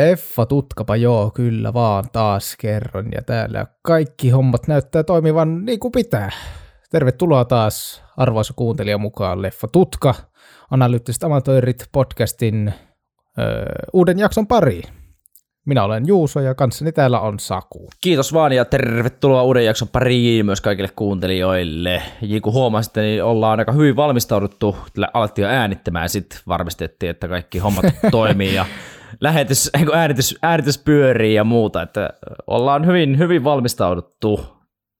Leffa 0.00 0.46
tutkapa 0.46 0.96
joo, 0.96 1.30
kyllä 1.30 1.74
vaan 1.74 2.04
taas 2.12 2.56
kerron. 2.58 3.08
Ja 3.14 3.22
täällä 3.22 3.66
kaikki 3.82 4.30
hommat 4.30 4.68
näyttää 4.68 5.02
toimivan 5.02 5.64
niin 5.64 5.80
kuin 5.80 5.92
pitää. 5.92 6.30
Tervetuloa 6.90 7.44
taas 7.44 8.02
arvoisa 8.16 8.54
kuuntelija 8.56 8.98
mukaan 8.98 9.42
Leffa 9.42 9.68
Tutka, 9.68 10.14
analyyttiset 10.70 11.24
amatöörit 11.24 11.88
podcastin 11.92 12.72
öö, 13.38 13.64
uuden 13.92 14.18
jakson 14.18 14.46
pariin. 14.46 14.82
Minä 15.66 15.84
olen 15.84 16.06
Juuso 16.06 16.40
ja 16.40 16.54
kanssani 16.54 16.92
täällä 16.92 17.20
on 17.20 17.38
Saku. 17.38 17.88
Kiitos 18.00 18.32
vaan 18.32 18.52
ja 18.52 18.64
tervetuloa 18.64 19.42
uuden 19.42 19.64
jakson 19.64 19.88
pariin 19.88 20.46
myös 20.46 20.60
kaikille 20.60 20.90
kuuntelijoille. 20.96 22.02
Ja 22.22 22.40
kun 22.40 22.52
huomasitte, 22.52 23.02
niin 23.02 23.24
ollaan 23.24 23.58
aika 23.58 23.72
hyvin 23.72 23.96
valmistauduttu. 23.96 24.76
Alettiin 25.14 25.42
jo 25.42 25.48
äänittämään, 25.48 26.08
sitten 26.08 26.38
varmistettiin, 26.48 27.10
että 27.10 27.28
kaikki 27.28 27.58
hommat 27.58 27.84
toimii 28.10 28.54
ja 28.54 28.66
lähetys, 29.20 29.70
äänitys, 29.94 30.38
äänitys 30.42 30.78
pyörii 30.78 31.34
ja 31.34 31.44
muuta. 31.44 31.82
Että 31.82 32.10
ollaan 32.46 32.86
hyvin, 32.86 33.18
hyvin 33.18 33.44
valmistauduttu 33.44 34.46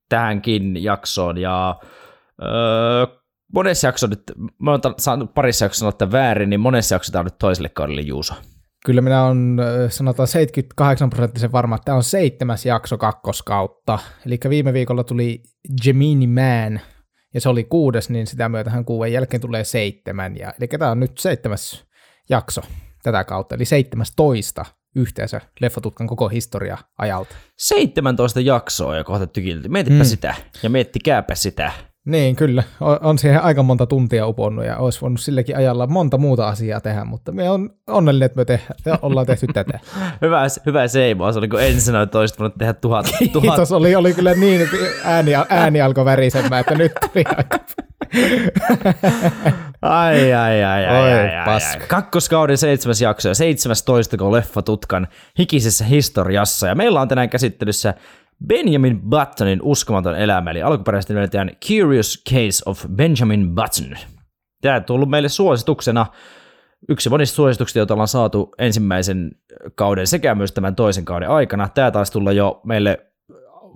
tähänkin 0.09 0.83
jaksoon 0.83 1.39
ja 1.39 1.81
öö, 2.43 3.07
monessa 3.55 3.89
jakso 3.89 4.07
nyt, 4.07 4.23
mä 4.59 4.71
oon 4.71 4.81
saanut 4.99 5.35
parissa 5.35 5.65
jaksossa 5.65 5.93
sanoa 5.99 6.13
väärin, 6.13 6.51
niin 6.51 6.61
monessa 6.61 6.95
jaksossa 6.95 7.13
tämä 7.13 7.21
on 7.21 7.27
nyt 7.27 7.39
toiselle 7.39 7.69
kaudelle 7.69 8.01
Juuso. 8.01 8.35
Kyllä 8.87 9.01
minä 9.01 9.25
on 9.25 9.61
sanotaan 9.89 10.27
78 10.29 11.11
prosenttisen 11.11 11.53
varma, 11.53 11.75
että 11.75 11.85
tämä 11.85 11.97
on 11.97 12.03
seitsemäs 12.03 12.67
jakso 12.67 12.99
kakkoskautta. 12.99 13.99
Eli 14.27 14.39
viime 14.49 14.73
viikolla 14.73 15.05
tuli 15.05 15.43
Gemini 15.83 16.27
Man, 16.27 16.81
ja 17.35 17.41
se 17.41 17.49
oli 17.49 17.65
kuudes, 17.65 18.11
niin 18.11 18.27
sitä 18.27 18.49
myötähän 18.49 18.85
kuuden 18.85 19.13
jälkeen 19.13 19.41
tulee 19.41 19.65
seitsemän. 19.65 20.37
Ja, 20.37 20.53
eli 20.59 20.69
tämä 20.69 20.91
on 20.91 21.01
nyt 21.01 21.19
seitsemäs 21.19 21.85
jakso 22.31 22.61
tätä 23.03 23.25
kautta, 23.25 23.55
eli 23.55 23.65
17 23.65 24.65
yhteensä 24.97 25.41
Leffatutkan 25.61 26.07
koko 26.07 26.29
historia 26.29 26.79
ajalta. 26.99 27.35
17 27.59 28.41
jaksoa 28.41 28.97
ja 28.97 29.05
kohta 29.05 29.27
tykilti. 29.27 29.69
Mietipä 29.69 29.97
mm. 29.97 30.05
sitä 30.05 30.35
ja 30.63 30.71
miettikääpä 30.71 31.35
sitä. 31.35 31.73
Niin, 32.07 32.37
kyllä. 32.37 32.63
On 33.01 33.19
siihen 33.19 33.43
aika 33.43 33.63
monta 33.63 33.87
tuntia 33.87 34.27
uponnut 34.27 34.65
ja 34.65 34.77
olisi 34.77 35.01
voinut 35.01 35.21
silläkin 35.21 35.57
ajalla 35.57 35.87
monta 35.87 36.19
muuta 36.19 36.49
asiaa 36.49 36.81
tehdä, 36.81 37.05
mutta 37.05 37.33
me 37.33 37.51
on 37.51 37.71
onnellinen, 37.87 38.27
että 38.27 38.37
me 38.37 38.45
te- 38.45 38.61
ollaan 39.03 39.27
tehty 39.27 39.47
tätä. 39.47 39.79
hyvä, 40.23 40.43
hyvä 40.67 40.89
Seimo, 40.89 41.33
se 41.33 41.39
oli 41.39 41.49
kun 41.49 41.63
ensin 41.63 41.97
että 41.97 42.19
olisit 42.19 42.39
voinut 42.39 42.59
tehdä 42.59 42.73
tuhat. 42.73 43.07
tuhat. 43.33 43.43
Kiitos, 43.43 43.73
oli, 43.73 43.95
oli 43.95 44.15
kyllä 44.15 44.35
niin, 44.35 44.61
että 44.61 44.77
ääni, 45.05 45.33
ääni 45.49 45.81
alkoi 45.81 46.05
värisemään, 46.05 46.61
että 46.61 46.75
nyt 46.75 46.93
tuli 47.01 47.25
aika. 47.37 47.59
ai, 49.83 50.33
ai, 50.33 50.65
ai, 50.65 50.85
ai, 50.87 51.03
Oi, 51.03 51.13
ai, 51.13 51.37
ai, 51.37 51.47
ai. 51.47 51.87
Kakkoskauden 51.89 52.59
seitsemäs 52.59 53.01
jakso 53.01 53.29
ja 53.29 53.35
17 53.35 54.17
kun 54.17 54.33
leffa 54.33 54.63
tutkan 54.63 55.09
hikisessä 55.39 55.85
historiassa. 55.85 56.67
Ja 56.67 56.75
meillä 56.75 57.01
on 57.01 57.09
tänään 57.09 57.31
käsittelyssä 57.31 57.95
Benjamin 58.47 59.01
Buttonin 59.01 59.63
uskomaton 59.63 60.19
elämä, 60.19 60.51
eli 60.51 60.63
alkuperäisesti 60.63 61.15
nimeltään 61.15 61.51
Curious 61.69 62.23
Case 62.31 62.63
of 62.67 62.87
Benjamin 62.95 63.55
Button. 63.55 63.97
Tämä 64.61 64.77
on 64.77 64.85
tullut 64.85 65.11
meille 65.11 65.29
suosituksena, 65.29 66.07
yksi 66.89 67.09
monista 67.09 67.37
suosituksista, 67.37 67.79
joita 67.79 67.95
ollaan 67.95 68.09
saatu 68.09 68.53
ensimmäisen 68.59 69.31
kauden 69.75 70.07
sekä 70.07 70.35
myös 70.35 70.53
tämän 70.53 70.75
toisen 70.75 71.05
kauden 71.05 71.31
aikana. 71.31 71.69
Tämä 71.69 71.91
taisi 71.91 72.13
tulla 72.13 72.33
jo 72.33 72.61
meille 72.65 73.07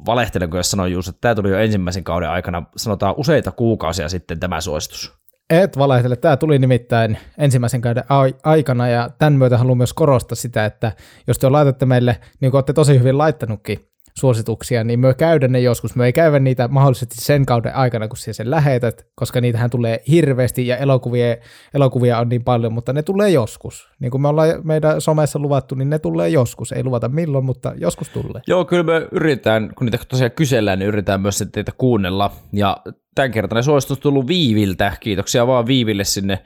valehtelen, 0.06 0.51
kun 0.51 0.58
jos 0.58 0.70
sanoin 0.70 0.92
just, 0.92 1.08
että 1.08 1.20
tämä 1.20 1.34
tuli 1.34 1.51
jo 1.51 1.58
ensimmäisen 1.58 2.05
kauden 2.05 2.30
aikana, 2.30 2.62
sanotaan 2.77 3.14
useita 3.17 3.52
kuukausia 3.52 4.08
sitten 4.08 4.40
tämä 4.40 4.61
suositus. 4.61 5.23
Et 5.62 5.78
valehtele, 5.78 6.16
tämä 6.16 6.36
tuli 6.36 6.58
nimittäin 6.58 7.18
ensimmäisen 7.38 7.80
kauden 7.80 8.04
aikana 8.44 8.88
ja 8.88 9.10
tämän 9.18 9.32
myötä 9.32 9.58
haluan 9.58 9.78
myös 9.78 9.92
korostaa 9.92 10.36
sitä, 10.36 10.64
että 10.64 10.92
jos 11.26 11.38
te 11.38 11.48
laitatte 11.48 11.86
meille, 11.86 12.16
niin 12.40 12.50
kuin 12.50 12.58
olette 12.58 12.72
tosi 12.72 12.98
hyvin 12.98 13.18
laittanutkin, 13.18 13.88
suosituksia, 14.19 14.85
niin 14.85 15.01
me 15.01 15.14
käydään 15.14 15.52
ne 15.52 15.61
joskus. 15.61 15.97
Me 15.97 16.07
ei 16.07 16.13
käydä 16.13 16.39
niitä 16.39 16.69
mahdollisesti 16.69 17.14
sen 17.19 17.47
kauden 17.47 17.75
aikana, 17.75 18.08
kun 18.08 18.17
sen 18.17 18.51
lähetät, 18.51 19.07
koska 19.14 19.41
niitähän 19.41 19.70
tulee 19.70 20.02
hirveästi 20.08 20.67
ja 20.67 20.77
elokuvia, 20.77 21.36
elokuvia 21.75 22.19
on 22.19 22.29
niin 22.29 22.45
paljon, 22.45 22.73
mutta 22.73 22.92
ne 22.92 23.02
tulee 23.02 23.30
joskus. 23.30 23.89
Niin 24.01 24.11
kuin 24.11 24.20
me 24.23 24.29
ollaan 24.29 24.48
meidän 24.64 25.01
somessa 25.01 25.39
luvattu, 25.39 25.75
niin 25.75 25.91
ne 25.91 25.98
tulee 25.98 26.29
joskus. 26.29 26.73
Ei 26.73 26.85
luvata 26.85 27.08
milloin, 27.08 27.45
mutta 27.45 27.73
joskus 27.77 28.08
tulee. 28.08 28.42
Joo, 28.47 28.64
kyllä 28.64 28.83
me 28.83 29.08
yritetään, 29.13 29.70
kun 29.79 29.85
niitä 29.86 29.98
tosiaan 30.08 30.31
kysellään, 30.31 30.79
niin 30.79 30.89
yritetään 30.89 31.20
myös 31.20 31.45
teitä 31.52 31.73
kuunnella. 31.79 32.31
Ja 32.52 32.77
tämän 33.14 33.31
kertainen 33.31 33.64
suositus 33.64 33.98
tullut 33.98 34.27
Viiviltä. 34.27 34.92
Kiitoksia 35.01 35.46
vaan 35.46 35.67
Viiville 35.67 36.05
sinne 36.05 36.39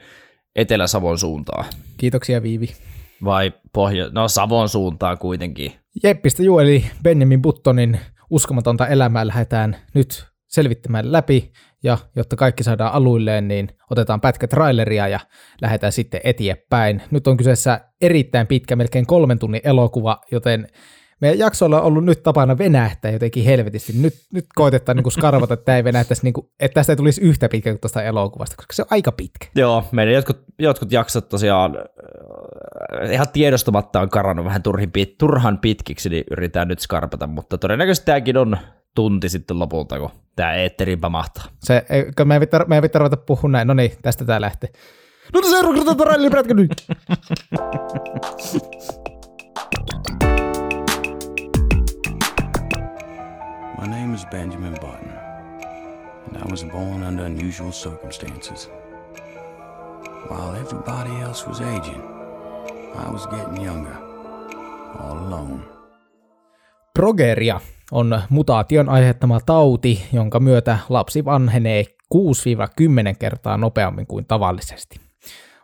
Etelä-Savon 0.56 1.19
suuntaan. 1.19 1.65
Kiitoksia 1.97 2.43
Viivi. 2.43 2.69
Vai 3.25 3.53
Pohjo- 3.73 4.11
no 4.12 4.29
Savon 4.29 4.69
suuntaan 4.69 5.19
kuitenkin. 5.19 5.73
Jeppistä 6.03 6.43
juu, 6.43 6.59
eli 6.59 6.84
Benjamin 7.03 7.43
Buttonin 7.43 8.01
uskomatonta 8.31 8.87
elämää 8.87 9.27
lähdetään 9.27 9.77
nyt 9.95 10.27
selvittämään 10.47 11.12
läpi, 11.12 11.53
ja 11.83 11.99
jotta 12.17 12.37
kaikki 12.37 12.62
saadaan 12.62 12.93
aluilleen, 12.93 13.49
niin 13.49 13.69
otetaan 13.91 14.21
pätkä 14.21 14.49
traileria 14.49 15.09
ja 15.09 15.21
lähdetään 15.61 15.93
sitten 15.93 16.21
eteenpäin. 16.25 17.03
Nyt 17.11 17.27
on 17.27 17.37
kyseessä 17.37 17.81
erittäin 18.01 18.47
pitkä, 18.47 18.77
melkein 18.77 19.06
kolmen 19.06 19.39
tunnin 19.39 19.61
elokuva, 19.65 20.21
joten 20.33 20.69
meidän 21.21 21.39
jaksoilla 21.39 21.81
on 21.81 21.87
ollut 21.87 22.05
nyt 22.05 22.23
tapana 22.23 22.59
venähtää 22.59 23.11
jotenkin 23.11 23.45
helvetisti. 23.45 23.93
Nyt, 23.93 24.15
nyt 24.33 24.47
koitetaan 24.55 24.97
niin 24.97 25.12
skarvata, 25.12 25.55
että 25.55 25.77
ei 25.77 25.84
venähtäisi, 25.84 26.23
niin 26.23 26.33
kuin, 26.33 26.47
että 26.61 26.75
tästä 26.75 26.93
ei 26.93 26.97
tulisi 26.97 27.21
yhtä 27.21 27.49
pitkä 27.49 27.71
kuin 27.71 27.81
tuosta 27.81 28.03
elokuvasta, 28.03 28.56
koska 28.56 28.73
se 28.73 28.83
on 28.83 28.89
aika 28.91 29.12
pitkä. 29.12 29.47
Joo, 29.55 29.84
meidän 29.93 30.15
jotkut, 30.15 30.45
jotkut 30.59 30.93
jaksot 30.93 31.29
tosiaan 31.29 31.77
äh, 31.77 33.12
ihan 33.12 33.27
tiedostamatta 33.33 34.01
on 34.01 34.09
karannut 34.09 34.45
vähän 34.45 34.62
turhin, 34.62 34.93
pit, 34.93 35.19
turhan 35.19 35.59
pitkiksi, 35.59 36.09
niin 36.09 36.25
yritetään 36.31 36.69
nyt 36.69 36.81
skarpata, 36.81 37.27
mutta 37.27 37.59
todennäköisesti 37.59 38.06
tämäkin 38.06 38.37
on 38.37 38.59
tunti 38.95 39.29
sitten 39.29 39.59
lopulta, 39.59 39.99
kun 39.99 40.11
tämä 40.37 40.55
eetterin 40.55 41.00
pamahtaa. 41.00 41.45
Se, 41.59 41.87
me 42.25 42.35
ei 42.35 42.41
pitää, 42.41 42.65
me 42.65 42.81
ruveta 42.95 43.17
puhua 43.17 43.50
näin, 43.50 43.69
no 43.69 43.75
niin, 43.75 43.93
tästä 44.03 44.25
tämä 44.25 44.41
lähtee. 44.41 44.71
No 45.35 45.43
se 45.43 45.59
on 45.59 46.06
rallipätkä 46.06 46.55
nyt! 46.55 46.87
My 53.81 53.87
name 53.87 54.15
is 54.15 54.27
Benjamin 54.27 54.75
Button, 54.81 55.12
and 56.27 56.37
I 56.37 56.50
was 56.50 56.65
born 56.65 57.03
under 57.03 57.25
unusual 57.25 57.72
circumstances. 57.72 58.71
While 60.31 60.61
everybody 60.61 61.22
else 61.22 61.49
was 61.49 61.61
aging, 61.61 62.03
I 62.94 63.12
was 63.12 63.27
getting 63.27 63.67
younger, 63.67 63.97
all 65.00 65.19
alone. 65.19 65.61
Progeria 66.99 67.61
on 67.93 68.22
mutaation 68.31 68.88
aiheuttama 68.88 69.41
tauti, 69.41 70.06
jonka 70.12 70.41
myötä 70.41 70.78
lapsi 70.88 71.25
vanhenee 71.25 71.84
6-10 72.15 73.17
kertaa 73.19 73.56
nopeammin 73.56 74.06
kuin 74.06 74.25
tavallisesti. 74.27 75.07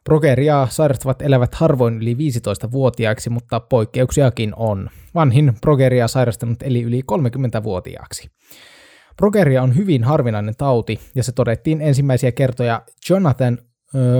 Progeriaa 0.04 0.68
sairastavat 0.70 1.22
elävät 1.22 1.54
harvoin 1.54 1.96
yli 1.96 2.14
15-vuotiaiksi, 2.14 3.30
mutta 3.30 3.60
poikkeuksiakin 3.60 4.52
on. 4.56 4.90
Vanhin 5.14 5.52
progeria 5.60 6.08
sairastanut 6.08 6.62
eli 6.62 6.82
yli 6.82 7.02
30-vuotiaaksi. 7.12 8.30
Progeria 9.16 9.62
on 9.62 9.76
hyvin 9.76 10.04
harvinainen 10.04 10.54
tauti, 10.58 11.00
ja 11.14 11.22
se 11.22 11.32
todettiin 11.32 11.80
ensimmäisiä 11.80 12.32
kertoja 12.32 12.82
Jonathan 13.10 13.58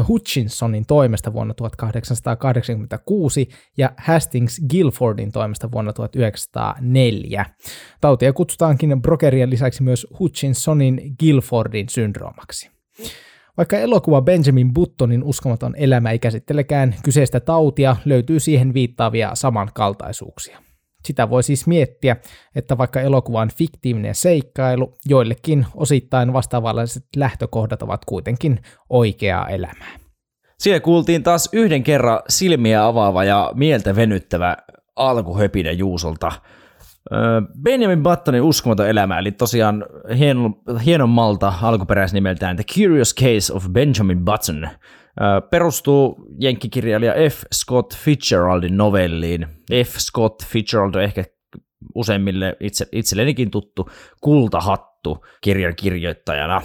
Hutchinsonin 0.09 0.87
toimesta 0.87 1.33
vuonna 1.33 1.55
1886 1.55 3.48
ja 3.77 3.92
Hastings 3.97 4.60
Guilfordin 4.71 5.33
toimesta 5.33 5.72
vuonna 5.72 5.92
1904. 5.92 7.47
Tautia 8.01 8.33
kutsutaankin 8.33 9.03
Brogerian 9.03 9.51
lisäksi 9.51 9.83
myös 9.83 10.07
Hutchinsonin 10.19 11.01
Guilfordin 11.21 11.89
syndroomaksi. 11.89 12.71
Vaikka 13.56 13.78
elokuva 13.78 14.22
Benjamin 14.22 14.74
Buttonin 14.74 15.24
uskomaton 15.24 15.74
elämä 15.77 16.10
ei 16.10 16.18
käsittelekään 16.18 16.95
kyseistä 17.04 17.41
tautia, 17.41 17.97
löytyy 18.04 18.41
siihen 18.41 18.74
viittaavia 18.74 19.30
samankaltaisuuksia. 19.34 20.59
Sitä 21.04 21.30
voi 21.30 21.42
siis 21.42 21.66
miettiä, 21.66 22.16
että 22.56 22.78
vaikka 22.78 23.01
elokuva 23.01 23.41
on 23.41 23.51
fiktiivinen 23.56 24.15
seikkailu, 24.15 24.95
joillekin 25.06 25.66
osittain 25.74 26.33
vastaavalliset 26.33 27.04
lähtökohdat 27.16 27.83
ovat 27.83 28.04
kuitenkin 28.04 28.60
oikeaa 28.91 29.48
elämää. 29.48 29.98
Siellä 30.59 30.80
kuultiin 30.80 31.22
taas 31.22 31.48
yhden 31.53 31.83
kerran 31.83 32.21
silmiä 32.28 32.86
avaava 32.86 33.24
ja 33.24 33.53
mieltä 33.54 33.97
venyttävä 33.97 34.56
alkuhöpinä 34.97 35.71
Juusolta– 35.71 36.33
Benjamin 37.62 38.03
Buttonin 38.03 38.42
uskomaton 38.42 38.89
elämä, 38.89 39.18
eli 39.18 39.33
tosiaan 39.33 39.86
hienon, 40.18 40.54
hienon 40.84 41.09
malta 41.09 41.53
alkuperäisnimeltään 41.62 42.56
The 42.56 42.65
Curious 42.74 43.15
Case 43.15 43.53
of 43.53 43.68
Benjamin 43.72 44.24
Button, 44.24 44.68
perustuu 45.51 46.27
jenkkikirjailija 46.41 47.15
F. 47.30 47.42
Scott 47.54 47.95
Fitzgeraldin 47.97 48.77
novelliin. 48.77 49.47
F. 49.84 49.97
Scott 49.98 50.45
Fitzgerald 50.45 50.95
on 50.95 51.03
ehkä 51.03 51.24
useimmille 51.95 52.56
itse, 52.60 52.86
itsellenikin 52.92 53.51
tuttu 53.51 53.91
kultahattu 54.21 55.24
kirjan 55.41 55.77
kirjoittajana. 55.77 56.62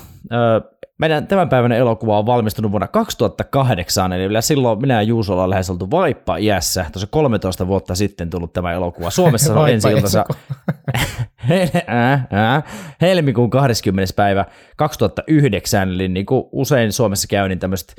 Meidän 0.99 1.27
tämänpäiväinen 1.27 1.77
elokuva 1.77 2.19
on 2.19 2.25
valmistunut 2.25 2.71
vuonna 2.71 2.87
2008, 2.87 4.13
eli 4.13 4.29
vielä 4.29 4.41
silloin 4.41 4.81
minä 4.81 4.93
ja 4.93 5.01
Juuso 5.01 5.33
ollaan 5.33 5.49
lähes 5.49 5.69
oltu 5.69 5.91
vaippa 5.91 6.37
iässä. 6.37 6.85
Tuossa 6.91 7.07
13 7.11 7.67
vuotta 7.67 7.95
sitten 7.95 8.29
tullut 8.29 8.53
tämä 8.53 8.73
elokuva. 8.73 9.09
Suomessa 9.09 9.59
on 9.59 9.69
ensi 9.69 9.89
iltansa 9.89 10.25
helmikuun 13.01 13.49
20. 13.49 14.13
päivä 14.15 14.45
2009, 14.75 15.89
eli 15.89 16.07
niin 16.07 16.25
kuin 16.25 16.43
usein 16.51 16.93
Suomessa 16.93 17.27
käy, 17.27 17.47
niin 17.47 17.59
tämmöiset 17.59 17.95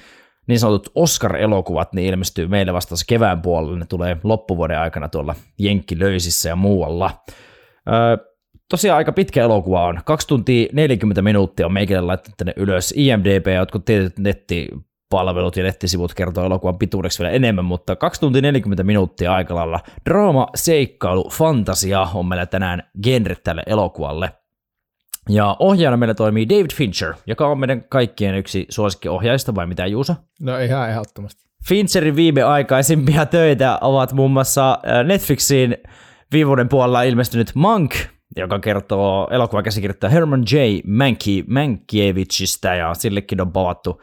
niin 0.47 0.61
sanotut 0.61 0.93
Oscar-elokuvat, 0.95 1.93
niin 1.93 2.09
ilmestyy 2.09 2.49
meille 2.49 2.73
vasta 2.73 2.95
kevään 3.09 3.43
puolella, 3.43 3.79
ne 3.79 3.87
tulee 3.87 4.17
loppuvuoden 4.25 4.79
aikana 4.79 5.09
tuolla 5.09 5.35
Jenkkilöisissä 5.59 6.49
ja 6.49 6.57
muualla. 6.57 7.11
Öö, 7.89 8.30
tosiaan 8.71 8.97
aika 8.97 9.13
pitkä 9.13 9.43
elokuva 9.43 9.87
on. 9.87 10.01
2 10.05 10.29
tuntia 10.29 10.69
40 10.73 11.23
minuuttia 11.23 11.67
on 11.67 11.73
meikälle 11.73 12.07
laittanut 12.07 12.37
tänne 12.37 12.53
ylös. 12.57 12.95
IMDB 12.97 13.47
ja 13.47 13.55
jotkut 13.55 13.85
tietyt 13.85 14.19
nettipalvelut 14.19 15.57
ja 15.57 15.63
nettisivut 15.63 16.15
kertoo 16.15 16.45
elokuvan 16.45 16.79
pituudeksi 16.79 17.19
vielä 17.19 17.33
enemmän, 17.33 17.65
mutta 17.65 17.97
2 17.97 18.21
tuntia 18.21 18.43
40 18.43 18.85
minuuttia 18.85 19.35
aikalalla. 19.35 19.81
Draama, 20.09 20.49
seikkailu, 20.55 21.31
fantasia 21.33 22.01
on 22.15 22.27
meillä 22.27 22.47
tänään 22.47 22.83
genre 23.03 23.35
tälle 23.45 23.63
elokuvalle. 23.67 24.33
Ja 25.29 25.57
ohjaajana 25.59 25.97
meillä 25.97 26.15
toimii 26.15 26.49
David 26.49 26.71
Fincher, 26.75 27.15
joka 27.27 27.47
on 27.47 27.59
meidän 27.59 27.85
kaikkien 27.89 28.35
yksi 28.35 28.67
suosikkiohjaajista, 28.69 29.55
vai 29.55 29.67
mitä 29.67 29.87
Juusa? 29.87 30.17
No 30.41 30.59
ihan 30.59 30.91
ehdottomasti. 30.91 31.51
Fincherin 31.69 32.17
viimeaikaisimpia 32.17 33.27
töitä 33.27 33.79
ovat 33.81 34.13
muun 34.13 34.31
muassa 34.31 34.71
äh, 34.71 35.05
Netflixiin 35.05 35.77
viivuuden 36.33 36.69
puolella 36.69 37.03
ilmestynyt 37.03 37.53
Monk, 37.55 37.95
joka 38.37 38.59
kertoo 38.59 39.29
elokuvakäsikirjoittaja 39.31 40.11
Herman 40.11 40.43
J. 40.53 40.57
Manki, 40.87 41.45
Mankiewiczista, 41.49 42.69
ja 42.69 42.95
sillekin 42.95 43.41
on 43.41 43.53
pavattu 43.53 44.03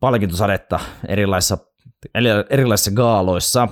palkintosadetta 0.00 0.80
erilaisissa, 1.08 1.58
erilaisissa 2.50 2.90
gaaloissa. 2.90 3.68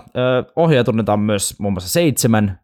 Ohjaaja 0.56 0.84
tunnetaan 0.84 1.20
myös 1.20 1.54
muun 1.58 1.72
muassa 1.72 1.90
seitsemän 1.90 2.60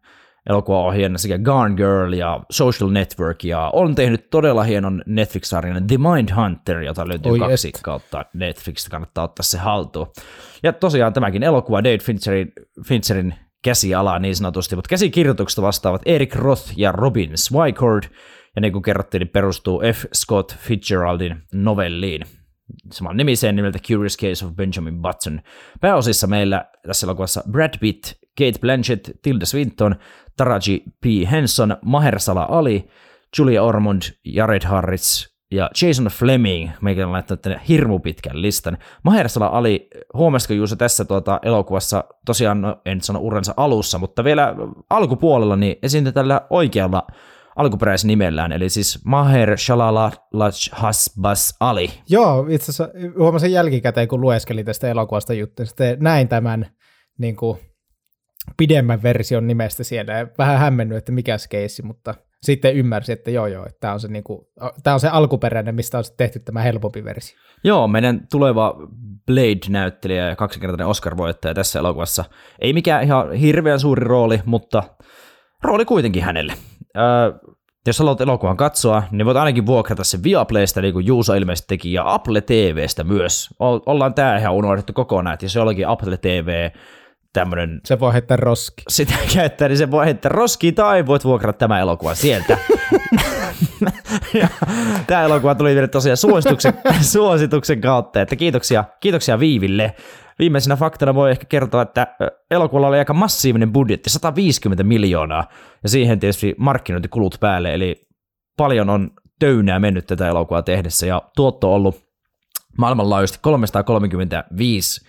elokuvaohjaajana 0.49 1.17
sekä 1.17 1.37
Gone 1.37 1.75
Girl 1.75 2.13
ja 2.13 2.39
Social 2.51 2.89
Network, 2.89 3.43
ja 3.43 3.69
on 3.73 3.95
tehnyt 3.95 4.29
todella 4.29 4.63
hienon 4.63 5.03
Netflix-sarjan 5.05 5.87
The 5.87 5.97
Mind 5.97 6.29
Hunter, 6.35 6.81
jota 6.81 7.07
löytyy 7.07 7.31
Oi 7.31 7.39
kaksi 7.39 7.67
et. 7.67 7.79
kautta 7.83 8.25
Netflixistä, 8.33 8.91
kannattaa 8.91 9.23
ottaa 9.23 9.43
se 9.43 9.57
haltuun. 9.57 10.07
Ja 10.63 10.73
tosiaan 10.73 11.13
tämäkin 11.13 11.43
elokuva 11.43 11.83
David 11.83 12.01
Fincherin, 12.01 12.53
Fincherin 12.87 13.35
käsialaa 13.67 14.19
niin 14.19 14.35
sanotusti, 14.35 14.75
mutta 14.75 14.89
käsikirjoituksesta 14.89 15.61
vastaavat 15.61 16.01
Eric 16.05 16.35
Roth 16.35 16.73
ja 16.75 16.91
Robin 16.91 17.31
Swycord, 17.35 18.03
ja 18.55 18.61
niin 18.61 18.73
kuin 18.73 18.83
kerrottiin, 18.83 19.19
niin 19.19 19.29
perustuu 19.29 19.81
F. 19.93 20.05
Scott 20.13 20.55
Fitzgeraldin 20.57 21.43
novelliin. 21.53 22.21
Saman 22.91 23.17
nimiseen 23.17 23.55
nimeltä 23.55 23.79
Curious 23.79 24.17
Case 24.17 24.45
of 24.45 24.51
Benjamin 24.55 25.01
Button. 25.01 25.41
Pääosissa 25.81 26.27
meillä 26.27 26.65
tässä 26.87 27.05
elokuvassa 27.07 27.43
Brad 27.51 27.73
Pitt, 27.79 28.03
Kate 28.37 28.59
Blanchett, 28.61 29.09
Tilda 29.21 29.45
Swinton, 29.45 29.95
Taraji 30.37 30.83
P. 31.01 31.31
Henson, 31.31 31.77
Mahershala 31.85 32.47
Ali, 32.49 32.87
Julia 33.37 33.63
Ormond, 33.63 34.01
Jared 34.25 34.65
Harris, 34.65 35.36
ja 35.51 35.69
Jason 35.81 36.05
Fleming, 36.05 36.69
meikä 36.81 37.05
on 37.05 37.11
laittanut 37.11 37.41
tänne 37.41 37.61
hirmu 37.67 37.99
pitkän 37.99 38.41
listan. 38.41 38.77
Mahershala 39.03 39.47
Ali, 39.47 39.87
huomasiko 40.13 40.53
Juuso 40.53 40.75
tässä 40.75 41.05
tuota 41.05 41.39
elokuvassa, 41.43 42.03
tosiaan 42.25 42.61
no, 42.61 42.81
en 42.85 43.01
sano 43.01 43.19
uransa 43.19 43.53
alussa, 43.57 43.97
mutta 43.97 44.23
vielä 44.23 44.55
alkupuolella, 44.89 45.55
niin 45.55 45.75
esiintyi 45.83 46.13
tällä 46.13 46.41
oikealla 46.49 47.07
alkuperäisnimellään, 47.55 48.51
eli 48.51 48.69
siis 48.69 49.05
Maher 49.05 49.57
Shalala 49.57 50.11
Hasbas 50.71 51.55
Ali. 51.59 51.89
Joo, 52.09 52.45
itse 52.49 52.71
asiassa 52.71 52.89
huomasin 53.17 53.51
jälkikäteen, 53.51 54.07
kun 54.07 54.21
lueskelin 54.21 54.65
tästä 54.65 54.87
elokuvasta 54.87 55.33
juttuja, 55.33 55.65
sitten 55.65 55.97
näin 55.99 56.27
tämän 56.27 56.67
niin 57.17 57.35
kuin, 57.35 57.59
pidemmän 58.57 59.03
version 59.03 59.47
nimestä 59.47 59.83
siellä, 59.83 60.27
vähän 60.37 60.59
hämmennyt, 60.59 60.97
että 60.97 61.11
mikä 61.11 61.37
se 61.37 61.49
keissi, 61.49 61.83
mutta 61.83 62.15
sitten 62.47 62.75
ymmärsi, 62.75 63.11
että 63.11 63.31
joo 63.31 63.47
joo, 63.47 63.65
että 63.65 63.79
tämä 63.79 63.93
on 63.93 63.99
se, 63.99 64.07
niin 64.07 64.23
kuin, 64.23 64.47
tämä 64.83 64.93
on 64.93 64.99
se 64.99 65.07
alkuperäinen, 65.07 65.75
mistä 65.75 65.97
on 65.97 66.03
tehty 66.17 66.39
tämä 66.39 66.61
helpompi 66.61 67.03
versio. 67.03 67.39
Joo, 67.63 67.87
meidän 67.87 68.27
tuleva 68.31 68.75
Blade-näyttelijä 69.25 70.29
ja 70.29 70.35
kaksinkertainen 70.35 70.87
Oscar-voittaja 70.87 71.53
tässä 71.53 71.79
elokuvassa. 71.79 72.25
Ei 72.59 72.73
mikään 72.73 73.03
ihan 73.03 73.33
hirveän 73.33 73.79
suuri 73.79 74.05
rooli, 74.05 74.41
mutta 74.45 74.83
rooli 75.63 75.85
kuitenkin 75.85 76.23
hänelle. 76.23 76.53
Öö, 76.97 77.31
jos 77.87 77.99
haluat 77.99 78.21
elokuvan 78.21 78.57
katsoa, 78.57 79.03
niin 79.11 79.25
voit 79.25 79.37
ainakin 79.37 79.65
vuokrata 79.65 80.03
se 80.03 80.23
Viaplaysta, 80.23 80.81
niin 80.81 80.93
kuin 80.93 81.05
Juuso 81.05 81.33
ilmeisesti 81.33 81.67
teki, 81.67 81.93
ja 81.93 82.13
Apple 82.13 82.41
TVstä 82.41 83.03
myös. 83.03 83.49
Ollaan 83.59 84.13
tämä 84.13 84.37
ihan 84.37 84.53
unohdettu 84.53 84.93
kokonaan, 84.93 85.33
että 85.33 85.45
jos 85.45 85.55
jollakin 85.55 85.87
Apple 85.87 86.17
TV 86.17 86.69
tämmönen... 87.39 87.81
Se 87.85 87.99
voi 87.99 88.13
heittää 88.13 88.37
roski. 88.37 88.83
Sitä 88.89 89.13
käyttää, 89.33 89.67
niin 89.67 89.77
se 89.77 89.91
voi 89.91 90.05
heittää 90.05 90.29
roski 90.29 90.71
tai 90.71 91.05
voit 91.05 91.23
vuokrata 91.23 91.57
tämä 91.57 91.79
elokuva 91.79 92.15
sieltä. 92.15 92.57
tämä 95.07 95.23
elokuva 95.23 95.55
tuli 95.55 95.75
vielä 95.75 95.87
tosiaan 95.87 96.17
suosituksen, 96.17 96.73
suosituksen 97.13 97.81
kautta, 97.81 98.21
että 98.21 98.35
kiitoksia, 98.35 98.83
kiitoksia 98.99 99.39
Viiville. 99.39 99.95
Viimeisenä 100.39 100.75
faktana 100.75 101.15
voi 101.15 101.31
ehkä 101.31 101.45
kertoa, 101.49 101.81
että 101.81 102.07
elokuvalla 102.51 102.87
oli 102.87 102.97
aika 102.97 103.13
massiivinen 103.13 103.73
budjetti, 103.73 104.09
150 104.09 104.83
miljoonaa, 104.83 105.47
ja 105.83 105.89
siihen 105.89 106.19
tietysti 106.19 106.55
markkinointikulut 106.57 107.37
päälle, 107.39 107.73
eli 107.73 108.07
paljon 108.57 108.89
on 108.89 109.11
töynää 109.39 109.79
mennyt 109.79 110.07
tätä 110.07 110.27
elokuvaa 110.27 110.61
tehdessä, 110.61 111.05
ja 111.05 111.21
tuotto 111.35 111.69
on 111.69 111.75
ollut 111.75 112.03
maailmanlaajuisesti 112.77 113.39
335 113.41 115.07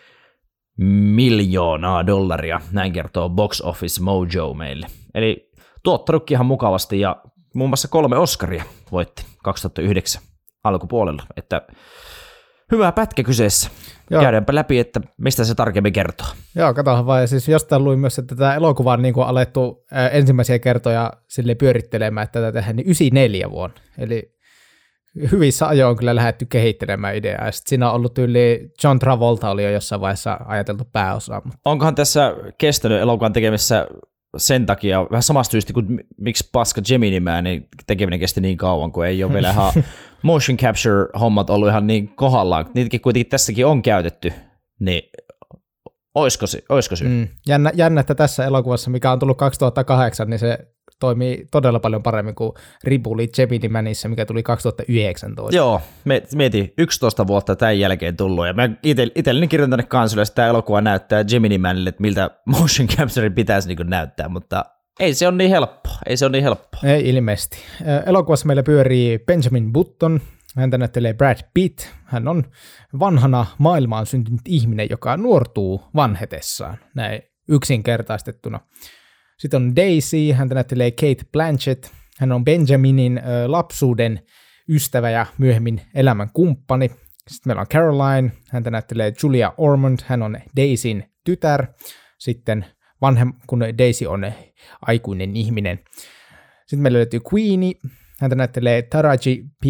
miljoonaa 0.78 2.06
dollaria, 2.06 2.60
näin 2.72 2.92
kertoo 2.92 3.28
Box 3.28 3.60
Office 3.60 4.02
Mojo 4.02 4.54
meille. 4.54 4.86
Eli 5.14 5.50
tuottanutkin 5.82 6.34
ihan 6.34 6.46
mukavasti 6.46 7.00
ja 7.00 7.16
muun 7.54 7.70
muassa 7.70 7.88
kolme 7.88 8.18
Oscaria 8.18 8.64
voitti 8.92 9.26
2009 9.44 10.22
alkupuolella, 10.64 11.22
että 11.36 11.62
hyvä 12.72 12.92
pätkä 12.92 13.22
kyseessä. 13.22 13.70
Joo. 14.10 14.22
Käydäänpä 14.22 14.54
läpi, 14.54 14.78
että 14.78 15.00
mistä 15.16 15.44
se 15.44 15.54
tarkemmin 15.54 15.92
kertoo. 15.92 16.26
Joo, 16.54 16.74
katsotaan 16.74 17.06
vai 17.06 17.28
Siis 17.28 17.48
jostain 17.48 17.84
luin 17.84 17.98
myös, 17.98 18.18
että 18.18 18.34
tätä 18.34 18.54
elokuvaa 18.54 18.94
on 18.94 19.02
niin 19.02 19.14
kuin 19.14 19.26
alettu 19.26 19.84
ensimmäisiä 20.12 20.58
kertoja 20.58 21.12
sille 21.28 21.54
pyörittelemään, 21.54 22.24
että 22.24 22.40
tätä 22.40 22.52
tehdään 22.52 22.76
niin 22.76 22.86
94 22.86 23.50
vuonna. 23.50 23.76
Eli 23.98 24.37
hyvissä 25.32 25.68
ajoin 25.68 25.96
kyllä 25.96 26.14
lähdetty 26.14 26.46
kehittelemään 26.46 27.16
ideaa. 27.16 27.46
Ja 27.46 27.52
siinä 27.52 27.88
on 27.88 27.94
ollut 27.94 28.18
yli 28.18 28.70
John 28.84 28.98
Travolta 28.98 29.50
oli 29.50 29.64
jo 29.64 29.70
jossain 29.70 30.00
vaiheessa 30.00 30.40
ajateltu 30.46 30.84
pääosaa. 30.92 31.42
Onkohan 31.64 31.94
tässä 31.94 32.34
kestänyt 32.58 33.00
elokuvan 33.00 33.32
tekemisessä 33.32 33.86
sen 34.36 34.66
takia, 34.66 35.06
vähän 35.10 35.22
samasta 35.22 35.52
syystä 35.52 35.72
kuin 35.72 36.00
miksi 36.20 36.48
paska 36.52 36.82
Gemini 36.82 37.20
Man, 37.20 37.44
niin 37.44 37.68
tekeminen 37.86 38.20
kesti 38.20 38.40
niin 38.40 38.56
kauan, 38.56 38.92
kun 38.92 39.06
ei 39.06 39.24
ole 39.24 39.32
vielä 39.32 39.50
ihan 39.50 39.72
motion 40.22 40.58
capture-hommat 40.58 41.50
ollut 41.50 41.68
ihan 41.68 41.86
niin 41.86 42.08
kohdallaan. 42.08 42.66
Niitäkin 42.74 43.00
kuitenkin 43.00 43.30
tässäkin 43.30 43.66
on 43.66 43.82
käytetty, 43.82 44.32
niin 44.80 45.02
oisko, 46.14 46.46
oisko 46.68 46.96
syy? 46.96 47.08
Mm. 47.08 47.28
Jännä, 47.46 47.72
jännä, 47.74 48.00
että 48.00 48.14
tässä 48.14 48.44
elokuvassa, 48.44 48.90
mikä 48.90 49.12
on 49.12 49.18
tullut 49.18 49.38
2008, 49.38 50.30
niin 50.30 50.38
se 50.38 50.58
toimii 51.00 51.46
todella 51.50 51.80
paljon 51.80 52.02
paremmin 52.02 52.34
kuin 52.34 52.52
Ribuli 52.84 53.28
Gemini 53.28 53.68
Manissa, 53.68 54.08
mikä 54.08 54.26
tuli 54.26 54.42
2019. 54.42 55.56
Joo, 55.56 55.80
me, 56.04 56.22
mieti 56.34 56.74
11 56.78 57.26
vuotta 57.26 57.56
tämän 57.56 57.78
jälkeen 57.78 58.16
tullut, 58.16 58.46
ja 58.46 58.52
mä 58.52 58.70
itselleni 58.82 59.48
kirjoitan 59.48 59.70
tänne 59.70 59.88
kansulle, 59.88 60.22
että 60.22 60.34
tämä 60.34 60.48
elokuva 60.48 60.80
näyttää 60.80 61.24
Gemini 61.24 61.58
Manille, 61.58 61.88
että 61.88 62.02
miltä 62.02 62.30
motion 62.58 62.88
capture 62.88 63.30
pitäisi 63.30 63.68
niin 63.68 63.90
näyttää, 63.90 64.28
mutta 64.28 64.64
ei 65.00 65.14
se 65.14 65.28
ole 65.28 65.36
niin 65.36 65.50
helppo, 65.50 65.90
ei 66.06 66.16
se 66.16 66.24
ole 66.24 66.32
niin 66.32 66.44
helppo. 66.44 66.78
Ei 66.84 67.08
ilmeisesti. 67.08 67.58
Elokuvassa 68.06 68.46
meillä 68.46 68.62
pyörii 68.62 69.18
Benjamin 69.18 69.72
Button, 69.72 70.20
häntä 70.56 70.78
näyttelee 70.78 71.14
Brad 71.14 71.38
Pitt. 71.54 71.80
Hän 72.04 72.28
on 72.28 72.44
vanhana 72.98 73.46
maailmaan 73.58 74.06
syntynyt 74.06 74.40
ihminen, 74.46 74.86
joka 74.90 75.16
nuortuu 75.16 75.82
vanhetessaan, 75.94 76.78
näin 76.94 77.22
yksinkertaistettuna. 77.48 78.60
Sitten 79.38 79.62
on 79.62 79.76
Daisy, 79.76 80.32
häntä 80.32 80.54
näyttelee 80.54 80.90
Kate 80.90 81.24
Blanchett. 81.32 81.86
Hän 82.18 82.32
on 82.32 82.44
Benjaminin 82.44 83.20
lapsuuden 83.46 84.20
ystävä 84.68 85.10
ja 85.10 85.26
myöhemmin 85.38 85.80
elämän 85.94 86.28
kumppani. 86.32 86.88
Sitten 87.28 87.50
meillä 87.50 87.60
on 87.60 87.66
Caroline, 87.66 88.32
häntä 88.50 88.70
näyttelee 88.70 89.12
Julia 89.22 89.52
Ormond, 89.56 89.98
hän 90.06 90.22
on 90.22 90.38
Daisyn 90.56 91.04
tytär. 91.24 91.66
Sitten 92.18 92.66
vanhem, 93.00 93.32
kun 93.46 93.60
Daisy 93.78 94.06
on 94.06 94.32
aikuinen 94.82 95.36
ihminen. 95.36 95.78
Sitten 96.66 96.82
meillä 96.82 96.96
löytyy 96.96 97.20
Queenie, 97.34 97.72
häntä 98.20 98.36
näyttelee 98.36 98.82
Taraji 98.82 99.44
P. 99.60 99.64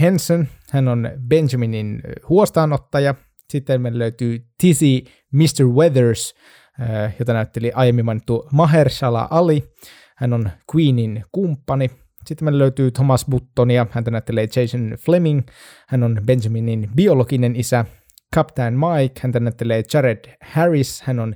Henson, 0.00 0.48
hän 0.70 0.88
on 0.88 1.10
Benjaminin 1.28 2.02
huostaanottaja. 2.28 3.14
Sitten 3.50 3.82
meillä 3.82 3.98
löytyy 3.98 4.46
Tizzy 4.58 5.04
Mr. 5.32 5.66
Weathers, 5.66 6.34
jota 7.18 7.32
näytteli 7.32 7.72
aiemmin 7.74 8.04
mainittu 8.04 8.48
Mahershala 8.52 9.28
Ali. 9.30 9.72
Hän 10.16 10.32
on 10.32 10.50
Queenin 10.74 11.24
kumppani. 11.32 11.90
Sitten 12.26 12.46
meillä 12.46 12.58
löytyy 12.58 12.90
Thomas 12.90 13.24
Buttonia, 13.30 13.86
häntä 13.90 14.10
näyttelee 14.10 14.48
Jason 14.56 14.94
Fleming, 14.98 15.40
hän 15.88 16.02
on 16.02 16.20
Benjaminin 16.26 16.90
biologinen 16.96 17.56
isä. 17.56 17.84
Captain 18.34 18.74
Mike, 18.74 19.20
häntä 19.20 19.40
näyttelee 19.40 19.82
Jared 19.94 20.36
Harris, 20.44 21.02
hän 21.02 21.20
on 21.20 21.34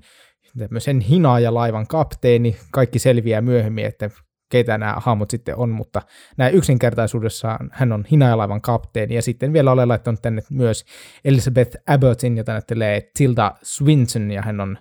tämmöisen 0.59 1.01
hinaajalaivan 1.01 1.87
kapteeni. 1.87 2.57
Kaikki 2.73 2.99
selviää 2.99 3.41
myöhemmin, 3.41 3.85
että 3.85 4.11
keitä 4.51 4.79
nämä 4.79 4.95
hahmot 4.97 5.31
sitten 5.31 5.57
on, 5.57 5.69
mutta 5.69 6.03
näin 6.37 6.55
yksinkertaisuudessaan 6.55 7.71
hän 7.73 7.93
on 7.93 8.05
hinaajalaivan 8.11 8.61
kapteeni, 8.61 9.15
ja 9.15 9.23
sitten 9.23 9.53
vielä 9.53 9.73
olen 9.73 9.89
laittanut 9.89 10.23
tänne 10.23 10.43
myös 10.51 10.85
Elizabeth 11.25 11.77
Abbottin, 11.87 12.37
jota 12.37 12.53
näyttelee 12.53 13.11
Tilda 13.19 13.55
Swinson, 13.63 14.31
ja 14.31 14.43
hän 14.43 14.61
on 14.61 14.79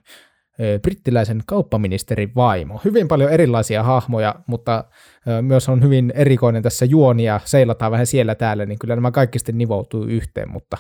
brittiläisen 0.82 1.42
kauppaministerin 1.46 2.32
vaimo. 2.36 2.82
Hyvin 2.86 3.08
paljon 3.08 3.32
erilaisia 3.32 3.84
hahmoja, 3.84 4.36
mutta 4.48 4.84
myös 5.42 5.70
on 5.70 5.84
hyvin 5.84 6.14
erikoinen 6.16 6.64
tässä 6.64 6.86
juoni 6.86 7.24
ja 7.24 7.40
seilataan 7.46 7.92
vähän 7.92 8.08
siellä 8.08 8.36
täällä, 8.36 8.66
niin 8.66 8.80
kyllä 8.80 8.96
nämä 8.96 9.12
kaikki 9.12 9.40
sitten 9.40 9.58
nivoutuu 9.58 10.04
yhteen, 10.04 10.52
mutta 10.52 10.78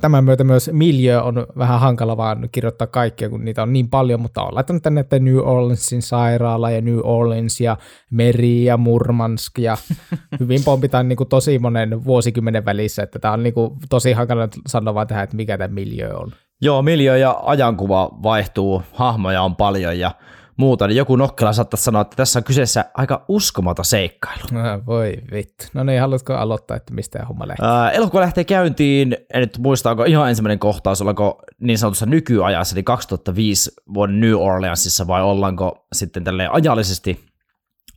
tämän 0.00 0.24
myötä 0.24 0.44
myös 0.44 0.70
miljö 0.72 1.22
on 1.22 1.46
vähän 1.58 1.80
hankala 1.80 2.16
vaan 2.16 2.48
kirjoittaa 2.52 2.86
kaikkia, 2.86 3.28
kun 3.28 3.44
niitä 3.44 3.62
on 3.62 3.72
niin 3.72 3.88
paljon, 3.88 4.20
mutta 4.20 4.42
on 4.42 4.54
laittanut 4.54 4.82
tänne, 4.82 5.00
että 5.00 5.18
New 5.18 5.36
Orleansin 5.36 6.02
sairaala 6.02 6.70
ja 6.70 6.80
New 6.80 6.98
Orleans 7.02 7.60
ja 7.60 7.76
Meri 8.10 8.64
ja 8.64 8.76
Murmansk 8.76 9.58
ja 9.58 9.76
hyvin 10.40 10.64
pompitaan 10.64 11.08
niin 11.08 11.16
kuin 11.16 11.28
tosi 11.28 11.58
monen 11.58 12.04
vuosikymmenen 12.04 12.64
välissä, 12.64 13.02
että 13.02 13.18
tämä 13.18 13.34
on 13.34 13.42
niin 13.42 13.54
kuin 13.54 13.74
tosi 13.88 14.12
hankala 14.12 14.48
sanoa 14.66 14.94
vaan 14.94 15.06
tähän, 15.06 15.24
että 15.24 15.36
mikä 15.36 15.58
tämä 15.58 15.74
miljö 15.74 16.16
on. 16.16 16.32
Joo, 16.60 16.82
miljö 16.82 17.16
ja 17.16 17.40
ajankuva 17.42 18.10
vaihtuu, 18.22 18.82
hahmoja 18.92 19.42
on 19.42 19.56
paljon 19.56 19.98
ja 19.98 20.10
muuta, 20.56 20.86
niin 20.86 20.96
joku 20.96 21.16
nokkela 21.16 21.52
saattaisi 21.52 21.84
sanoa, 21.84 22.02
että 22.02 22.16
tässä 22.16 22.38
on 22.38 22.44
kyseessä 22.44 22.84
aika 22.94 23.24
uskomata 23.28 23.82
seikkailu. 23.82 24.42
No, 24.52 24.60
voi 24.86 25.14
vittu. 25.32 25.64
No 25.74 25.84
niin, 25.84 26.00
haluatko 26.00 26.34
aloittaa, 26.34 26.76
että 26.76 26.94
mistä 26.94 27.24
homma 27.28 27.48
lähtee? 27.48 27.66
Ää, 27.68 27.90
elokuva 27.90 28.20
lähtee 28.20 28.44
käyntiin, 28.44 29.16
en 29.34 29.40
nyt 29.40 29.58
muista, 29.58 29.90
onko 29.90 30.04
ihan 30.04 30.28
ensimmäinen 30.28 30.58
kohtaus, 30.58 31.00
ollaanko 31.00 31.42
niin 31.60 31.78
sanotussa 31.78 32.06
nykyajassa, 32.06 32.74
eli 32.74 32.82
2005 32.82 33.70
vuoden 33.94 34.20
New 34.20 34.34
Orleansissa, 34.34 35.06
vai 35.06 35.22
ollaanko 35.22 35.86
sitten 35.92 36.24
tälle 36.24 36.48
ajallisesti 36.52 37.24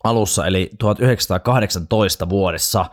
alussa, 0.04 0.48
eli 0.48 0.70
1918 0.80 2.30
vuodessa. 2.30 2.86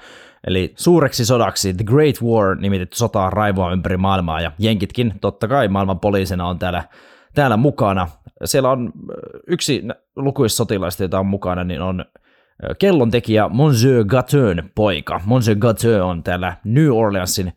Eli 0.47 0.73
suureksi 0.77 1.25
sodaksi 1.25 1.75
The 1.75 1.85
Great 1.85 2.23
War 2.23 2.57
nimitetty 2.57 2.97
sotaa 2.97 3.31
raivoa 3.31 3.73
ympäri 3.73 3.97
maailmaa 3.97 4.41
ja 4.41 4.53
jenkitkin 4.59 5.15
totta 5.21 5.49
kai 5.49 5.69
maailman 5.69 6.01
poliisina 6.01 6.49
on 6.49 6.59
täällä, 6.59 6.85
täällä 7.35 7.57
mukana. 7.57 8.09
Siellä 8.45 8.71
on 8.71 8.93
yksi 9.47 9.83
lukuis 10.17 10.57
sotilaista, 10.57 11.03
jota 11.03 11.19
on 11.19 11.27
mukana, 11.27 11.65
niin 11.65 11.81
on 11.81 12.05
kellon 12.79 13.11
tekijä 13.11 13.49
Monsieur 13.49 14.05
Gatön 14.05 14.71
poika. 14.75 15.21
Monsieur 15.25 15.59
Gatön 15.59 16.03
on 16.03 16.23
täällä 16.23 16.57
New 16.65 16.91
Orleansin 16.91 17.53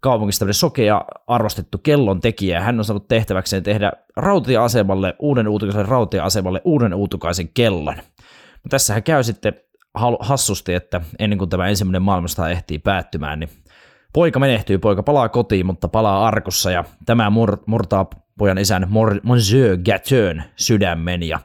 kaupungissa 0.00 0.52
sokea 0.52 1.04
arvostettu 1.26 1.78
kellon 1.78 2.20
tekijä. 2.20 2.60
Hän 2.60 2.78
on 2.78 2.84
saanut 2.84 3.08
tehtäväkseen 3.08 3.62
tehdä 3.62 3.92
rautia-asemalle, 4.16 5.14
uuden 5.18 5.48
uutukaisen 5.48 5.88
rautia-asemalle 5.88 6.60
uuden 6.64 6.94
uutukaisen 6.94 7.48
kellon. 7.48 7.96
Tässähän 8.68 9.02
käy 9.02 9.22
sitten 9.22 9.54
hassusti, 10.20 10.74
että 10.74 11.00
ennen 11.18 11.38
kuin 11.38 11.50
tämä 11.50 11.68
ensimmäinen 11.68 12.02
maailmasta 12.02 12.50
ehtii 12.50 12.78
päättymään, 12.78 13.40
niin 13.40 13.50
poika 14.12 14.38
menehtyy, 14.38 14.78
poika 14.78 15.02
palaa 15.02 15.28
kotiin, 15.28 15.66
mutta 15.66 15.88
palaa 15.88 16.26
arkussa 16.26 16.70
ja 16.70 16.84
tämä 17.06 17.30
mur- 17.30 17.62
murtaa 17.66 18.06
pojan 18.38 18.58
isän 18.58 18.88
Monsieur 19.22 19.78
Gatön 19.78 20.44
sydämen 20.56 21.22
ja 21.22 21.40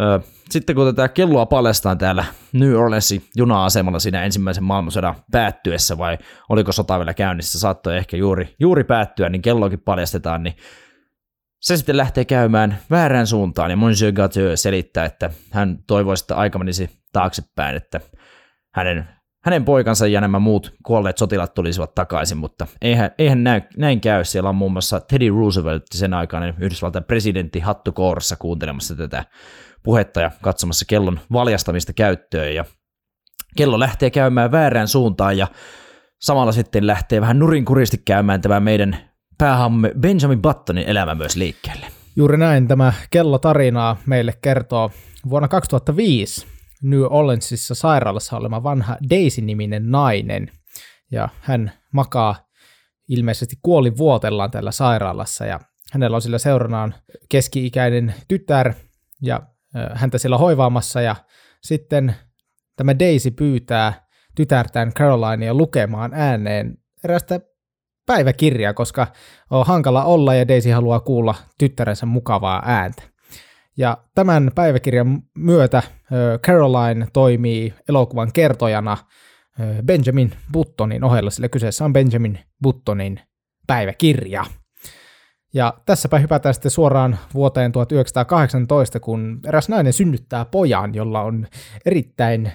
ö, 0.00 0.20
sitten 0.50 0.76
kun 0.76 0.86
tätä 0.86 1.08
kelloa 1.08 1.46
paljastaan 1.46 1.98
täällä 1.98 2.24
New 2.52 2.74
Orleansin 2.74 3.22
juna-asemalla 3.36 3.98
siinä 3.98 4.24
ensimmäisen 4.24 4.64
maailmansodan 4.64 5.14
päättyessä 5.32 5.98
vai 5.98 6.18
oliko 6.48 6.72
sota 6.72 6.98
vielä 6.98 7.14
käynnissä, 7.14 7.58
saattoi 7.58 7.96
ehkä 7.96 8.16
juuri, 8.16 8.54
juuri 8.60 8.84
päättyä, 8.84 9.28
niin 9.28 9.42
kelloakin 9.42 9.80
paljastetaan, 9.80 10.42
niin 10.42 10.56
se 11.60 11.76
sitten 11.76 11.96
lähtee 11.96 12.24
käymään 12.24 12.78
väärään 12.90 13.26
suuntaan 13.26 13.70
ja 13.70 13.76
Monsieur 13.76 14.12
Gateux 14.12 14.62
selittää, 14.62 15.04
että 15.04 15.30
hän 15.50 15.78
toivoisi, 15.86 16.24
että 16.24 16.36
aika 16.36 16.58
menisi 16.58 16.97
taaksepäin, 17.12 17.76
että 17.76 18.00
hänen, 18.74 19.08
hänen 19.44 19.64
poikansa 19.64 20.06
ja 20.06 20.20
nämä 20.20 20.38
muut 20.38 20.74
kuolleet 20.82 21.18
sotilat 21.18 21.54
tulisivat 21.54 21.94
takaisin, 21.94 22.38
mutta 22.38 22.66
eihän, 22.82 23.10
eihän 23.18 23.44
näin, 23.44 23.62
näin 23.76 24.00
käy. 24.00 24.24
Siellä 24.24 24.48
on 24.48 24.56
muun 24.56 24.72
muassa 24.72 25.00
Teddy 25.00 25.30
Roosevelt, 25.30 25.82
sen 25.94 26.14
aikainen 26.14 26.54
Yhdysvaltain 26.58 27.04
presidentti 27.04 27.60
hattukourassa 27.60 28.36
kuuntelemassa 28.36 28.96
tätä 28.96 29.24
puhetta 29.82 30.20
ja 30.20 30.30
katsomassa 30.42 30.84
kellon 30.88 31.20
valjastamista 31.32 31.92
käyttöön 31.92 32.54
ja 32.54 32.64
kello 33.56 33.78
lähtee 33.78 34.10
käymään 34.10 34.52
väärään 34.52 34.88
suuntaan 34.88 35.38
ja 35.38 35.46
samalla 36.20 36.52
sitten 36.52 36.86
lähtee 36.86 37.20
vähän 37.20 37.38
nurinkuristi 37.38 38.02
käymään 38.04 38.40
tämä 38.40 38.60
meidän 38.60 38.98
päähamme 39.38 39.92
Benjamin 40.00 40.42
Buttonin 40.42 40.88
elämä 40.88 41.14
myös 41.14 41.36
liikkeelle. 41.36 41.86
Juuri 42.16 42.36
näin 42.36 42.68
tämä 42.68 42.92
kello 43.10 43.38
tarinaa 43.38 43.96
meille 44.06 44.32
kertoo 44.42 44.90
vuonna 45.30 45.48
2005 45.48 46.57
New 46.82 47.02
Orleansissa 47.10 47.74
sairaalassa 47.74 48.36
olema 48.36 48.62
vanha 48.62 48.96
Daisy-niminen 49.10 49.90
nainen. 49.90 50.50
Ja 51.12 51.28
hän 51.40 51.72
makaa 51.92 52.48
ilmeisesti 53.08 53.56
kuoli 53.62 53.96
vuotellaan 53.96 54.50
tällä 54.50 54.70
sairaalassa 54.70 55.46
ja 55.46 55.60
hänellä 55.92 56.14
on 56.14 56.22
sillä 56.22 56.38
seuranaan 56.38 56.94
keski-ikäinen 57.28 58.14
tytär 58.28 58.74
ja 59.22 59.40
häntä 59.94 60.18
siellä 60.18 60.38
hoivaamassa 60.38 61.00
ja 61.00 61.16
sitten 61.62 62.14
tämä 62.76 62.98
Daisy 62.98 63.30
pyytää 63.30 64.08
tytärtään 64.34 64.92
Carolinea 64.92 65.54
lukemaan 65.54 66.14
ääneen 66.14 66.78
erästä 67.04 67.40
päiväkirjaa, 68.06 68.74
koska 68.74 69.06
on 69.50 69.66
hankala 69.66 70.04
olla 70.04 70.34
ja 70.34 70.48
Daisy 70.48 70.70
haluaa 70.70 71.00
kuulla 71.00 71.34
tyttärensä 71.58 72.06
mukavaa 72.06 72.62
ääntä. 72.64 73.02
Ja 73.78 73.98
tämän 74.14 74.50
päiväkirjan 74.54 75.22
myötä 75.34 75.82
Caroline 76.46 77.06
toimii 77.12 77.74
elokuvan 77.88 78.30
kertojana 78.32 78.96
Benjamin 79.86 80.32
Buttonin 80.52 81.04
ohella, 81.04 81.30
sillä 81.30 81.48
kyseessä 81.48 81.84
on 81.84 81.92
Benjamin 81.92 82.38
Buttonin 82.62 83.20
päiväkirja. 83.66 84.44
Ja 85.54 85.74
tässäpä 85.86 86.18
hypätään 86.18 86.54
sitten 86.54 86.70
suoraan 86.70 87.18
vuoteen 87.34 87.72
1918, 87.72 89.00
kun 89.00 89.40
eräs 89.46 89.68
nainen 89.68 89.92
synnyttää 89.92 90.44
pojan, 90.44 90.94
jolla 90.94 91.22
on 91.22 91.46
erittäin 91.86 92.52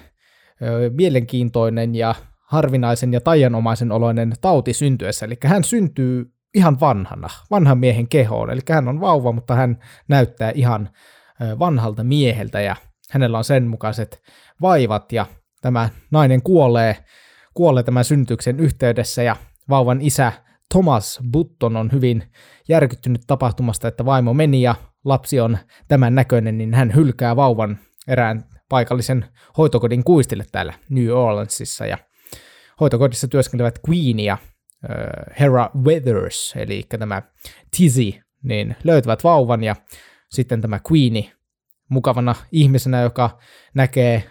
ö, 0.62 0.90
mielenkiintoinen 0.90 1.94
ja 1.94 2.14
harvinaisen 2.40 3.12
ja 3.12 3.20
taianomaisen 3.20 3.92
oloinen 3.92 4.32
tauti 4.40 4.72
syntyessä. 4.72 5.26
Eli 5.26 5.36
hän 5.44 5.64
syntyy 5.64 6.33
ihan 6.54 6.80
vanhana, 6.80 7.28
vanhan 7.50 7.78
miehen 7.78 8.08
kehoon. 8.08 8.50
Eli 8.50 8.60
hän 8.70 8.88
on 8.88 9.00
vauva, 9.00 9.32
mutta 9.32 9.54
hän 9.54 9.78
näyttää 10.08 10.52
ihan 10.54 10.90
vanhalta 11.58 12.04
mieheltä 12.04 12.60
ja 12.60 12.76
hänellä 13.10 13.38
on 13.38 13.44
sen 13.44 13.66
mukaiset 13.66 14.22
vaivat 14.60 15.12
ja 15.12 15.26
tämä 15.60 15.88
nainen 16.10 16.42
kuolee, 16.42 16.96
kuolee 17.54 17.82
tämän 17.82 18.04
synnytyksen 18.04 18.60
yhteydessä 18.60 19.22
ja 19.22 19.36
vauvan 19.68 20.00
isä 20.00 20.32
Thomas 20.72 21.20
Button 21.32 21.76
on 21.76 21.92
hyvin 21.92 22.22
järkyttynyt 22.68 23.22
tapahtumasta, 23.26 23.88
että 23.88 24.04
vaimo 24.04 24.34
meni 24.34 24.62
ja 24.62 24.74
lapsi 25.04 25.40
on 25.40 25.58
tämän 25.88 26.14
näköinen, 26.14 26.58
niin 26.58 26.74
hän 26.74 26.94
hylkää 26.94 27.36
vauvan 27.36 27.78
erään 28.08 28.44
paikallisen 28.68 29.24
hoitokodin 29.58 30.04
kuistille 30.04 30.44
täällä 30.52 30.72
New 30.90 31.08
Orleansissa 31.08 31.86
ja 31.86 31.98
hoitokodissa 32.80 33.28
työskentelevät 33.28 33.80
Queen 33.88 34.20
ja 34.20 34.38
Hera 35.40 35.70
Weathers, 35.84 36.54
eli 36.56 36.86
tämä 36.98 37.22
Tizzy, 37.76 38.12
niin 38.42 38.76
löytävät 38.84 39.24
vauvan 39.24 39.64
ja 39.64 39.76
sitten 40.30 40.60
tämä 40.60 40.80
Queeni 40.92 41.32
mukavana 41.88 42.34
ihmisenä, 42.52 43.00
joka 43.00 43.38
näkee 43.74 44.30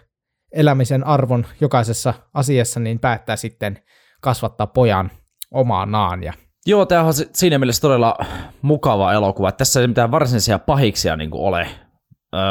elämisen 0.52 1.08
arvon 1.08 1.46
jokaisessa 1.62 2.14
asiassa, 2.34 2.80
niin 2.80 3.00
päättää 3.00 3.36
sitten 3.36 3.80
kasvattaa 4.22 4.68
pojan 4.68 5.12
omaanaan. 5.52 6.24
Ja 6.24 6.34
Joo, 6.66 6.86
tämä 6.86 7.04
on 7.04 7.14
siinä 7.34 7.58
mielessä 7.58 7.82
todella 7.82 8.16
mukava 8.62 9.14
elokuva. 9.14 9.52
Tässä 9.52 9.82
ei 9.82 9.88
mitään 9.88 10.12
varsinaisia 10.12 10.60
pahiksia 10.60 11.16
niin 11.16 11.30
ole, 11.34 11.68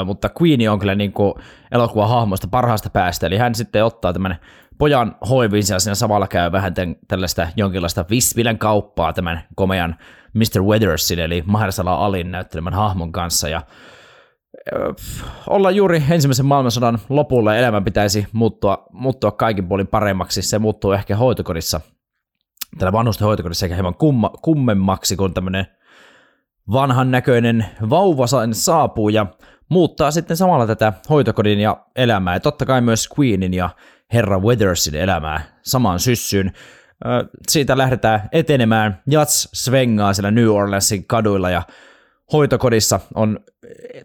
Mutta 0.05 0.31
Queenie 0.43 0.71
on 0.71 0.79
kyllä 0.79 0.95
niin 0.95 1.13
kuin 1.13 1.35
elokuvan 1.73 2.09
hahmoista 2.09 2.49
parhaasta 2.49 2.91
päästä, 2.91 3.27
eli 3.27 3.37
hän 3.37 3.55
sitten 3.55 3.85
ottaa 3.85 4.13
tämän 4.13 4.37
pojan 4.79 5.17
hoiviinsa 5.29 5.75
ja 5.75 5.81
siinä 5.81 5.95
samalla 5.95 6.29
käy 6.29 6.53
vähän 6.53 6.75
tämän, 6.75 6.97
tällaista 7.09 7.49
jonkinlaista 7.57 8.05
Vispilän 8.11 8.59
kauppaa 8.59 9.13
tämän 9.13 9.43
komean 9.55 9.97
Mr. 10.35 10.63
Weathersin, 10.63 11.19
eli 11.19 11.43
Mahershala 11.47 11.95
Alin 11.95 12.31
näyttelemän 12.31 12.75
hahmon 12.75 13.13
kanssa, 13.13 13.49
ja 13.49 13.63
olla 15.47 15.71
juuri 15.71 16.03
ensimmäisen 16.11 16.47
maailmansodan 16.47 16.99
lopulla 17.09 17.57
elämän 17.57 17.85
pitäisi 17.85 18.27
muuttua, 18.33 18.87
muuttua 18.93 19.31
kaikin 19.31 19.69
puolin 19.69 19.87
paremmaksi. 19.87 20.43
Se 20.43 20.59
muuttuu 20.59 20.93
ehkä 20.93 21.17
hoitokodissa, 21.17 21.81
tällä 22.79 22.93
vanhusten 22.93 23.27
hoitokodissa 23.27 23.67
ehkä 23.67 23.77
hieman 23.77 23.95
kumma, 23.95 24.31
kummemmaksi, 24.43 25.17
kun 25.17 25.35
tämmöinen 25.35 25.67
vanhan 26.73 27.11
näköinen 27.11 27.67
vauva 27.91 28.27
saapuu 28.53 29.09
ja 29.09 29.27
muuttaa 29.73 30.11
sitten 30.11 30.37
samalla 30.37 30.67
tätä 30.67 30.93
hoitokodin 31.11 31.61
ja 31.61 31.77
elämää, 31.97 32.35
ja 32.35 32.41
totta 32.41 32.67
kai 32.67 32.81
myös 32.81 33.09
Queenin 33.19 33.55
ja 33.55 33.71
herra 34.13 34.41
Weathersin 34.41 34.95
elämää 34.95 35.41
samaan 35.63 36.01
syssyyn. 36.01 36.53
Siitä 37.49 37.79
lähdetään 37.79 38.29
etenemään, 38.33 39.03
Jats 39.11 39.49
svengaa 39.55 40.13
siellä 40.13 40.31
New 40.31 40.49
Orleansin 40.49 41.07
kaduilla 41.07 41.51
ja 41.51 41.63
hoitokodissa 42.33 43.01
on, 43.15 43.41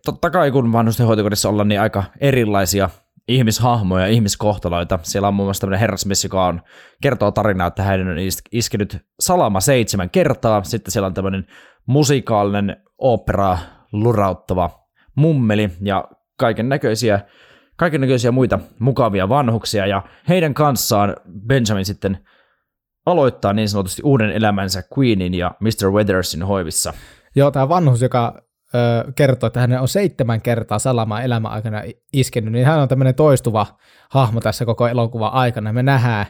totta 0.06 0.30
kai 0.30 0.52
kun 0.52 0.74
vanhusten 0.74 1.06
hoitokodissa 1.06 1.50
ollaan, 1.50 1.68
niin 1.68 1.82
aika 1.82 2.04
erilaisia 2.22 2.90
ihmishahmoja, 3.28 4.08
ihmiskohtaloita. 4.08 5.00
Siellä 5.04 5.28
on 5.28 5.34
muun 5.34 5.48
muassa 5.48 5.62
tämmöinen 5.62 5.80
herrasmies, 5.80 6.24
joka 6.24 6.46
on, 6.46 6.62
kertoo 7.02 7.32
tarinaa, 7.32 7.68
että 7.68 7.84
hän 7.84 8.08
on 8.08 8.18
iskenyt 8.52 9.06
salama 9.20 9.60
seitsemän 9.60 10.10
kertaa. 10.10 10.64
Sitten 10.64 10.92
siellä 10.92 11.08
on 11.08 11.14
tämmöinen 11.14 11.48
musikaalinen 11.86 12.78
opera 12.98 13.58
lurauttava 13.92 14.87
mummeli 15.18 15.70
ja 15.82 16.04
kaiken 16.38 16.70
näköisiä 16.70 17.20
kaiken 17.78 18.02
näköisiä 18.02 18.32
muita 18.32 18.60
mukavia 18.80 19.30
vanhuksia 19.30 19.86
ja 19.86 20.04
heidän 20.30 20.54
kanssaan 20.54 21.16
Benjamin 21.48 21.86
sitten 21.86 22.18
aloittaa 23.06 23.54
niin 23.54 23.70
sanotusti 23.70 24.02
uuden 24.06 24.32
elämänsä 24.32 24.84
Queenin 24.98 25.34
ja 25.34 25.52
Mr. 25.60 25.92
Weathersin 25.92 26.44
hoivissa. 26.44 26.94
Joo, 27.36 27.52
tämä 27.52 27.70
vanhus, 27.70 28.02
joka 28.02 28.42
ö, 28.76 29.12
kertoo, 29.16 29.48
että 29.48 29.60
hän 29.60 29.82
on 29.82 29.88
seitsemän 29.88 30.42
kertaa 30.42 30.80
salamaa 30.80 31.22
elämän 31.22 31.52
aikana 31.52 31.84
iskenyt, 32.14 32.52
niin 32.52 32.66
hän 32.66 32.80
on 32.80 32.88
tämmöinen 32.88 33.16
toistuva 33.16 33.66
hahmo 34.10 34.42
tässä 34.42 34.66
koko 34.66 34.88
elokuvan 34.88 35.34
aikana. 35.34 35.74
Me 35.74 35.84
nähdään 35.84 36.26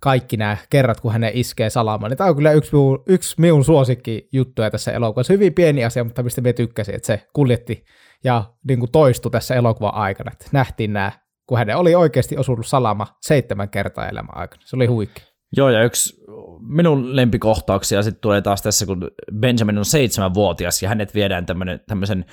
kaikki 0.00 0.36
nämä 0.36 0.56
kerrat, 0.70 1.00
kun 1.00 1.12
hänen 1.12 1.30
iskee 1.34 1.70
salamaan. 1.70 2.10
Niin 2.10 2.18
tämä 2.18 2.30
on 2.30 2.36
kyllä 2.36 2.52
yksi, 2.52 2.70
yksi 3.06 3.34
minun 3.38 3.64
suosikki 3.64 4.28
juttuja 4.32 4.70
tässä 4.70 4.92
elokuvassa. 4.92 5.32
Hyvin 5.32 5.54
pieni 5.54 5.84
asia, 5.84 6.04
mutta 6.04 6.22
mistä 6.22 6.40
me 6.40 6.52
tykkäsin, 6.52 6.94
että 6.94 7.06
se 7.06 7.26
kuljetti 7.32 7.84
ja 8.26 8.44
niin 8.68 8.78
kuin 8.78 8.92
toistui 8.92 9.30
tässä 9.30 9.54
elokuvan 9.54 9.94
aikana. 9.94 10.30
Että 10.32 10.46
nähtiin 10.52 10.92
nämä, 10.92 11.12
kun 11.46 11.58
hänen 11.58 11.76
oli 11.76 11.94
oikeasti 11.94 12.36
osunut 12.36 12.66
salama 12.66 13.06
seitsemän 13.20 13.68
kertaa 13.68 14.08
elämän 14.08 14.36
aikana. 14.36 14.62
Se 14.64 14.76
oli 14.76 14.86
huikea. 14.86 15.24
Joo, 15.56 15.70
ja 15.70 15.84
yksi 15.84 16.24
minun 16.60 17.16
lempikohtauksia 17.16 18.02
sitten 18.02 18.20
tulee 18.20 18.42
taas 18.42 18.62
tässä, 18.62 18.86
kun 18.86 19.10
Benjamin 19.40 19.78
on 19.78 19.84
seitsemänvuotias 19.84 20.82
ja 20.82 20.88
hänet 20.88 21.14
viedään 21.14 21.46
tämmönen, 21.46 21.80
tämmöisen 21.88 22.24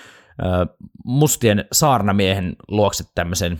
äh, 0.46 0.76
mustien 1.06 1.66
saarnamiehen 1.72 2.56
luokse 2.68 3.04
tämmöisen 3.16 3.60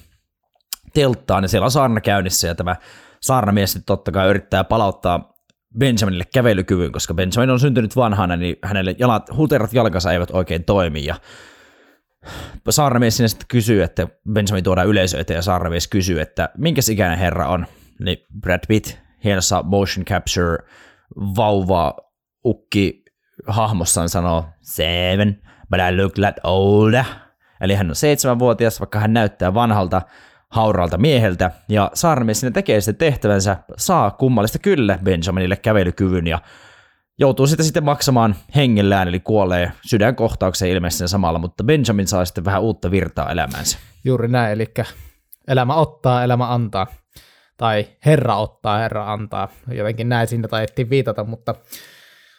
telttaan, 0.94 1.44
ja 1.44 1.48
siellä 1.48 1.66
on 1.66 1.72
saarna 1.72 2.02
käynnissä, 2.02 2.48
ja 2.48 2.56
tämä 2.56 2.76
saarnamies 3.22 3.72
sitten 3.72 3.86
totta 3.86 4.12
kai 4.12 4.30
yrittää 4.30 4.64
palauttaa 4.64 5.34
Benjaminille 5.80 6.26
kävelykyvyn, 6.34 6.92
koska 6.92 7.14
Benjamin 7.14 7.50
on 7.50 7.60
syntynyt 7.60 7.96
vanhana, 7.96 8.36
niin 8.36 8.56
hänelle 8.64 8.96
jalat, 9.00 9.38
huterat 9.38 9.74
jalkansa 9.74 10.12
eivät 10.12 10.32
oikein 10.32 10.64
toimi, 10.64 11.06
ja 11.06 11.16
saarnamies 12.70 13.18
sinne 13.18 13.28
sitten 13.28 13.48
kysyy, 13.48 13.84
että 13.84 14.08
Benjamin 14.34 14.64
tuodaan 14.64 14.88
yleisö 14.88 15.20
eteen, 15.20 15.38
ja 15.38 15.42
saarnamies 15.42 15.88
kysyy, 15.88 16.22
että 16.22 16.50
minkä 16.58 16.82
ikäinen 16.92 17.20
herra 17.20 17.48
on, 17.48 17.66
niin 18.00 18.18
Brad 18.42 18.64
Pitt 18.68 18.98
hienossa 19.24 19.64
motion 19.64 20.06
capture 20.06 20.58
vauva 21.16 21.98
ukki 22.46 23.04
hahmossaan 23.48 24.10
sanoo 24.10 24.46
seven, 24.62 25.42
but 25.70 25.80
I 25.90 25.98
look 25.98 26.18
like 26.18 26.42
older. 26.44 27.04
Eli 27.62 27.76
hän 27.76 27.90
on 27.90 27.96
seitsemänvuotias, 27.96 28.80
vaikka 28.80 29.00
hän 29.00 29.14
näyttää 29.14 29.54
vanhalta, 29.54 30.02
hauraalta 30.50 30.98
mieheltä, 30.98 31.52
ja 31.70 31.92
saarnamies 31.94 32.40
sinne 32.40 32.52
tekee 32.52 32.82
sitten 32.82 33.08
tehtävänsä, 33.08 33.58
saa 33.78 34.12
kummallista 34.12 34.60
kyllä 34.60 35.00
Benjaminille 35.04 35.56
kävelykyvyn, 35.56 36.28
ja 36.28 36.42
joutuu 37.20 37.48
sitä 37.48 37.64
sitten 37.64 37.84
maksamaan 37.84 38.36
hengellään, 38.56 39.08
eli 39.08 39.20
kuolee 39.20 39.72
sydänkohtaukseen 39.90 40.72
ilmeisesti 40.72 41.08
samalla, 41.08 41.40
mutta 41.40 41.64
Benjamin 41.64 42.08
saa 42.08 42.26
sitten 42.26 42.46
vähän 42.46 42.62
uutta 42.62 42.92
virtaa 42.92 43.32
elämäänsä. 43.32 43.78
Juuri 44.06 44.28
näin, 44.28 44.54
eli 44.54 44.66
elämä 45.48 45.76
ottaa, 45.76 46.24
elämä 46.24 46.54
antaa 46.54 46.88
tai 47.58 47.86
Herra 48.06 48.36
ottaa, 48.36 48.78
Herra 48.78 49.14
antaa. 49.14 49.50
Jotenkin 49.72 50.10
näin 50.10 50.28
siinä 50.28 50.48
taidettiin 50.48 50.90
viitata, 50.90 51.24
mutta 51.24 51.56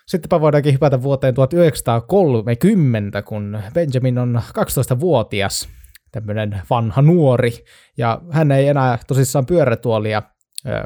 sittenpä 0.06 0.40
voidaankin 0.40 0.72
hypätä 0.72 1.02
vuoteen 1.02 1.34
1930, 1.34 3.22
kun 3.22 3.58
Benjamin 3.74 4.18
on 4.18 4.42
12-vuotias, 4.58 5.68
tämmöinen 6.12 6.62
vanha 6.70 7.02
nuori, 7.02 7.64
ja 7.96 8.20
hän 8.30 8.52
ei 8.52 8.68
enää 8.68 8.98
tosissaan 9.06 9.46
pyörätuolia 9.46 10.22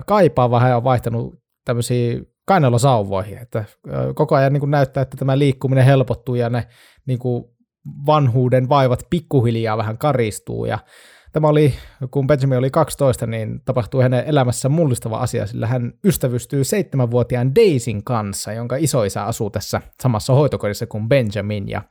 kaipaa, 0.06 0.50
vaan 0.50 0.62
hän 0.62 0.76
on 0.76 0.84
vaihtanut 0.84 1.34
tämmöisiä 1.64 2.20
kainalosauvoihin, 2.48 3.38
että 3.38 3.64
koko 4.14 4.34
ajan 4.34 4.52
niin 4.52 4.60
kuin 4.60 4.70
näyttää, 4.70 5.02
että 5.02 5.16
tämä 5.16 5.38
liikkuminen 5.38 5.84
helpottuu 5.84 6.34
ja 6.34 6.50
ne 6.50 6.66
niin 7.06 7.18
kuin 7.18 7.44
vanhuuden 8.06 8.68
vaivat 8.68 9.06
pikkuhiljaa 9.10 9.76
vähän 9.76 9.98
karistuu 9.98 10.64
ja 10.64 10.78
Tämä 11.32 11.48
oli, 11.48 11.74
kun 12.10 12.26
Benjamin 12.26 12.58
oli 12.58 12.70
12, 12.70 13.26
niin 13.26 13.60
tapahtui 13.64 14.02
hänen 14.02 14.24
elämässä 14.26 14.68
mullistava 14.68 15.18
asia, 15.18 15.46
sillä 15.46 15.66
hän 15.66 15.92
ystävystyy 16.04 16.64
seitsemänvuotiaan 16.64 17.54
Daisyn 17.54 18.04
kanssa, 18.04 18.52
jonka 18.52 18.76
isoisä 18.76 19.24
asuu 19.24 19.50
tässä 19.50 19.82
samassa 20.02 20.32
hoitokodissa 20.32 20.86
kuin 20.86 21.08
Benjamin. 21.08 21.68
Ja, 21.68 21.82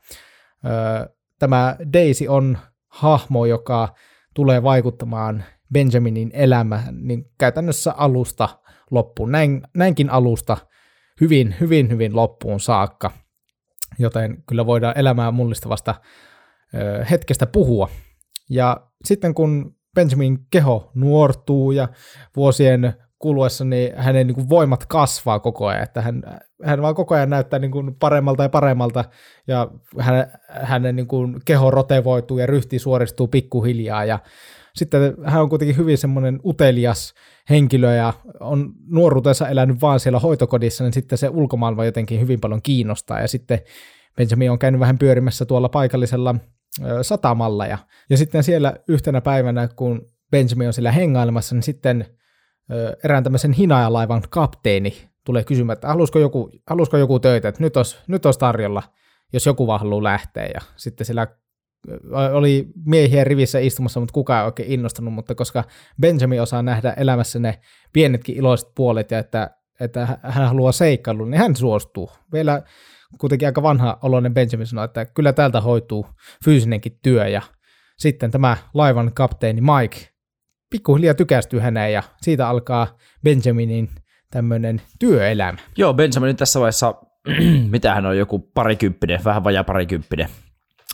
ö, 0.65 1.09
tämä 1.39 1.75
Daisy 1.93 2.27
on 2.27 2.57
hahmo, 2.87 3.45
joka 3.45 3.93
tulee 4.33 4.63
vaikuttamaan 4.63 5.43
Benjaminin 5.73 6.31
elämään 6.33 6.97
niin 7.01 7.25
käytännössä 7.37 7.93
alusta 7.97 8.49
loppuun. 8.91 9.31
Näin, 9.31 9.61
näinkin 9.75 10.09
alusta 10.09 10.57
hyvin, 11.21 11.55
hyvin, 11.59 11.89
hyvin 11.89 12.15
loppuun 12.15 12.59
saakka. 12.59 13.11
Joten 13.99 14.43
kyllä 14.47 14.65
voidaan 14.65 14.97
elämää 14.97 15.31
mullistavasta 15.31 15.95
hetkestä 17.09 17.45
puhua. 17.45 17.89
Ja 18.49 18.87
sitten 19.05 19.33
kun 19.33 19.75
Benjamin 19.95 20.39
keho 20.49 20.91
nuortuu 20.95 21.71
ja 21.71 21.87
vuosien 22.35 22.93
kuluessa 23.19 23.65
niin 23.65 23.95
hänen 23.95 24.27
niin 24.27 24.35
kuin 24.35 24.49
voimat 24.49 24.85
kasvaa 24.85 25.39
koko 25.39 25.67
ajan, 25.67 25.83
että 25.83 26.01
hän, 26.01 26.23
hän 26.63 26.81
vaan 26.81 26.95
koko 26.95 27.15
ajan 27.15 27.29
näyttää 27.29 27.59
niin 27.59 27.71
kuin 27.71 27.95
paremmalta 27.95 28.43
ja 28.43 28.49
paremmalta 28.49 29.05
ja 29.47 29.67
hänen, 29.99 30.27
hänen 30.49 30.95
niin 30.95 31.07
kuin 31.07 31.39
keho 31.45 31.71
rotevoituu 31.71 32.37
ja 32.37 32.45
ryhti 32.45 32.79
suoristuu 32.79 33.27
pikkuhiljaa 33.27 34.05
ja 34.05 34.19
sitten 34.77 35.15
hän 35.23 35.41
on 35.41 35.49
kuitenkin 35.49 35.77
hyvin 35.77 35.97
semmoinen 35.97 36.39
utelias 36.45 37.13
henkilö 37.49 37.95
ja 37.95 38.13
on 38.39 38.73
nuoruutensa 38.87 39.47
elänyt 39.47 39.81
vaan 39.81 39.99
siellä 39.99 40.19
hoitokodissa, 40.19 40.83
niin 40.83 40.93
sitten 40.93 41.17
se 41.17 41.29
ulkomaailma 41.29 41.85
jotenkin 41.85 42.19
hyvin 42.19 42.39
paljon 42.39 42.61
kiinnostaa 42.61 43.21
ja 43.21 43.27
sitten 43.27 43.59
Benjamin 44.17 44.51
on 44.51 44.59
käynyt 44.59 44.79
vähän 44.79 44.97
pyörimässä 44.97 45.45
tuolla 45.45 45.69
paikallisella 45.69 46.35
satamalla 47.01 47.65
ja, 47.65 47.77
ja 48.09 48.17
sitten 48.17 48.43
siellä 48.43 48.73
yhtenä 48.87 49.21
päivänä, 49.21 49.67
kun 49.67 50.01
Benjamin 50.31 50.67
on 50.67 50.73
siellä 50.73 50.91
hengailemassa, 50.91 51.55
niin 51.55 51.63
sitten 51.63 52.05
erään 53.03 53.23
tämmöisen 53.23 53.53
hinaajalaivan 53.53 54.21
kapteeni 54.29 54.93
tulee 55.25 55.43
kysymään, 55.43 55.73
että 55.73 55.87
halusko 55.87 56.19
joku, 56.19 56.49
halusko 56.69 56.97
joku 56.97 57.19
töitä, 57.19 57.47
että 57.47 57.63
nyt 57.63 57.77
olisi, 57.77 57.97
nyt 58.07 58.25
olisi 58.25 58.39
tarjolla, 58.39 58.83
jos 59.33 59.45
joku 59.45 59.67
vaan 59.67 59.79
haluaa 59.79 60.03
lähteä. 60.03 60.49
Ja 60.53 60.61
sitten 60.75 61.05
siellä 61.05 61.27
oli 62.33 62.67
miehiä 62.85 63.23
rivissä 63.23 63.59
istumassa, 63.59 63.99
mutta 63.99 64.13
kukaan 64.13 64.41
ei 64.41 64.45
oikein 64.45 64.71
innostunut, 64.71 65.13
mutta 65.13 65.35
koska 65.35 65.63
Benjamin 66.01 66.41
osaa 66.41 66.61
nähdä 66.61 66.93
elämässä 66.97 67.39
ne 67.39 67.59
pienetkin 67.93 68.35
iloiset 68.35 68.69
puolet 68.75 69.11
ja 69.11 69.19
että, 69.19 69.49
että 69.79 70.05
hän 70.23 70.47
haluaa 70.47 70.71
seikkailu, 70.71 71.25
niin 71.25 71.39
hän 71.39 71.55
suostuu. 71.55 72.11
Vielä 72.33 72.61
kuitenkin 73.17 73.47
aika 73.47 73.63
vanha 73.63 73.99
oloinen 74.01 74.33
Benjamin 74.33 74.67
sanoi, 74.67 74.85
että 74.85 75.05
kyllä 75.05 75.33
täältä 75.33 75.61
hoituu 75.61 76.05
fyysinenkin 76.45 76.99
työ 77.03 77.27
ja 77.27 77.41
sitten 77.97 78.31
tämä 78.31 78.57
laivan 78.73 79.13
kapteeni 79.13 79.61
Mike 79.61 79.97
pikkuhiljaa 80.69 81.13
tykästyy 81.13 81.59
häneen 81.59 81.93
ja 81.93 82.03
siitä 82.21 82.49
alkaa 82.49 82.97
Benjaminin 83.23 83.89
tämmöinen 84.31 84.81
työelämä. 84.99 85.57
Joo, 85.77 85.93
Benjamin 85.93 86.35
tässä 86.35 86.59
vaiheessa, 86.59 86.95
mitä 87.71 87.95
hän 87.95 88.05
on, 88.05 88.17
joku 88.17 88.39
parikymppinen, 88.39 89.19
vähän 89.25 89.43
vajaa 89.43 89.63
parikymppinen. 89.63 90.29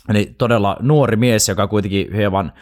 Eli 0.08 0.34
todella 0.38 0.76
nuori 0.80 1.16
mies, 1.16 1.48
joka 1.48 1.66
kuitenkin 1.66 2.14
hieman 2.14 2.52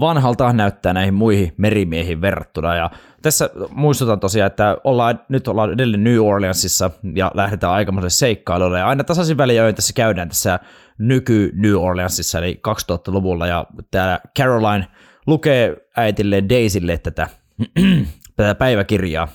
vanhalta 0.00 0.52
näyttää 0.52 0.92
näihin 0.92 1.14
muihin 1.14 1.52
merimiehiin 1.56 2.20
verrattuna. 2.20 2.76
Ja 2.76 2.90
tässä 3.22 3.50
muistutan 3.70 4.20
tosiaan, 4.20 4.46
että 4.46 4.76
ollaan, 4.84 5.20
nyt 5.28 5.48
ollaan 5.48 5.72
edelleen 5.72 6.04
New 6.04 6.18
Orleansissa 6.18 6.90
ja 7.14 7.30
lähdetään 7.34 7.72
aikamoiselle 7.72 8.10
seikkailulle. 8.10 8.78
Ja 8.78 8.88
aina 8.88 9.04
tasaisin 9.04 9.38
väliin 9.38 9.74
tässä 9.74 9.92
käydään 9.92 10.28
tässä 10.28 10.58
nyky 10.98 11.52
New 11.54 11.74
Orleansissa, 11.74 12.38
eli 12.38 12.60
2000-luvulla. 12.68 13.46
Ja 13.46 13.66
täällä 13.90 14.20
Caroline 14.38 14.86
lukee 15.26 15.76
äitille 15.96 16.44
Daisylle 16.48 16.98
tätä, 16.98 17.28
tätä 18.36 18.54
päiväkirjaa. 18.54 19.28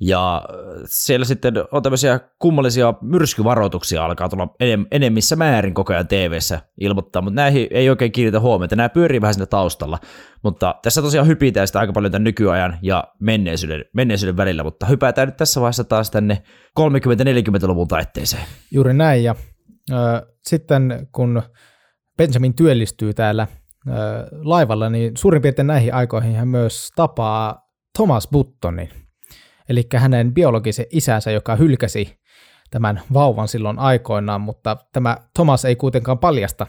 Ja 0.00 0.42
siellä 0.86 1.24
sitten 1.24 1.54
on 1.72 1.82
tämmöisiä 1.82 2.20
kummallisia 2.38 2.94
myrskyvaroituksia 3.00 4.04
alkaa 4.04 4.28
tulla 4.28 4.54
enemmissä 4.90 5.36
määrin 5.36 5.74
koko 5.74 5.92
ajan 5.92 6.08
tv 6.08 6.38
ilmoittaa, 6.80 7.22
mutta 7.22 7.34
näihin 7.34 7.66
ei 7.70 7.90
oikein 7.90 8.12
kiinnitä 8.12 8.40
huomiota. 8.40 8.76
Nämä 8.76 8.88
pyörii 8.88 9.20
vähän 9.20 9.34
siinä 9.34 9.46
taustalla. 9.46 9.98
Mutta 10.42 10.74
tässä 10.82 11.02
tosiaan 11.02 11.26
hypitään 11.26 11.66
sitä 11.66 11.80
aika 11.80 11.92
paljon 11.92 12.12
tämän 12.12 12.24
nykyajan 12.24 12.78
ja 12.82 13.04
menneisyyden, 13.20 13.84
menneisyyden 13.92 14.36
välillä, 14.36 14.62
mutta 14.62 14.86
hypätään 14.86 15.28
nyt 15.28 15.36
tässä 15.36 15.60
vaiheessa 15.60 15.84
taas 15.84 16.10
tänne 16.10 16.42
30-40-luvun 16.80 17.88
taitteeseen. 17.88 18.42
Juuri 18.70 18.94
näin, 18.94 19.24
ja 19.24 19.34
äh, 19.92 20.22
sitten 20.42 21.08
kun 21.12 21.42
Benjamin 22.16 22.54
työllistyy 22.54 23.14
täällä 23.14 23.46
laivalla, 24.42 24.90
niin 24.90 25.16
suurin 25.16 25.42
piirtein 25.42 25.66
näihin 25.66 25.94
aikoihin 25.94 26.36
hän 26.36 26.48
myös 26.48 26.88
tapaa 26.96 27.68
Thomas 27.96 28.28
Buttonin, 28.32 28.88
eli 29.70 29.86
hänen 29.96 30.34
biologisen 30.34 30.86
isänsä, 30.90 31.30
joka 31.30 31.56
hylkäsi 31.56 32.20
tämän 32.70 33.00
vauvan 33.12 33.48
silloin 33.48 33.78
aikoinaan, 33.78 34.40
mutta 34.40 34.76
tämä 34.92 35.16
Thomas 35.34 35.64
ei 35.64 35.76
kuitenkaan 35.76 36.18
paljasta 36.18 36.66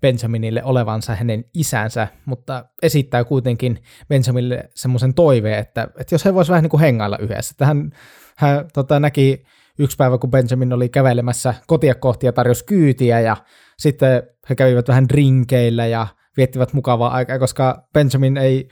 Benjaminille 0.00 0.64
olevansa 0.64 1.14
hänen 1.14 1.44
isänsä, 1.54 2.08
mutta 2.24 2.64
esittää 2.82 3.24
kuitenkin 3.24 3.82
Benjaminille 4.08 4.70
semmoisen 4.74 5.14
toiveen, 5.14 5.58
että, 5.58 5.88
että 5.98 6.14
jos 6.14 6.24
he 6.24 6.34
voisivat 6.34 6.52
vähän 6.52 6.62
niin 6.62 6.70
kuin 6.70 6.80
hengailla 6.80 7.18
yhdessä. 7.18 7.52
Että 7.52 7.66
hän, 7.66 7.90
hän 8.36 8.68
tota, 8.72 9.00
näki 9.00 9.44
yksi 9.78 9.96
päivä, 9.96 10.18
kun 10.18 10.30
Benjamin 10.30 10.72
oli 10.72 10.88
kävelemässä 10.88 11.54
kotia 11.66 11.94
kohti 11.94 12.26
ja 12.26 12.32
tarjosi 12.32 12.64
kyytiä 12.64 13.20
ja 13.20 13.36
sitten 13.78 14.22
he 14.50 14.54
kävivät 14.54 14.88
vähän 14.88 15.08
drinkeillä 15.08 15.86
ja 15.86 16.06
viettivät 16.36 16.72
mukavaa 16.72 17.10
aikaa, 17.10 17.38
koska 17.38 17.88
Benjamin 17.92 18.36
ei, 18.36 18.68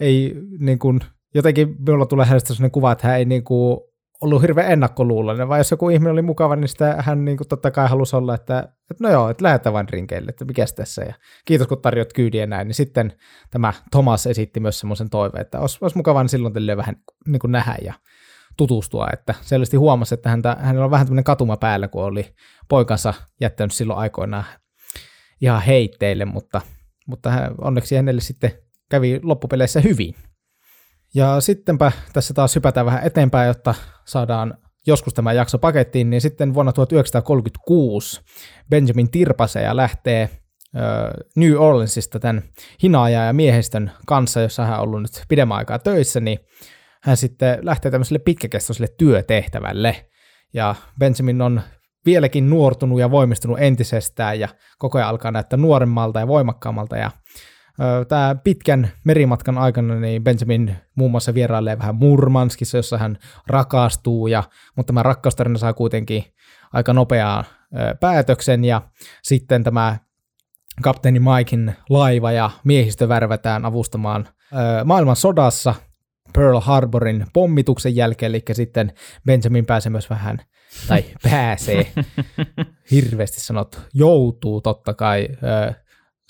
ei 0.00 0.34
niin 0.58 0.78
kuin, 0.78 1.00
jotenkin 1.34 1.76
minulla 1.78 2.06
tulee 2.06 2.26
hänestä 2.26 2.54
sellainen 2.54 2.70
kuva, 2.70 2.92
että 2.92 3.06
hän 3.06 3.18
ei 3.18 3.24
niin 3.24 3.44
kuin 3.44 3.80
ollut 4.20 4.42
hirveän 4.42 4.72
ennakkoluuloinen, 4.72 5.48
vai 5.48 5.60
jos 5.60 5.70
joku 5.70 5.88
ihminen 5.88 6.12
oli 6.12 6.22
mukava, 6.22 6.56
niin 6.56 6.68
sitä 6.68 6.94
hän 6.98 7.24
niin 7.24 7.36
kuin 7.36 7.48
totta 7.48 7.70
kai 7.70 7.88
halusi 7.88 8.16
olla, 8.16 8.34
että, 8.34 8.58
että 8.90 9.04
no 9.04 9.10
joo, 9.10 9.30
että 9.30 9.44
lähdetään 9.44 9.72
vain 9.72 9.88
rinkeille, 9.88 10.28
että 10.28 10.44
mikä 10.44 10.64
tässä, 10.76 11.02
ja 11.02 11.14
kiitos 11.44 11.66
kun 11.66 11.82
tarjot 11.82 12.12
kyydiä 12.12 12.46
näin, 12.46 12.66
niin 12.66 12.74
sitten 12.74 13.12
tämä 13.50 13.72
Thomas 13.90 14.26
esitti 14.26 14.60
myös 14.60 14.80
semmoisen 14.80 15.10
toiveen, 15.10 15.42
että 15.42 15.60
olisi, 15.60 15.78
olisi 15.80 15.96
mukava 15.96 16.22
niin 16.22 16.28
silloin 16.28 16.54
tälle 16.54 16.76
vähän 16.76 16.96
niin 17.26 17.40
kuin 17.40 17.52
nähdä 17.52 17.76
ja 17.82 17.94
tutustua, 18.56 19.08
että 19.12 19.34
selvästi 19.40 19.76
huomasi, 19.76 20.14
että 20.14 20.28
häntä, 20.28 20.56
hänellä 20.60 20.84
on 20.84 20.90
vähän 20.90 21.06
tämmöinen 21.06 21.24
katuma 21.24 21.56
päällä, 21.56 21.88
kun 21.88 22.04
oli 22.04 22.34
poikansa 22.68 23.14
jättänyt 23.40 23.72
silloin 23.72 23.98
aikoinaan 23.98 24.44
ihan 25.40 25.62
heitteille, 25.62 26.24
mutta, 26.24 26.60
mutta 27.06 27.30
hän, 27.30 27.54
onneksi 27.60 27.96
hänelle 27.96 28.20
sitten 28.20 28.52
kävi 28.90 29.20
loppupeleissä 29.22 29.80
hyvin. 29.80 30.14
Ja 31.14 31.40
sittenpä 31.40 31.92
tässä 32.12 32.34
taas 32.34 32.54
hypätään 32.54 32.86
vähän 32.86 33.04
eteenpäin, 33.04 33.48
jotta 33.48 33.74
saadaan 34.06 34.54
joskus 34.86 35.14
tämä 35.14 35.32
jakso 35.32 35.58
pakettiin, 35.58 36.10
niin 36.10 36.20
sitten 36.20 36.54
vuonna 36.54 36.72
1936 36.72 38.20
Benjamin 38.70 39.10
Tirpase 39.10 39.62
ja 39.62 39.76
lähtee 39.76 40.30
New 41.36 41.54
Orleansista 41.56 42.20
tämän 42.20 42.42
hinaaja 42.82 43.24
ja 43.24 43.32
miehistön 43.32 43.90
kanssa, 44.06 44.40
jossa 44.40 44.64
hän 44.64 44.78
on 44.78 44.80
ollut 44.80 45.02
nyt 45.02 45.24
pidemmän 45.28 45.58
aikaa 45.58 45.78
töissä, 45.78 46.20
niin 46.20 46.38
hän 47.02 47.16
sitten 47.16 47.58
lähtee 47.62 47.90
tämmöiselle 47.90 48.18
pitkäkestoiselle 48.18 48.88
työtehtävälle. 48.98 50.06
Ja 50.54 50.74
Benjamin 50.98 51.42
on 51.42 51.60
vieläkin 52.06 52.50
nuortunut 52.50 53.00
ja 53.00 53.10
voimistunut 53.10 53.58
entisestään 53.60 54.40
ja 54.40 54.48
koko 54.78 54.98
ajan 54.98 55.08
alkaa 55.08 55.30
näyttää 55.30 55.56
nuoremmalta 55.56 56.20
ja 56.20 56.28
voimakkaammalta 56.28 56.96
ja 56.96 57.10
Tämä 58.08 58.36
pitkän 58.44 58.90
merimatkan 59.04 59.58
aikana 59.58 59.94
niin 59.94 60.24
Benjamin 60.24 60.76
muun 60.94 61.10
muassa 61.10 61.34
vierailee 61.34 61.78
vähän 61.78 61.94
Murmanskissa, 61.94 62.78
jossa 62.78 62.98
hän 62.98 63.18
rakastuu, 63.46 64.26
ja, 64.26 64.42
mutta 64.76 64.90
tämä 64.90 65.02
rakkaustarina 65.02 65.58
saa 65.58 65.72
kuitenkin 65.72 66.24
aika 66.72 66.92
nopeaa 66.92 67.44
päätöksen, 68.00 68.64
ja 68.64 68.82
sitten 69.22 69.64
tämä 69.64 69.96
kapteeni 70.82 71.20
Mikein 71.20 71.74
laiva 71.88 72.32
ja 72.32 72.50
miehistö 72.64 73.08
värvätään 73.08 73.64
avustamaan 73.64 74.28
maailman 74.84 75.16
sodassa 75.16 75.74
Pearl 76.34 76.60
Harborin 76.60 77.26
pommituksen 77.32 77.96
jälkeen, 77.96 78.30
eli 78.30 78.42
sitten 78.52 78.92
Benjamin 79.26 79.66
pääsee 79.66 79.90
myös 79.90 80.10
vähän, 80.10 80.38
tai 80.88 81.04
pääsee, 81.30 81.92
hirveästi 82.90 83.40
sanot, 83.40 83.80
joutuu 83.94 84.60
totta 84.60 84.94
kai 84.94 85.28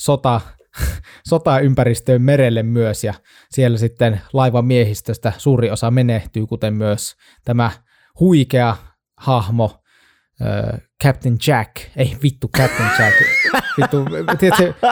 sota 0.01 0.41
sotaympäristöön 1.29 2.23
merelle 2.23 2.63
myös, 2.63 3.05
ja 3.05 3.15
siellä 3.51 3.79
sitten 3.79 4.21
laivan 4.33 4.65
miehistöstä 4.65 5.33
suuri 5.39 5.71
osa 5.71 5.91
menehtyy, 5.91 6.47
kuten 6.47 6.75
myös 6.75 7.17
tämä 7.45 7.71
huikea 8.21 8.77
hahmo, 9.17 9.83
äh, 10.43 10.81
Captain 11.05 11.37
Jack, 11.47 11.77
ei 11.97 12.17
vittu 12.23 12.49
Captain 12.57 12.91
Jack, 12.99 13.17
vittu, 13.77 14.05
tiedätkö, 14.39 14.75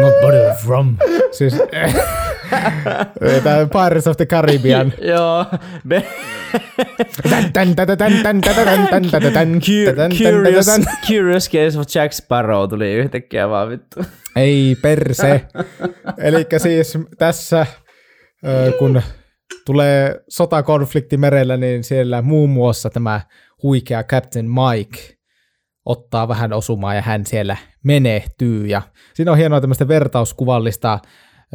Not 0.00 0.12
bother 0.20 0.54
from. 0.54 0.96
Siis, 1.32 1.54
Pirates 3.72 4.06
of 4.06 4.16
the 4.16 4.26
Caribbean. 4.26 4.92
Joo. 5.00 5.46
Curious, 10.18 10.66
curious 11.06 11.50
Case 11.50 11.78
of 11.78 11.86
Jack 11.94 12.12
Sparrow 12.12 12.68
tuli 12.68 12.92
yhtäkkiä 12.92 13.48
vaan 13.48 13.68
vittu. 13.68 14.04
Ei 14.36 14.76
perse. 14.82 15.40
Eli 16.18 16.46
siis 16.58 16.98
tässä, 17.18 17.66
kun 18.78 19.02
tulee 19.66 20.20
sotakonflikti 20.28 21.16
merellä, 21.16 21.56
niin 21.56 21.84
siellä 21.84 22.22
muun 22.22 22.50
muassa 22.50 22.90
tämä 22.90 23.20
huikea 23.62 24.02
Captain 24.04 24.46
Mike 24.50 24.98
ottaa 25.84 26.28
vähän 26.28 26.52
osumaa 26.52 26.94
ja 26.94 27.02
hän 27.02 27.26
siellä 27.26 27.56
menehtyy. 27.84 28.66
Ja 28.66 28.82
siinä 29.14 29.32
on 29.32 29.38
hienoa 29.38 29.60
tämmöistä 29.60 29.88
vertauskuvallista 29.88 30.98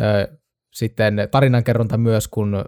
ö, 0.01 0.37
sitten 0.73 1.27
tarinankerronta 1.31 1.97
myös, 1.97 2.27
kun 2.27 2.65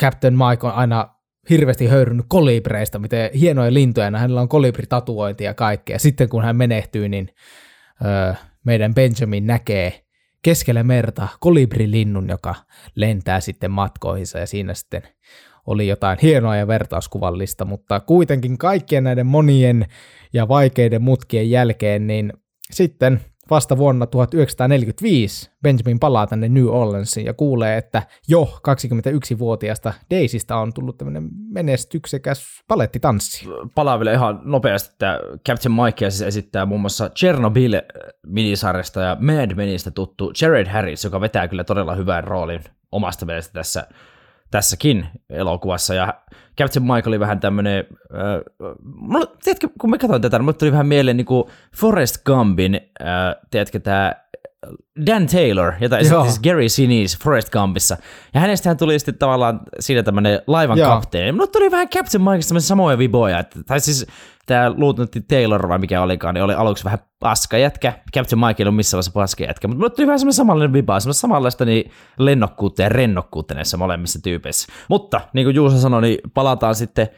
Captain 0.00 0.34
Mike 0.34 0.66
on 0.66 0.72
aina 0.72 1.14
hirveästi 1.50 1.86
höyrynyt 1.86 2.26
kolibreista, 2.28 2.98
miten 2.98 3.30
hienoja 3.32 3.74
lintuja, 3.74 4.10
hänellä 4.10 4.40
on 4.40 4.48
kolibritatuointi 4.48 5.44
ja 5.44 5.54
kaikkea. 5.54 5.98
Sitten 5.98 6.28
kun 6.28 6.44
hän 6.44 6.56
menehtyy, 6.56 7.08
niin 7.08 7.28
ö, 8.04 8.34
meidän 8.64 8.94
Benjamin 8.94 9.46
näkee 9.46 10.04
keskellä 10.42 10.82
merta 10.82 11.28
kolibri-linnun, 11.40 12.28
joka 12.28 12.54
lentää 12.94 13.40
sitten 13.40 13.70
matkoihinsa 13.70 14.38
ja 14.38 14.46
siinä 14.46 14.74
sitten 14.74 15.02
oli 15.66 15.88
jotain 15.88 16.18
hienoa 16.22 16.56
ja 16.56 16.68
vertauskuvallista, 16.68 17.64
mutta 17.64 18.00
kuitenkin 18.00 18.58
kaikkien 18.58 19.04
näiden 19.04 19.26
monien 19.26 19.86
ja 20.32 20.48
vaikeiden 20.48 21.02
mutkien 21.02 21.50
jälkeen, 21.50 22.06
niin 22.06 22.32
sitten 22.70 23.20
vasta 23.50 23.76
vuonna 23.76 24.06
1945 24.06 25.50
Benjamin 25.62 25.98
palaa 25.98 26.26
tänne 26.26 26.48
New 26.48 26.66
Orleansiin 26.66 27.26
ja 27.26 27.34
kuulee, 27.34 27.76
että 27.76 28.02
jo 28.28 28.58
21-vuotiaasta 28.68 29.92
Daisystä 30.10 30.56
on 30.56 30.72
tullut 30.72 30.98
tämmöinen 30.98 31.28
menestyksekäs 31.48 32.62
palettitanssi. 32.68 33.48
Palaa 33.74 33.98
vielä 33.98 34.12
ihan 34.12 34.40
nopeasti, 34.44 34.92
että 34.92 35.20
Captain 35.48 35.72
Mike 35.72 36.10
siis 36.10 36.22
esittää 36.22 36.66
muun 36.66 36.80
muassa 36.80 37.08
Chernobyl-minisarjasta 37.08 39.00
ja 39.00 39.16
Mad 39.20 39.54
Menistä 39.54 39.90
tuttu 39.90 40.32
Jared 40.42 40.68
Harris, 40.68 41.04
joka 41.04 41.20
vetää 41.20 41.48
kyllä 41.48 41.64
todella 41.64 41.94
hyvän 41.94 42.24
roolin 42.24 42.64
omasta 42.92 43.26
mielestä 43.26 43.52
tässä 43.52 43.86
tässäkin 44.50 45.06
elokuvassa. 45.30 45.94
Ja 45.94 46.14
Captain 46.58 46.92
Mike 46.92 47.08
oli 47.08 47.20
vähän 47.20 47.40
tämmönen, 47.40 47.84
äh, 48.14 49.28
tiedätkö, 49.44 49.68
kun 49.80 49.90
mä 49.90 49.98
katsoin 49.98 50.22
tätä, 50.22 50.38
niin 50.38 50.44
mulle 50.44 50.56
tuli 50.58 50.72
vähän 50.72 50.86
mieleen 50.86 51.16
niin 51.16 51.24
kuin 51.24 51.44
Forrest 51.76 52.24
Gumpin, 52.24 52.74
äh, 52.74 53.36
tiedätkö, 53.50 53.80
tämä 53.80 54.12
Dan 55.06 55.26
Taylor, 55.26 55.72
jota 55.80 55.98
esitti 55.98 56.22
siis 56.22 56.40
Gary 56.40 56.68
Sinise 56.68 57.18
Forrest 57.24 57.50
Gumpissa. 57.50 57.96
Ja 58.34 58.40
hänestähän 58.40 58.76
tuli 58.76 58.98
sitten 58.98 59.18
tavallaan 59.18 59.60
siinä 59.80 60.02
tämmöinen 60.02 60.42
laivan 60.46 60.78
Joo. 60.78 60.90
kapteeni. 60.90 61.32
Mulle 61.32 61.46
tuli 61.46 61.70
vähän 61.70 61.88
Captain 61.88 62.22
Mikeista 62.22 62.60
samoja 62.60 62.98
viboja. 62.98 63.38
Että, 63.38 63.60
tai 63.66 63.80
siis 63.80 64.06
tämä 64.46 64.70
Lieutenant 64.70 65.12
Taylor 65.28 65.68
vai 65.68 65.78
mikä 65.78 66.02
olikaan, 66.02 66.34
niin 66.34 66.44
oli 66.44 66.54
aluksi 66.54 66.84
vähän 66.84 66.98
paskajätkä. 67.20 67.92
Captain 68.14 68.40
Mike 68.40 68.62
ei 68.62 68.68
ole 68.68 68.74
missään 68.74 68.96
vaiheessa 68.96 69.12
paskajätkä, 69.12 69.68
mutta 69.68 69.78
mulle 69.78 69.90
tuli 69.90 70.06
vähän 70.06 70.18
semmoinen 70.18 70.36
samanlainen 70.36 70.72
viba, 70.72 71.00
semmoista 71.00 71.20
samanlaista 71.20 71.64
niin 71.64 71.90
lennokkuutta 72.18 72.82
ja 72.82 72.88
rennokkuutta 72.88 73.54
näissä 73.54 73.76
molemmissa 73.76 74.22
tyypeissä. 74.22 74.72
Mutta 74.88 75.20
niin 75.32 75.46
kuin 75.46 75.54
Juusa 75.54 75.80
sanoi, 75.80 76.02
niin 76.02 76.18
palataan 76.34 76.74
sitten 76.74 77.08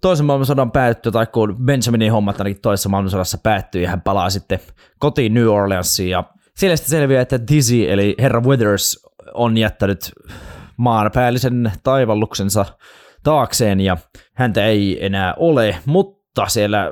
toisen 0.00 0.26
maailmansodan 0.26 0.70
päättyy, 0.70 1.12
tai 1.12 1.26
kun 1.26 1.56
Benjaminin 1.64 2.12
hommat 2.12 2.40
ainakin 2.40 2.62
toisessa 2.62 2.88
maailmansodassa 2.88 3.38
päättyy, 3.38 3.82
ja 3.82 3.90
hän 3.90 4.00
palaa 4.00 4.30
sitten 4.30 4.60
kotiin 4.98 5.34
New 5.34 5.46
Orleansiin, 5.46 6.10
ja 6.10 6.24
siellä 6.56 6.76
sitten 6.76 6.90
selviää, 6.90 7.22
että 7.22 7.46
Dizzy, 7.48 7.92
eli 7.92 8.14
herra 8.18 8.40
Withers, 8.40 9.06
on 9.34 9.58
jättänyt 9.58 10.12
maanpäällisen 10.76 11.72
taivalluksensa 11.82 12.64
taakseen, 13.22 13.80
ja 13.80 13.96
häntä 14.34 14.66
ei 14.66 15.06
enää 15.06 15.34
ole, 15.36 15.76
mutta 15.84 16.46
siellä 16.46 16.80
äh, 16.80 16.90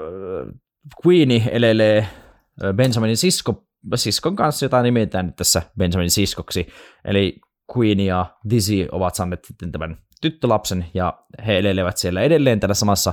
Queenie 1.07 1.43
elelee 1.53 1.99
äh, 1.99 2.75
Benjaminin 2.75 3.17
sisko, 3.17 3.65
siskon 3.95 4.37
kanssa, 4.37 4.65
jota 4.65 4.83
nimetään 4.83 5.27
nyt 5.27 5.37
tässä 5.37 5.63
Benjaminin 5.79 6.11
siskoksi, 6.11 6.67
eli 7.05 7.41
Queen 7.77 8.01
ja 8.01 8.27
Dizzy 8.51 8.89
ovat 8.93 9.15
saaneet 9.15 9.45
sitten 9.45 9.73
tämän 9.73 9.97
tyttölapsen, 10.21 10.87
ja 10.95 11.19
he 11.47 11.59
elelevät 11.59 11.97
siellä 11.97 12.21
edelleen 12.21 12.61
tällä 12.61 12.75
samassa 12.75 13.13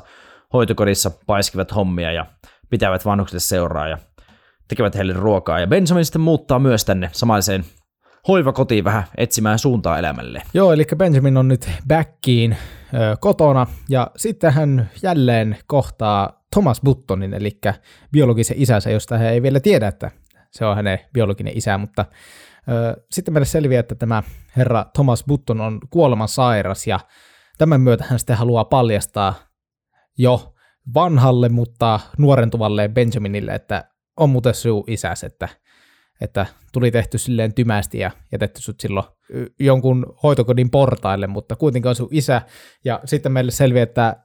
hoitokodissa, 0.54 1.12
paiskivat 1.28 1.76
hommia 1.76 2.12
ja 2.12 2.26
pitävät 2.70 3.06
vanhuksille 3.06 3.40
seuraa, 3.40 3.88
ja 3.88 3.98
tekevät 4.70 4.96
heille 4.96 5.14
ruokaa. 5.14 5.60
Ja 5.60 5.68
Benjamin 5.68 6.06
sitten 6.06 6.22
muuttaa 6.22 6.60
myös 6.60 6.86
tänne 6.86 7.10
samaiseen 7.12 7.66
hoivakotiin 8.28 8.84
vähän 8.84 9.04
etsimään 9.18 9.60
suuntaa 9.60 10.00
elämälle. 10.00 10.42
Joo, 10.54 10.74
eli 10.74 10.86
Benjamin 10.98 11.38
on 11.38 11.48
nyt 11.48 11.70
backiin 11.88 12.58
ö, 12.94 13.18
kotona 13.20 13.68
ja 13.90 14.12
sitten 14.18 14.54
hän 14.54 14.90
jälleen 15.04 15.58
kohtaa 15.68 16.44
Thomas 16.54 16.82
Buttonin, 16.82 17.34
eli 17.34 17.60
biologisen 18.12 18.58
isänsä, 18.60 18.90
josta 18.90 19.18
hän 19.18 19.34
ei 19.34 19.42
vielä 19.42 19.60
tiedä, 19.60 19.88
että 19.88 20.12
se 20.52 20.66
on 20.66 20.76
hänen 20.76 21.00
biologinen 21.14 21.58
isä, 21.58 21.78
mutta 21.78 22.06
ö, 22.70 23.02
sitten 23.12 23.34
meille 23.34 23.46
selviää, 23.46 23.80
että 23.80 23.96
tämä 23.96 24.24
herra 24.58 24.86
Thomas 24.94 25.24
Button 25.28 25.62
on 25.62 25.80
kuoleman 25.90 26.28
sairas 26.28 26.88
ja 26.88 27.00
tämän 27.58 27.82
myötä 27.82 28.06
hän 28.10 28.20
sitten 28.20 28.38
haluaa 28.38 28.66
paljastaa 28.66 29.34
jo 30.18 30.54
vanhalle, 30.94 31.50
mutta 31.50 32.00
nuorentuvalle 32.18 32.88
Benjaminille, 32.88 33.52
että 33.56 33.88
on 34.20 34.30
muuten 34.30 34.54
sinun 34.54 34.84
isäs, 34.88 35.24
että, 35.24 35.50
että 36.22 36.46
tuli 36.74 36.92
tehty 36.92 37.18
silleen 37.18 37.54
tymästi 37.54 38.00
ja 38.00 38.12
jätetty 38.32 38.62
sut 38.62 38.80
silloin 38.80 39.06
jonkun 39.60 40.06
hoitokodin 40.24 40.70
portaille, 40.70 41.28
mutta 41.28 41.56
kuitenkin 41.56 41.90
on 41.90 41.96
sun 41.96 42.08
isä. 42.12 42.42
Ja 42.86 43.00
sitten 43.06 43.32
meille 43.32 43.52
selviää, 43.52 43.84
että 43.84 44.24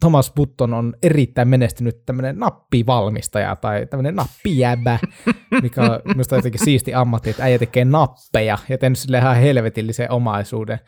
Thomas 0.00 0.32
Button 0.36 0.74
on 0.74 0.94
erittäin 1.02 1.48
menestynyt 1.48 2.04
tämmöinen 2.06 2.38
nappivalmistaja 2.38 3.56
tai 3.56 3.86
tämmöinen 3.86 4.16
nappijäbä, 4.16 4.98
mikä 5.62 5.82
on 5.82 6.00
minusta 6.04 6.36
jotenkin 6.36 6.64
siisti 6.64 6.94
ammatti, 6.94 7.30
että 7.30 7.42
äijä 7.42 7.58
tekee 7.58 7.84
nappeja 7.84 8.58
ja 8.68 8.78
tehnyt 8.78 8.98
sille 8.98 9.18
ihan 9.18 9.36
helvetillisen 9.36 10.10
omaisuuden. 10.10 10.78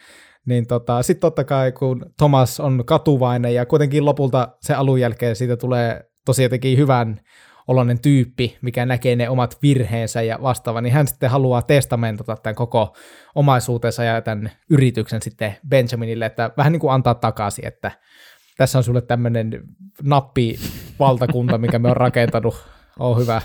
Niin 0.47 0.67
tota, 0.67 1.03
sitten 1.03 1.21
totta 1.21 1.45
kai, 1.45 1.73
kun 1.73 2.07
Thomas 2.17 2.61
on 2.61 2.83
katuvainen 2.87 3.55
ja 3.55 3.67
kuitenkin 3.67 4.05
lopulta 4.05 4.49
se 4.61 4.75
alun 4.75 5.01
jälkeen 5.01 5.37
siitä 5.37 5.57
tulee 5.57 6.05
tosi 6.25 6.43
jotenkin 6.43 6.79
hyvän 6.79 7.21
oloinen 7.69 8.01
tyyppi, 8.01 8.59
mikä 8.63 8.87
näkee 8.87 9.17
ne 9.17 9.29
omat 9.29 9.59
virheensä 9.63 10.23
ja 10.23 10.39
vastaava, 10.43 10.81
niin 10.81 10.93
hän 10.93 11.07
sitten 11.07 11.31
haluaa 11.31 11.63
testamentata 11.63 12.37
tämän 12.37 12.55
koko 12.55 12.97
omaisuutensa 13.35 14.05
ja 14.05 14.23
tämän 14.23 14.51
yrityksen 14.71 15.23
sitten 15.23 15.57
Benjaminille, 15.69 16.27
että 16.27 16.51
vähän 16.57 16.73
niin 16.73 16.81
kuin 16.81 16.93
antaa 16.93 17.15
takaisin, 17.15 17.67
että 17.67 17.91
tässä 18.57 18.79
on 18.79 18.85
sulle 18.85 19.01
tämmöinen 19.01 19.63
nappivaltakunta, 20.03 21.59
mikä 21.59 21.79
me 21.79 21.91
on 21.91 21.97
rakentanut, 21.97 22.69
on 22.99 23.19
hyvä. 23.19 23.43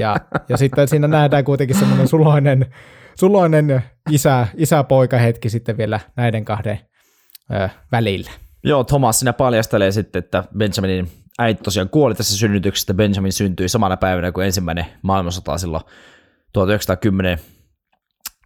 Ja, 0.00 0.16
ja 0.48 0.56
sitten 0.56 0.88
siinä 0.88 1.08
nähdään 1.08 1.44
kuitenkin 1.44 1.76
semmoinen 1.78 2.08
suloinen, 2.08 2.66
suloinen 3.14 3.82
isä, 4.10 4.46
isä-poika 4.56 5.18
hetki 5.18 5.50
sitten 5.50 5.76
vielä 5.76 6.00
näiden 6.16 6.44
kahden 6.44 6.80
ö, 7.54 7.68
välillä. 7.92 8.30
Joo, 8.64 8.84
Thomas 8.84 9.18
sinä 9.18 9.32
paljastelee 9.32 9.92
sitten, 9.92 10.18
että 10.18 10.44
Benjaminin 10.58 11.19
äiti 11.40 11.62
tosiaan 11.62 11.88
kuoli 11.88 12.14
tässä 12.14 12.38
synnytyksestä. 12.38 12.94
Benjamin 12.94 13.32
syntyi 13.32 13.68
samana 13.68 13.96
päivänä 13.96 14.32
kuin 14.32 14.46
ensimmäinen 14.46 14.86
maailmansota 15.02 15.58
silloin 15.58 15.84
1910 16.52 17.38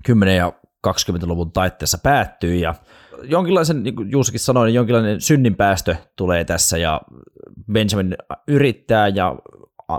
10 0.05 0.37
ja 0.37 0.53
20-luvun 0.87 1.53
taitteessa 1.53 1.99
päättyi 1.99 2.61
ja 2.61 2.75
jonkinlaisen, 3.23 3.83
niin 3.83 3.97
kuin 3.97 4.11
Juusakin 4.11 4.41
sanoi, 4.41 4.67
niin 4.67 4.75
jonkinlainen 4.75 5.21
synnin 5.21 5.55
päästö 5.55 5.97
tulee 6.17 6.45
tässä 6.45 6.79
ja 6.79 7.01
Benjamin 7.73 8.17
yrittää 8.49 9.09
ja 9.09 9.37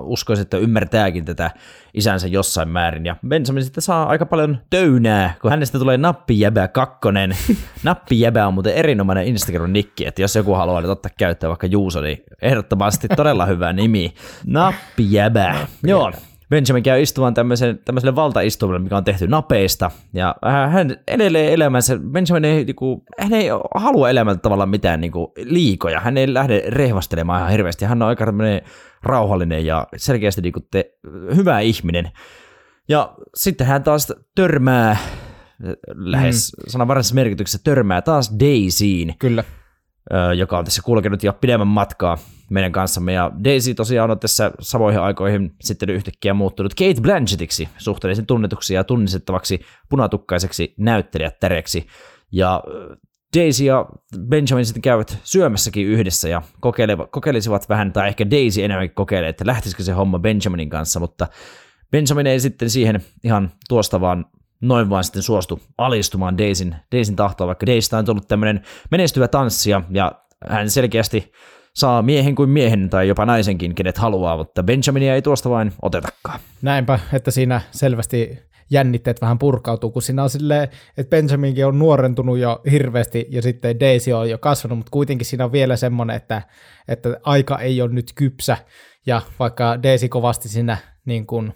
uskoisin, 0.01 0.41
että 0.41 0.57
ymmärtääkin 0.57 1.25
tätä 1.25 1.51
isänsä 1.93 2.27
jossain 2.27 2.69
määrin. 2.69 3.05
Ja 3.05 3.15
Benjamin 3.27 3.63
sitten 3.63 3.81
saa 3.81 4.05
aika 4.05 4.25
paljon 4.25 4.57
töynää, 4.69 5.33
kun 5.41 5.51
hänestä 5.51 5.79
tulee 5.79 5.97
Nappijäbä 5.97 6.67
kakkonen. 6.67 7.37
Nappijäbä 7.83 8.47
on 8.47 8.53
muuten 8.53 8.73
erinomainen 8.73 9.25
Instagram-nikki, 9.27 10.07
että 10.07 10.21
jos 10.21 10.35
joku 10.35 10.53
haluaa 10.53 10.81
nyt 10.81 10.89
ottaa 10.89 11.11
käyttöön 11.17 11.49
vaikka 11.49 11.67
Juuso, 11.67 12.01
niin 12.01 12.23
ehdottomasti 12.41 13.07
todella 13.07 13.45
hyvä 13.45 13.73
nimi. 13.73 14.13
Nappijäbä. 14.45 15.53
Nappijäbä. 15.53 15.67
Joo, 15.83 16.11
Benjamin 16.49 16.83
käy 16.83 17.01
istumaan 17.01 17.33
tämmöisen, 17.33 17.79
tämmöiselle 17.85 18.15
valtaistumalle, 18.15 18.79
mikä 18.79 18.97
on 18.97 19.03
tehty 19.03 19.27
napeista, 19.27 19.91
ja 20.13 20.35
hän 20.69 20.97
edelleen 21.07 21.53
elämänsä, 21.53 21.97
Benjamin 22.11 22.45
ei, 22.45 22.65
niinku, 22.65 23.03
hän 23.19 23.33
ei 23.33 23.49
halua 23.75 24.09
elämältä 24.09 24.39
tavallaan 24.39 24.69
mitään 24.69 25.01
niinku, 25.01 25.33
liikoja, 25.37 25.99
hän 25.99 26.17
ei 26.17 26.33
lähde 26.33 26.63
rehvastelemaan 26.67 27.39
ihan 27.39 27.51
hirveästi, 27.51 27.85
hän 27.85 28.01
on 28.01 28.07
aika 28.07 28.25
rauhallinen 29.05 29.65
ja 29.65 29.87
selkeästi 29.97 30.41
niinku, 30.41 30.59
te, 30.71 30.91
hyvä 31.35 31.59
ihminen. 31.59 32.11
Ja 32.89 33.15
sitten 33.35 33.67
hän 33.67 33.83
taas 33.83 34.13
törmää, 34.35 34.97
lähes 35.95 36.53
mm. 36.57 36.63
sananvaraisessa 36.67 37.15
merkityksessä 37.15 37.59
törmää 37.63 38.01
taas 38.01 38.35
Daisyin. 38.39 39.15
Kyllä. 39.19 39.43
Joka 40.37 40.57
on 40.57 40.65
tässä 40.65 40.81
kulkenut 40.81 41.23
jo 41.23 41.33
pidemmän 41.33 41.67
matkaa 41.67 42.17
meidän 42.49 42.71
kanssamme. 42.71 43.13
Ja 43.13 43.31
Daisy 43.43 43.73
tosiaan 43.73 44.11
on 44.11 44.19
tässä 44.19 44.51
samoihin 44.59 45.01
aikoihin 45.01 45.55
sitten 45.61 45.89
yhtäkkiä 45.89 46.33
muuttunut 46.33 46.73
Kate 46.73 47.01
Blanchettiksi, 47.01 47.69
suhteellisen 47.77 48.25
tunnetuksi 48.25 48.73
ja 48.73 48.83
tunnistettavaksi 48.83 49.59
punatukkaiseksi 49.89 50.73
näyttelijättäreksi. 50.77 51.87
Ja 52.31 52.63
Daisy 53.35 53.63
ja 53.63 53.85
Benjamin 54.29 54.65
sitten 54.65 54.81
käyvät 54.81 55.17
syömässäkin 55.23 55.87
yhdessä 55.87 56.29
ja 56.29 56.41
kokeilisivat 57.11 57.69
vähän, 57.69 57.93
tai 57.93 58.07
ehkä 58.07 58.31
Daisy 58.31 58.63
enemmän 58.63 58.89
kokeilee, 58.89 59.29
että 59.29 59.45
lähtisikö 59.45 59.83
se 59.83 59.91
homma 59.91 60.19
Benjaminin 60.19 60.69
kanssa, 60.69 60.99
mutta 60.99 61.27
Benjamin 61.91 62.27
ei 62.27 62.39
sitten 62.39 62.69
siihen 62.69 63.01
ihan 63.23 63.51
tuosta 63.69 64.01
vaan 64.01 64.25
noin 64.61 64.89
vaan 64.89 65.03
sitten 65.03 65.21
suostu 65.21 65.61
alistumaan 65.77 66.37
Daisyn, 66.37 66.75
Daisyn 66.91 67.15
tahtoa, 67.15 67.47
vaikka 67.47 67.65
Daisy 67.65 67.95
on 67.95 68.05
tullut 68.05 68.27
tämmöinen 68.27 68.61
menestyvä 68.91 69.27
tanssija 69.27 69.81
ja 69.89 70.11
hän 70.49 70.69
selkeästi 70.69 71.31
saa 71.73 72.01
miehen 72.01 72.35
kuin 72.35 72.49
miehen 72.49 72.89
tai 72.89 73.07
jopa 73.07 73.25
naisenkin, 73.25 73.75
kenet 73.75 73.97
haluaa, 73.97 74.37
mutta 74.37 74.63
Benjaminia 74.63 75.15
ei 75.15 75.21
tuosta 75.21 75.49
vain 75.49 75.73
otetakaan. 75.81 76.39
Näinpä, 76.61 76.99
että 77.13 77.31
siinä 77.31 77.61
selvästi 77.71 78.39
jännitteet 78.69 79.21
vähän 79.21 79.39
purkautuu, 79.39 79.91
kun 79.91 80.01
siinä 80.01 80.23
on 80.23 80.29
silleen, 80.29 80.67
että 80.97 81.09
Benjaminkin 81.09 81.65
on 81.65 81.79
nuorentunut 81.79 82.37
jo 82.37 82.61
hirveästi 82.71 83.27
ja 83.29 83.41
sitten 83.41 83.79
Daisy 83.79 84.11
on 84.11 84.29
jo 84.29 84.37
kasvanut, 84.37 84.77
mutta 84.77 84.91
kuitenkin 84.91 85.25
siinä 85.25 85.45
on 85.45 85.51
vielä 85.51 85.75
semmoinen, 85.75 86.15
että, 86.15 86.41
että 86.87 87.17
aika 87.23 87.59
ei 87.59 87.81
ole 87.81 87.93
nyt 87.93 88.11
kypsä. 88.15 88.57
Ja 89.05 89.21
vaikka 89.39 89.83
Daisy 89.83 90.09
kovasti 90.09 90.49
siinä 90.49 90.77
niin 91.05 91.27
kuin 91.27 91.53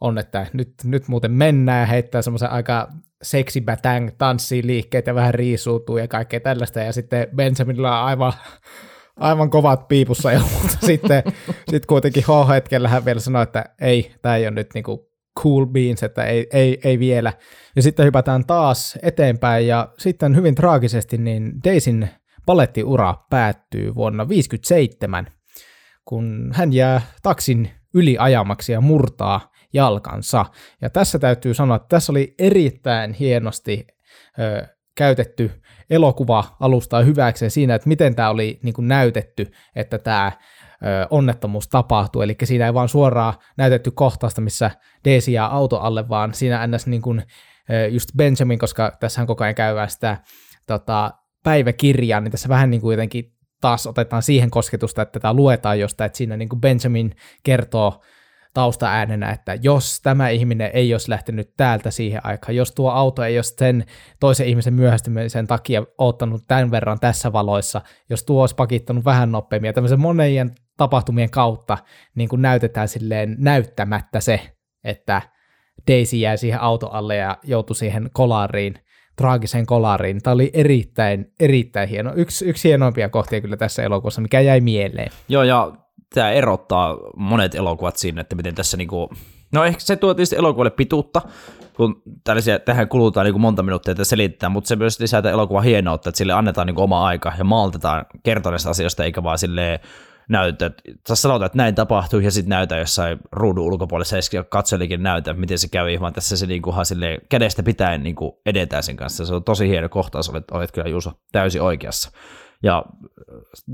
on, 0.00 0.18
että 0.18 0.46
nyt, 0.52 0.74
nyt 0.84 1.08
muuten 1.08 1.32
mennään 1.32 1.80
ja 1.80 1.86
heittää 1.86 2.22
semmoisen 2.22 2.50
aika 2.50 2.88
seksi 3.22 3.60
batang 3.60 4.10
tanssiin 4.18 4.66
liikkeet 4.66 5.06
ja 5.06 5.14
vähän 5.14 5.34
riisuutuu 5.34 5.98
ja 5.98 6.08
kaikkea 6.08 6.40
tällaista. 6.40 6.80
Ja 6.80 6.92
sitten 6.92 7.28
Benjaminilla 7.36 8.00
on 8.00 8.06
aivan 8.06 8.32
aivan 9.16 9.50
kovat 9.50 9.88
piipussa 9.88 10.32
ja 10.32 10.40
mutta 10.62 10.86
sitten 10.86 11.22
sit 11.70 11.86
kuitenkin 11.86 12.24
H-hetkellä 12.24 12.88
hän 12.88 13.04
vielä 13.04 13.20
sanoi, 13.20 13.42
että 13.42 13.64
ei, 13.80 14.14
tämä 14.22 14.36
ei 14.36 14.44
ole 14.44 14.50
nyt 14.50 14.68
niinku 14.74 15.09
cool 15.38 15.66
beans, 15.66 16.02
että 16.02 16.24
ei, 16.24 16.46
ei, 16.52 16.80
ei 16.84 16.98
vielä. 16.98 17.32
Ja 17.76 17.82
sitten 17.82 18.06
hypätään 18.06 18.44
taas 18.46 18.98
eteenpäin 19.02 19.66
ja 19.66 19.88
sitten 19.98 20.36
hyvin 20.36 20.54
traagisesti 20.54 21.18
niin 21.18 21.52
Daisin 21.64 22.08
palettiura 22.46 23.14
päättyy 23.30 23.94
vuonna 23.94 24.24
1957, 24.24 25.26
kun 26.04 26.50
hän 26.54 26.72
jää 26.72 27.00
taksin 27.22 27.70
yliajamaksi 27.94 28.72
ja 28.72 28.80
murtaa 28.80 29.50
jalkansa. 29.72 30.46
Ja 30.80 30.90
tässä 30.90 31.18
täytyy 31.18 31.54
sanoa, 31.54 31.76
että 31.76 31.88
tässä 31.88 32.12
oli 32.12 32.34
erittäin 32.38 33.12
hienosti 33.12 33.86
ö, 34.38 34.66
käytetty 34.94 35.50
elokuva-alustaa 35.90 37.02
hyväkseen 37.02 37.50
siinä, 37.50 37.74
että 37.74 37.88
miten 37.88 38.14
tämä 38.14 38.30
oli 38.30 38.58
niin 38.62 38.74
kuin 38.74 38.88
näytetty, 38.88 39.50
että 39.76 39.98
tämä 39.98 40.32
onnettomuus 41.10 41.68
tapahtui, 41.68 42.24
eli 42.24 42.36
siinä 42.44 42.66
ei 42.66 42.74
vaan 42.74 42.88
suoraan 42.88 43.34
näytetty 43.56 43.90
kohtausta, 43.90 44.40
missä 44.40 44.70
Daisy 45.04 45.30
jää 45.30 45.46
auto 45.46 45.78
alle, 45.78 46.08
vaan 46.08 46.34
siinä 46.34 46.66
ns. 46.66 46.86
Niin 46.86 47.02
kuin, 47.02 47.22
just 47.90 48.10
Benjamin, 48.16 48.58
koska 48.58 48.92
tässä 49.00 49.26
koko 49.26 49.44
ajan 49.44 49.54
käydään 49.54 49.90
sitä 49.90 50.16
tota, 50.66 51.10
päiväkirjaa, 51.44 52.20
niin 52.20 52.32
tässä 52.32 52.48
vähän 52.48 52.70
niin 52.70 52.80
kuin 52.80 52.92
jotenkin 52.92 53.32
taas 53.60 53.86
otetaan 53.86 54.22
siihen 54.22 54.50
kosketusta, 54.50 55.02
että 55.02 55.20
tämä 55.20 55.34
luetaan 55.34 55.80
jostain, 55.80 56.06
että 56.06 56.16
siinä 56.16 56.36
niin 56.36 56.48
kuin 56.48 56.60
Benjamin 56.60 57.14
kertoo 57.42 58.00
taustaäänenä, 58.54 59.30
että 59.30 59.58
jos 59.62 60.00
tämä 60.02 60.28
ihminen 60.28 60.70
ei 60.74 60.94
olisi 60.94 61.10
lähtenyt 61.10 61.50
täältä 61.56 61.90
siihen 61.90 62.26
aikaan, 62.26 62.56
jos 62.56 62.72
tuo 62.72 62.90
auto 62.90 63.22
ei 63.22 63.38
olisi 63.38 63.54
sen 63.58 63.84
toisen 64.20 64.46
ihmisen 64.46 64.74
myöhästymisen 64.74 65.46
takia 65.46 65.84
ottanut 65.98 66.42
tämän 66.48 66.70
verran 66.70 67.00
tässä 67.00 67.32
valoissa, 67.32 67.80
jos 68.10 68.24
tuo 68.24 68.40
olisi 68.40 68.54
pakittanut 68.54 69.04
vähän 69.04 69.32
nopeammin 69.32 69.68
ja 69.68 69.72
tämmöisen 69.72 70.00
monien 70.00 70.54
tapahtumien 70.80 71.30
kautta 71.30 71.78
niin 72.14 72.28
kuin 72.28 72.42
näytetään 72.42 72.88
silleen 72.88 73.36
näyttämättä 73.38 74.20
se, 74.20 74.40
että 74.84 75.22
Daisy 75.90 76.16
jää 76.16 76.36
siihen 76.36 76.60
auto 76.60 76.88
alle 76.88 77.16
ja 77.16 77.38
joutui 77.44 77.76
siihen 77.76 78.10
kolariin, 78.12 78.74
traagiseen 79.16 79.66
kolariin. 79.66 80.22
Tämä 80.22 80.34
oli 80.34 80.50
erittäin, 80.52 81.32
erittäin 81.40 81.88
hieno. 81.88 82.12
Yksi, 82.16 82.44
yksi 82.44 82.68
hienoimpia 82.68 83.08
kohtia 83.08 83.40
kyllä 83.40 83.56
tässä 83.56 83.82
elokuvassa, 83.82 84.20
mikä 84.20 84.40
jäi 84.40 84.60
mieleen. 84.60 85.10
Joo, 85.28 85.42
ja 85.42 85.72
tämä 86.14 86.30
erottaa 86.30 86.96
monet 87.16 87.54
elokuvat 87.54 87.96
siinä, 87.96 88.20
että 88.20 88.36
miten 88.36 88.54
tässä 88.54 88.76
niinku, 88.76 89.10
no 89.52 89.64
ehkä 89.64 89.80
se 89.80 89.96
tuo 89.96 90.14
tietysti 90.14 90.36
elokuvalle 90.36 90.70
pituutta, 90.70 91.22
kun 91.76 92.02
tällaisia, 92.24 92.58
tähän 92.58 92.88
kulutaan 92.88 93.24
niinku 93.24 93.38
monta 93.38 93.62
minuuttia, 93.62 93.92
että 93.92 94.04
selitetään, 94.04 94.52
mutta 94.52 94.68
se 94.68 94.76
myös 94.76 95.00
lisää 95.00 95.22
elokuvan 95.32 95.64
hienoutta, 95.64 96.08
että 96.08 96.18
sille 96.18 96.32
annetaan 96.32 96.66
niinku 96.66 96.82
oma 96.82 97.06
aika 97.06 97.32
ja 97.38 97.44
maltetaan 97.44 98.06
kertoneista 98.22 98.70
asioista, 98.70 99.04
eikä 99.04 99.22
vaan 99.22 99.38
silleen 99.38 99.80
näytä, 100.30 100.70
sä 101.08 101.14
sanotaan, 101.14 101.46
että 101.46 101.58
näin 101.58 101.74
tapahtuu 101.74 102.20
ja 102.20 102.30
sitten 102.30 102.48
näytä 102.48 102.76
jossain 102.76 103.18
ruudun 103.32 103.64
ulkopuolessa 103.64 104.16
ja 104.32 104.44
katselikin 104.44 105.02
näytä, 105.02 105.34
miten 105.34 105.58
se 105.58 105.68
kävi, 105.68 106.00
vaan 106.00 106.12
tässä 106.12 106.36
se 106.36 106.46
niin 106.46 106.62
kuin, 106.62 106.76
kädestä 107.28 107.62
pitäen 107.62 108.02
niin 108.02 108.16
edetään 108.46 108.82
sen 108.82 108.96
kanssa. 108.96 109.26
Se 109.26 109.34
on 109.34 109.44
tosi 109.44 109.68
hieno 109.68 109.88
kohtaus, 109.88 110.28
olet, 110.28 110.50
olet 110.50 110.72
kyllä 110.72 110.88
Juuso 110.88 111.12
täysin 111.32 111.62
oikeassa. 111.62 112.10
Ja 112.62 112.84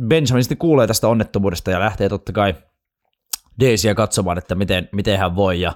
Benjamin 0.08 0.44
sitten 0.44 0.58
kuulee 0.58 0.86
tästä 0.86 1.08
onnettomuudesta 1.08 1.70
ja 1.70 1.80
lähtee 1.80 2.08
totta 2.08 2.32
kai 2.32 2.54
Daisyä 3.60 3.94
katsomaan, 3.94 4.38
että 4.38 4.54
miten, 4.54 4.88
miten 4.92 5.18
hän 5.18 5.36
voi 5.36 5.60
ja 5.60 5.72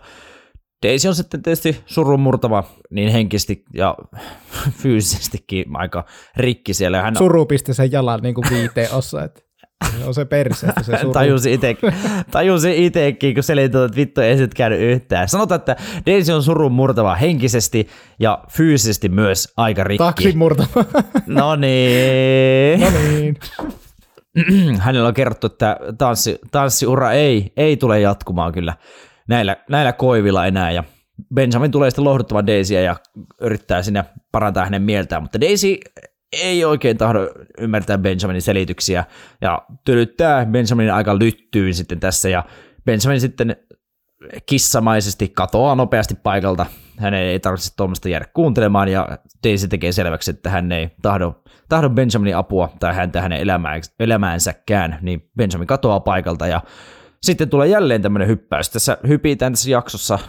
Daisy 0.86 1.08
on 1.08 1.14
sitten 1.14 1.42
tietysti 1.42 1.82
surun 1.86 2.20
murtava 2.20 2.64
niin 2.90 3.12
henkisesti 3.12 3.64
ja 3.74 3.94
fyysisestikin 4.82 5.76
aika 5.76 6.04
rikki 6.36 6.74
siellä. 6.74 7.02
Hän... 7.02 7.16
Suru 7.16 7.46
pisti 7.46 7.74
sen 7.74 7.92
jalan 7.92 8.20
niin 8.22 8.34
kuin 8.34 8.46
viiteen 8.50 8.92
osa, 8.92 9.24
että 9.24 9.49
on 10.06 10.14
se 10.14 10.24
perse, 10.24 10.66
että 10.66 10.82
se 10.82 10.98
suru. 11.00 11.12
tajusin, 11.12 11.52
ite, 11.52 11.76
tajusin 12.30 12.74
itekin, 12.74 13.34
kun 13.34 13.42
selitin, 13.42 13.80
että 13.84 13.96
vittu 13.96 14.20
ei 14.20 14.36
sit 14.36 14.54
käynyt 14.54 14.80
yhtään. 14.80 15.28
Sanotaan, 15.28 15.58
että 15.58 15.76
Daisy 16.06 16.32
on 16.32 16.42
surun 16.42 16.72
murtava 16.72 17.14
henkisesti 17.14 17.88
ja 18.18 18.44
fyysisesti 18.50 19.08
myös 19.08 19.52
aika 19.56 19.84
rikki. 19.84 20.04
Taksin 20.04 20.38
murtava. 20.38 20.84
no 21.26 21.56
niin. 21.56 22.80
no 22.80 22.90
niin. 22.90 23.36
Hänellä 24.78 25.08
on 25.08 25.14
kerrottu, 25.14 25.46
että 25.46 25.76
tanssi, 25.98 26.38
tanssiura 26.50 27.12
ei, 27.12 27.52
ei 27.56 27.76
tule 27.76 28.00
jatkumaan 28.00 28.52
kyllä 28.52 28.74
näillä, 29.28 29.56
näillä 29.70 29.92
koivilla 29.92 30.46
enää. 30.46 30.70
Ja 30.70 30.84
Benjamin 31.34 31.70
tulee 31.70 31.90
sitten 31.90 32.04
lohduttamaan 32.04 32.46
Daisyä 32.46 32.80
ja 32.80 32.96
yrittää 33.40 33.82
sinne 33.82 34.04
parantaa 34.32 34.64
hänen 34.64 34.82
mieltään, 34.82 35.22
mutta 35.22 35.40
Daisy 35.40 35.76
ei 36.32 36.64
oikein 36.64 36.98
tahdo 36.98 37.28
ymmärtää 37.58 37.98
Benjaminin 37.98 38.42
selityksiä 38.42 39.04
ja 39.40 39.62
tylyttää 39.84 40.46
Benjaminin 40.46 40.92
aika 40.92 41.18
lyttyyn 41.18 41.74
sitten 41.74 42.00
tässä 42.00 42.28
ja 42.28 42.44
Benjamin 42.84 43.20
sitten 43.20 43.56
kissamaisesti 44.46 45.28
katoaa 45.28 45.74
nopeasti 45.74 46.14
paikalta. 46.14 46.66
Hän 46.98 47.14
ei 47.14 47.40
tarvitse 47.40 47.76
tuommoista 47.76 48.08
jäädä 48.08 48.26
kuuntelemaan 48.34 48.88
ja 48.88 49.18
Daisy 49.46 49.68
tekee 49.68 49.92
selväksi, 49.92 50.30
että 50.30 50.50
hän 50.50 50.72
ei 50.72 50.90
tahdo, 51.02 51.42
tahdo 51.68 51.90
Benjaminin 51.90 52.36
apua 52.36 52.72
tai 52.80 52.94
häntä 52.94 53.20
hänen 53.20 53.40
elämäänsäkään, 53.98 54.98
niin 55.00 55.30
Benjamin 55.36 55.66
katoaa 55.66 56.00
paikalta 56.00 56.46
ja 56.46 56.60
sitten 57.22 57.48
tulee 57.48 57.68
jälleen 57.68 58.02
tämmöinen 58.02 58.28
hyppäys. 58.28 58.70
Tässä 58.70 58.98
hypitään 59.08 59.52
tässä 59.52 59.70
jaksossa 59.70 60.14
äh, 60.14 60.20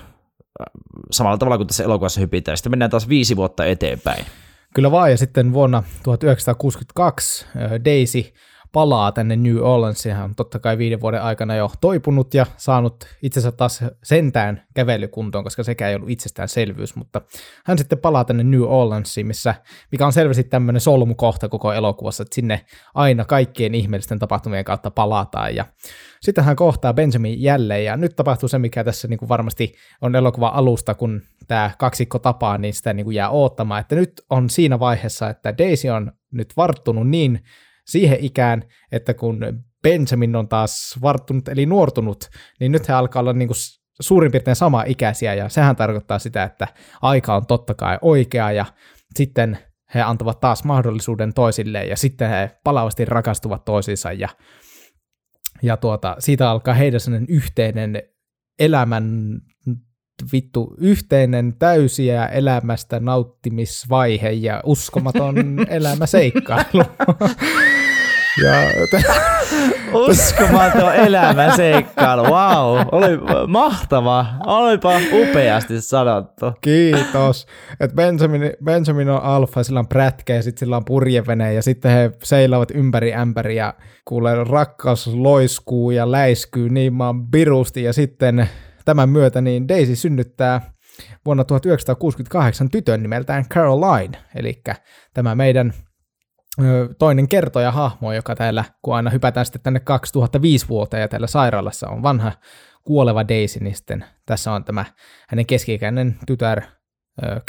samalla 1.12 1.38
tavalla 1.38 1.58
kuin 1.58 1.68
tässä 1.68 1.84
elokuvassa 1.84 2.22
hypitään. 2.22 2.58
Sitten 2.58 2.72
mennään 2.72 2.92
taas 2.92 3.10
viisi 3.10 3.36
vuotta 3.36 3.66
eteenpäin. 3.66 4.26
Kyllä 4.74 4.92
vaan, 4.92 5.12
ja 5.12 5.18
sitten 5.18 5.54
vuonna 5.54 5.84
1962 6.04 7.46
äh, 7.46 7.72
Daisy 7.86 8.34
palaa 8.72 9.12
tänne 9.12 9.36
New 9.36 9.58
Orleansiin. 9.58 10.16
Hän 10.16 10.24
on 10.24 10.36
totta 10.36 10.60
kai 10.60 10.78
viiden 10.78 11.02
vuoden 11.02 11.22
aikana 11.22 11.56
jo 11.56 11.72
toipunut 11.82 12.34
ja 12.34 12.46
saanut 12.58 13.06
itsensä 13.22 13.52
taas 13.52 13.84
sentään 14.04 14.64
kävelykuntoon, 14.74 15.44
koska 15.44 15.64
sekä 15.64 15.90
ei 15.90 15.96
ollut 15.96 16.10
itsestäänselvyys, 16.10 16.96
mutta 16.96 17.22
hän 17.66 17.78
sitten 17.78 18.00
palaa 18.00 18.24
tänne 18.24 18.44
New 18.44 18.62
Orleansiin, 18.62 19.28
missä, 19.28 19.56
mikä 19.92 20.06
on 20.06 20.14
selvästi 20.14 20.44
tämmöinen 20.44 20.82
solmukohta 20.82 21.50
koko 21.50 21.74
elokuvassa, 21.74 22.24
että 22.24 22.36
sinne 22.36 22.66
aina 22.94 23.26
kaikkien 23.26 23.76
ihmeellisten 23.76 24.20
tapahtumien 24.20 24.66
kautta 24.66 24.92
palataan 24.92 25.56
ja 25.56 25.66
sitten 26.22 26.44
hän 26.44 26.56
kohtaa 26.56 26.94
Benjamin 26.94 27.42
jälleen 27.42 27.86
ja 27.86 27.98
nyt 27.98 28.16
tapahtuu 28.16 28.50
se, 28.50 28.60
mikä 28.60 28.84
tässä 28.84 29.08
niin 29.08 29.20
kuin 29.20 29.30
varmasti 29.30 29.74
on 30.02 30.16
elokuva 30.16 30.48
alusta, 30.48 30.94
kun 30.94 31.22
tämä 31.48 31.72
kaksikko 31.78 32.20
tapaa, 32.20 32.58
niin 32.58 32.74
sitä 32.74 32.94
niin 32.94 33.04
kuin 33.04 33.16
jää 33.16 33.30
oottamaan, 33.30 33.82
että 33.82 33.96
nyt 33.96 34.22
on 34.30 34.50
siinä 34.50 34.80
vaiheessa, 34.80 35.30
että 35.30 35.58
Daisy 35.58 35.90
on 35.90 36.12
nyt 36.32 36.54
varttunut 36.58 37.10
niin 37.10 37.44
siihen 37.88 38.18
ikään, 38.20 38.64
että 38.92 39.14
kun 39.14 39.40
Benjamin 39.84 40.36
on 40.36 40.48
taas 40.48 41.00
varttunut 41.02 41.48
eli 41.48 41.66
nuortunut, 41.66 42.30
niin 42.60 42.72
nyt 42.72 42.88
he 42.88 42.94
alkaa 42.94 43.20
olla 43.20 43.34
niin 43.34 43.48
kuin 43.48 43.58
suurin 44.00 44.32
piirtein 44.32 44.56
sama 44.56 44.84
ikäisiä 44.84 45.34
ja 45.34 45.50
sehän 45.50 45.76
tarkoittaa 45.76 46.20
sitä, 46.20 46.44
että 46.44 46.68
aika 47.02 47.36
on 47.36 47.46
totta 47.46 47.74
kai 47.74 47.98
oikea 48.02 48.52
ja 48.52 48.66
sitten 49.16 49.58
he 49.94 50.02
antavat 50.02 50.40
taas 50.40 50.64
mahdollisuuden 50.64 51.34
toisilleen 51.34 51.90
ja 51.90 51.98
sitten 51.98 52.30
he 52.30 52.52
palavasti 52.64 53.06
rakastuvat 53.06 53.66
toisiinsa 53.66 54.12
ja, 54.12 54.30
ja 55.62 55.78
tuota, 55.78 56.16
siitä 56.20 56.50
alkaa 56.50 56.74
heidän 56.74 57.00
sellainen 57.00 57.30
yhteinen 57.30 58.04
elämän 58.60 59.38
vittu 60.32 60.74
yhteinen 60.78 61.54
täysiä 61.60 62.26
elämästä 62.26 63.00
nauttimisvaihe 63.00 64.30
ja 64.30 64.62
uskomaton 64.66 65.36
elämäseikkailu. 65.70 66.84
Ja, 68.44 68.54
Uskomaton 70.10 70.96
elämäseikkailu, 70.96 72.24
wow, 72.24 72.78
oli 72.92 73.20
mahtava, 73.48 74.26
olipa 74.46 74.92
upeasti 75.14 75.82
sanottu. 75.82 76.46
Kiitos. 76.62 77.48
Et 77.80 77.96
Benjamin, 77.96 78.54
Benjamin 78.64 79.10
on 79.10 79.22
alfa, 79.24 79.64
sillä 79.64 79.80
on 79.80 79.88
prätkä 79.88 80.36
ja 80.36 80.44
sitten 80.44 80.60
sillä 80.60 80.78
on 80.78 80.86
purjevene 80.86 81.54
ja 81.54 81.62
sitten 81.62 81.92
he 81.92 82.12
seilaavat 82.24 82.72
ympäri 82.72 83.14
ämpäri 83.14 83.56
ja 83.56 83.74
kuulee 84.06 84.44
rakkaus 84.44 85.08
loiskuu 85.08 85.92
ja 85.92 86.12
läiskyy 86.12 86.70
niin 86.70 86.94
maan 86.94 87.28
birusti 87.28 87.84
ja 87.84 87.94
sitten 87.94 88.50
tämän 88.86 89.10
myötä 89.10 89.42
niin 89.42 89.68
Daisy 89.68 89.96
synnyttää 89.96 90.62
vuonna 91.26 91.44
1968 91.44 92.70
tytön 92.70 93.04
nimeltään 93.04 93.46
Caroline, 93.46 94.18
eli 94.36 94.62
tämä 95.14 95.36
meidän 95.36 95.74
toinen 97.00 97.28
kertoja 97.28 97.72
hahmo, 97.72 98.14
joka 98.14 98.36
täällä, 98.36 98.64
kun 98.82 98.96
aina 98.96 99.10
hypätään 99.10 99.46
sitten 99.46 99.62
tänne 99.62 99.80
2005 99.80 100.70
vuoteen 100.70 101.02
ja 101.02 101.08
täällä 101.08 101.28
sairaalassa 101.28 101.90
on 101.90 102.04
vanha 102.04 102.32
kuoleva 102.84 103.28
Daisy, 103.28 103.60
niin 103.60 103.76
sitten 103.76 104.06
tässä 104.26 104.52
on 104.52 104.64
tämä 104.64 104.86
hänen 105.28 105.46
keski-ikäinen 105.46 106.18
tytär 106.28 106.62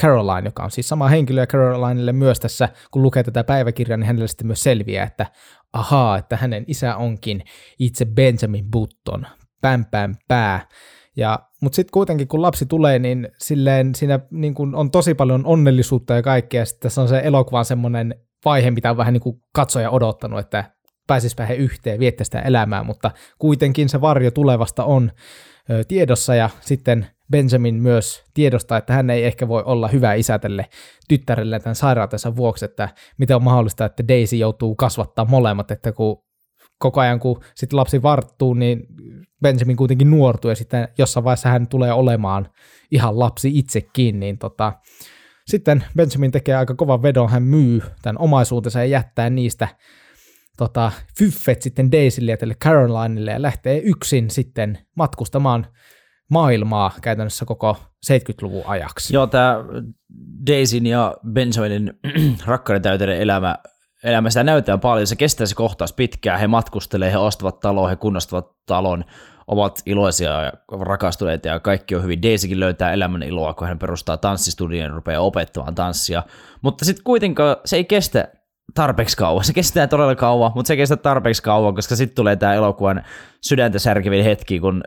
Caroline, 0.00 0.48
joka 0.48 0.62
on 0.62 0.70
siis 0.70 0.88
sama 0.88 1.08
henkilö 1.08 1.40
ja 1.40 1.46
Carolinelle 1.46 2.12
myös 2.12 2.40
tässä, 2.40 2.68
kun 2.90 3.02
lukee 3.02 3.22
tätä 3.22 3.44
päiväkirjaa, 3.44 3.96
niin 3.96 4.06
hänelle 4.06 4.28
sitten 4.28 4.46
myös 4.46 4.62
selviää, 4.62 5.06
että 5.06 5.26
ahaa, 5.72 6.18
että 6.18 6.36
hänen 6.36 6.64
isä 6.66 6.96
onkin 6.96 7.42
itse 7.78 8.04
Benjamin 8.04 8.70
Button, 8.70 9.26
päm 9.60 9.84
päm 9.84 10.14
pää. 10.28 10.68
Ja, 11.16 11.38
mutta 11.62 11.76
sitten 11.76 11.92
kuitenkin 11.92 12.28
kun 12.28 12.42
lapsi 12.42 12.66
tulee, 12.66 12.98
niin 12.98 13.28
silleen 13.38 13.94
siinä 13.94 14.20
niin 14.30 14.54
kun 14.54 14.74
on 14.74 14.90
tosi 14.90 15.14
paljon 15.14 15.46
onnellisuutta 15.46 16.14
ja 16.14 16.22
kaikkea, 16.22 16.60
ja 16.60 16.66
sitten 16.66 16.90
se 16.90 17.00
on 17.00 17.08
se 17.08 17.20
elokuvan 17.24 17.64
semmoinen 17.64 18.14
vaihe, 18.44 18.70
mitä 18.70 18.90
on 18.90 18.96
vähän 18.96 19.12
niin 19.12 19.20
kuin 19.20 19.36
katsoja 19.54 19.90
odottanut, 19.90 20.38
että 20.40 20.64
pääsispä 21.06 21.46
he 21.46 21.54
yhteen, 21.54 22.00
viettää 22.00 22.24
sitä 22.24 22.40
elämää, 22.40 22.82
mutta 22.82 23.10
kuitenkin 23.38 23.88
se 23.88 24.00
varjo 24.00 24.30
tulevasta 24.30 24.84
on 24.84 25.10
ö, 25.70 25.84
tiedossa 25.84 26.34
ja 26.34 26.50
sitten 26.60 27.06
Benjamin 27.30 27.74
myös 27.74 28.24
tiedostaa, 28.34 28.78
että 28.78 28.92
hän 28.92 29.10
ei 29.10 29.24
ehkä 29.24 29.48
voi 29.48 29.62
olla 29.66 29.88
hyvä 29.88 30.14
isä 30.14 30.38
tälle 30.38 30.66
tyttärelle 31.08 31.60
tämän 31.60 31.74
sairautensa 31.74 32.36
vuoksi, 32.36 32.64
että 32.64 32.88
miten 33.18 33.36
on 33.36 33.42
mahdollista, 33.42 33.84
että 33.84 34.08
Daisy 34.08 34.36
joutuu 34.36 34.74
kasvattaa 34.74 35.24
molemmat, 35.24 35.70
että 35.70 35.92
kun 35.92 36.22
koko 36.82 37.00
ajan 37.00 37.20
kun 37.20 37.40
sitten 37.54 37.76
lapsi 37.76 38.02
varttuu, 38.02 38.54
niin 38.54 38.86
Benjamin 39.42 39.76
kuitenkin 39.76 40.10
nuortuu 40.10 40.48
ja 40.48 40.54
sitten 40.54 40.88
jossain 40.98 41.24
vaiheessa 41.24 41.48
hän 41.48 41.66
tulee 41.66 41.92
olemaan 41.92 42.48
ihan 42.90 43.18
lapsi 43.18 43.58
itsekin, 43.58 44.20
niin 44.20 44.38
tota, 44.38 44.72
sitten 45.46 45.84
Benjamin 45.96 46.30
tekee 46.30 46.56
aika 46.56 46.74
kovan 46.74 47.02
vedon, 47.02 47.30
hän 47.30 47.42
myy 47.42 47.80
tämän 48.02 48.18
omaisuutensa 48.18 48.78
ja 48.78 48.84
jättää 48.84 49.30
niistä 49.30 49.68
tota, 50.56 50.92
fyffet 51.18 51.62
sitten 51.62 51.92
Daisylle 51.92 52.30
ja 52.30 52.36
tälle 52.36 52.54
Carolinelle 52.54 53.30
ja 53.30 53.42
lähtee 53.42 53.78
yksin 53.78 54.30
sitten 54.30 54.78
matkustamaan 54.94 55.66
maailmaa 56.30 56.94
käytännössä 57.02 57.44
koko 57.44 57.76
70-luvun 58.06 58.62
ajaksi. 58.66 59.14
Joo, 59.14 59.26
tämä 59.26 59.64
Daisyn 60.46 60.86
ja 60.86 61.16
Benjaminin 61.32 61.92
rakkauden 62.46 63.08
elämä, 63.08 63.56
elämä 64.04 64.30
sitä 64.30 64.44
näyttää 64.44 64.78
paljon, 64.78 65.06
se 65.06 65.16
kestää 65.16 65.46
se 65.46 65.54
kohtaus 65.54 65.92
pitkään, 65.92 66.40
he 66.40 66.46
matkustelee, 66.46 67.12
he 67.12 67.18
ostavat 67.18 67.60
taloa, 67.60 67.88
he 67.88 67.96
kunnostavat 67.96 68.46
talon, 68.66 69.04
ovat 69.46 69.82
iloisia 69.86 70.42
ja 70.42 70.52
rakastuneita 70.80 71.48
ja 71.48 71.60
kaikki 71.60 71.94
on 71.94 72.02
hyvin. 72.02 72.22
Daisykin 72.22 72.60
löytää 72.60 72.92
elämän 72.92 73.22
iloa, 73.22 73.54
kun 73.54 73.68
hän 73.68 73.78
perustaa 73.78 74.16
tanssistudion 74.16 74.84
ja 74.84 74.94
rupeaa 74.94 75.20
opettamaan 75.20 75.74
tanssia. 75.74 76.22
Mutta 76.62 76.84
sitten 76.84 77.04
kuitenkaan 77.04 77.56
se 77.64 77.76
ei 77.76 77.84
kestä 77.84 78.28
tarpeeksi 78.74 79.16
kauan. 79.16 79.44
Se 79.44 79.52
kestää 79.52 79.86
todella 79.86 80.14
kauan, 80.14 80.52
mutta 80.54 80.68
se 80.68 80.76
kestää 80.76 80.96
tarpeeksi 80.96 81.42
kauan, 81.42 81.74
koska 81.74 81.96
sitten 81.96 82.16
tulee 82.16 82.36
tämä 82.36 82.54
elokuvan 82.54 83.02
sydäntä 83.40 83.78
särkevin 83.78 84.24
hetki, 84.24 84.60
kun 84.60 84.82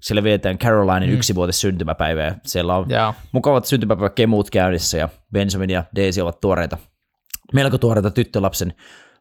sillä 0.00 0.22
vietetään 0.22 0.58
Carolinin 0.58 1.10
mm. 1.10 1.14
yksivuotis 1.14 1.60
syntymäpäivä 1.60 2.22
ja 2.22 2.34
siellä 2.46 2.76
on 2.76 2.90
yeah. 2.90 3.14
mukavat 3.32 3.64
syntymäpäiväkemut 3.64 4.50
käynnissä 4.50 4.98
ja 4.98 5.08
Benjamin 5.32 5.70
ja 5.70 5.84
Daisy 5.96 6.20
ovat 6.20 6.40
tuoreita, 6.40 6.78
melko 7.52 7.78
tuoreita 7.78 8.10
tyttölapsen 8.10 8.74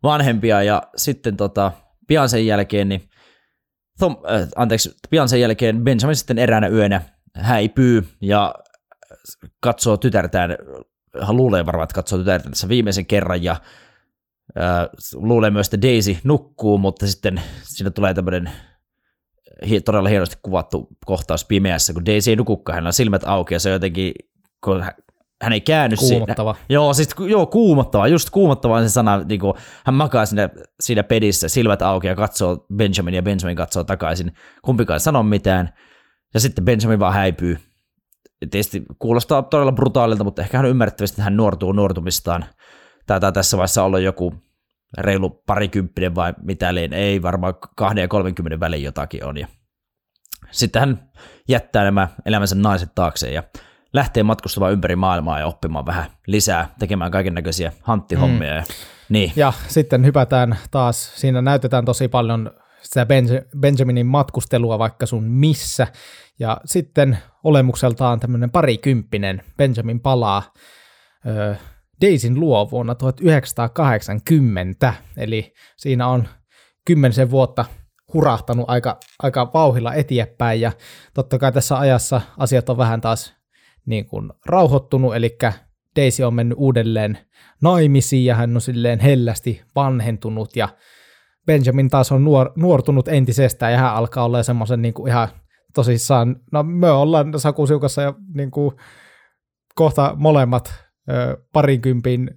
vanhempia 0.03 0.63
ja 0.63 0.83
sitten 0.95 1.37
tota, 1.37 1.71
pian 2.07 2.29
sen 2.29 2.45
jälkeen 2.45 2.89
niin 2.89 3.09
Tom, 3.99 4.17
äh, 4.31 4.47
anteeksi, 4.55 4.95
pian 5.09 5.29
sen 5.29 5.41
jälkeen 5.41 5.83
Benjamin 5.83 6.15
sitten 6.15 6.37
eräänä 6.37 6.67
yönä 6.67 7.01
häipyy 7.35 8.07
ja 8.21 8.55
katsoo 9.59 9.97
tytärtään, 9.97 10.57
hän 11.21 11.37
luulee 11.37 11.65
varmaan, 11.65 11.83
että 11.83 11.95
katsoo 11.95 12.19
tytärtään 12.19 12.51
tässä 12.51 12.69
viimeisen 12.69 13.05
kerran 13.05 13.43
ja 13.43 13.55
luulee 15.13 15.49
myös, 15.49 15.67
että 15.67 15.81
Daisy 15.81 16.17
nukkuu, 16.23 16.77
mutta 16.77 17.07
sitten 17.07 17.41
siinä 17.63 17.89
tulee 17.89 18.13
tämmöinen 18.13 18.51
todella 19.85 20.09
hienosti 20.09 20.35
kuvattu 20.41 20.87
kohtaus 21.05 21.45
pimeässä, 21.45 21.93
kun 21.93 22.05
Daisy 22.05 22.29
ei 22.29 22.35
nukukaan, 22.35 22.73
hänellä 22.73 22.87
on 22.87 22.93
silmät 22.93 23.23
auki 23.25 23.53
ja 23.53 23.59
se 23.59 23.69
on 23.69 23.73
jotenkin, 23.73 24.13
kun 24.63 24.85
hän 25.41 25.53
ei 25.53 25.61
käänny 25.61 25.95
Kuumottava. 25.95 26.53
Siinä. 26.53 26.65
Joo, 26.69 26.93
siis 26.93 27.09
joo, 27.27 27.45
kuumottava, 27.45 28.07
just 28.07 28.29
kuumottava 28.29 28.77
on 28.77 28.83
se 28.83 28.89
sana, 28.89 29.17
niin 29.17 29.39
kuin, 29.39 29.53
hän 29.85 29.95
makaa 29.95 30.25
siinä, 30.25 30.49
siinä 30.79 31.03
pedissä, 31.03 31.49
silmät 31.49 31.81
auki 31.81 32.07
ja 32.07 32.15
katsoo 32.15 32.65
Benjamin 32.75 33.13
ja 33.13 33.23
Benjamin 33.23 33.55
katsoo 33.55 33.83
takaisin, 33.83 34.31
kumpikaan 34.61 34.95
ei 34.95 34.99
sano 34.99 35.23
mitään, 35.23 35.73
ja 36.33 36.39
sitten 36.39 36.65
Benjamin 36.65 36.99
vaan 36.99 37.13
häipyy. 37.13 37.57
Tietysti 38.39 38.83
kuulostaa 38.99 39.41
todella 39.41 39.71
brutaalilta, 39.71 40.23
mutta 40.23 40.41
ehkä 40.41 40.57
hän 40.57 40.65
ymmärrettävästi, 40.65 41.13
että 41.13 41.23
hän 41.23 41.37
nuortuu 41.37 41.71
nuortumistaan. 41.71 42.45
Taitaa 43.07 43.31
tässä 43.31 43.57
vaiheessa 43.57 43.83
olla 43.83 43.99
joku 43.99 44.33
reilu 44.97 45.29
parikymppinen 45.29 46.15
vai 46.15 46.33
mitä 46.43 46.75
liin, 46.75 46.93
ei 46.93 47.21
varmaan 47.21 47.53
kahden 47.75 48.01
ja 48.01 48.07
kolmenkymmenen 48.07 48.59
väliin 48.59 48.83
jotakin 48.83 49.25
on. 49.25 49.37
Ja 49.37 49.47
sitten 50.51 50.79
hän 50.79 51.09
jättää 51.49 51.83
nämä 51.83 52.07
elämänsä 52.25 52.55
naiset 52.55 52.95
taakse 52.95 53.31
ja 53.31 53.43
lähtee 53.93 54.23
matkustamaan 54.23 54.73
ympäri 54.73 54.95
maailmaa 54.95 55.39
ja 55.39 55.47
oppimaan 55.47 55.85
vähän 55.85 56.05
lisää, 56.27 56.69
tekemään 56.79 57.11
kaiken 57.11 57.33
näköisiä 57.33 57.71
hanttihommia. 57.81 58.51
Mm. 58.51 58.57
Ja, 58.57 58.63
niin. 59.09 59.31
ja 59.35 59.53
sitten 59.67 60.05
hypätään 60.05 60.57
taas, 60.71 61.11
siinä 61.15 61.41
näytetään 61.41 61.85
tosi 61.85 62.07
paljon 62.07 62.51
sitä 62.81 63.07
Benjaminin 63.59 64.07
matkustelua 64.07 64.79
vaikka 64.79 65.05
sun 65.05 65.23
missä, 65.23 65.87
ja 66.39 66.57
sitten 66.65 67.17
olemukseltaan 67.43 68.19
tämmöinen 68.19 68.51
parikymppinen 68.51 69.41
Benjamin 69.57 69.99
palaa 69.99 70.43
ö, 71.27 71.55
Daisin 72.01 72.39
luo 72.39 72.71
vuonna 72.71 72.95
1980, 72.95 74.93
eli 75.17 75.53
siinä 75.77 76.07
on 76.07 76.27
kymmenisen 76.85 77.31
vuotta 77.31 77.65
hurahtanut 78.13 78.65
aika, 78.67 78.99
aika 79.23 79.51
vauhilla 79.53 79.93
eteenpäin, 79.93 80.61
ja 80.61 80.71
totta 81.13 81.37
kai 81.37 81.51
tässä 81.51 81.77
ajassa 81.77 82.21
asiat 82.37 82.69
on 82.69 82.77
vähän 82.77 83.01
taas 83.01 83.40
niin 83.85 84.05
kuin 84.05 84.31
rauhoittunut, 84.45 85.15
eli 85.15 85.37
Daisy 85.95 86.23
on 86.23 86.33
mennyt 86.33 86.57
uudelleen 86.61 87.17
naimisiin, 87.61 88.25
ja 88.25 88.35
hän 88.35 88.55
on 88.55 88.61
silleen 88.61 88.99
hellästi 88.99 89.61
vanhentunut, 89.75 90.55
ja 90.55 90.69
Benjamin 91.45 91.89
taas 91.89 92.11
on 92.11 92.23
nuor, 92.23 92.51
nuortunut 92.55 93.07
entisestään, 93.07 93.71
ja 93.71 93.77
hän 93.77 93.93
alkaa 93.93 94.25
olla 94.25 94.43
semmoisen 94.43 94.81
niin 94.81 94.93
kuin 94.93 95.09
ihan 95.09 95.27
tosissaan, 95.75 96.35
no 96.51 96.63
me 96.63 96.91
ollaan 96.91 97.39
Sakusiukassa 97.39 98.01
ja 98.01 98.13
niin 98.33 98.51
kuin 98.51 98.75
kohta 99.75 100.13
molemmat 100.17 100.73
parinkympin 101.53 102.29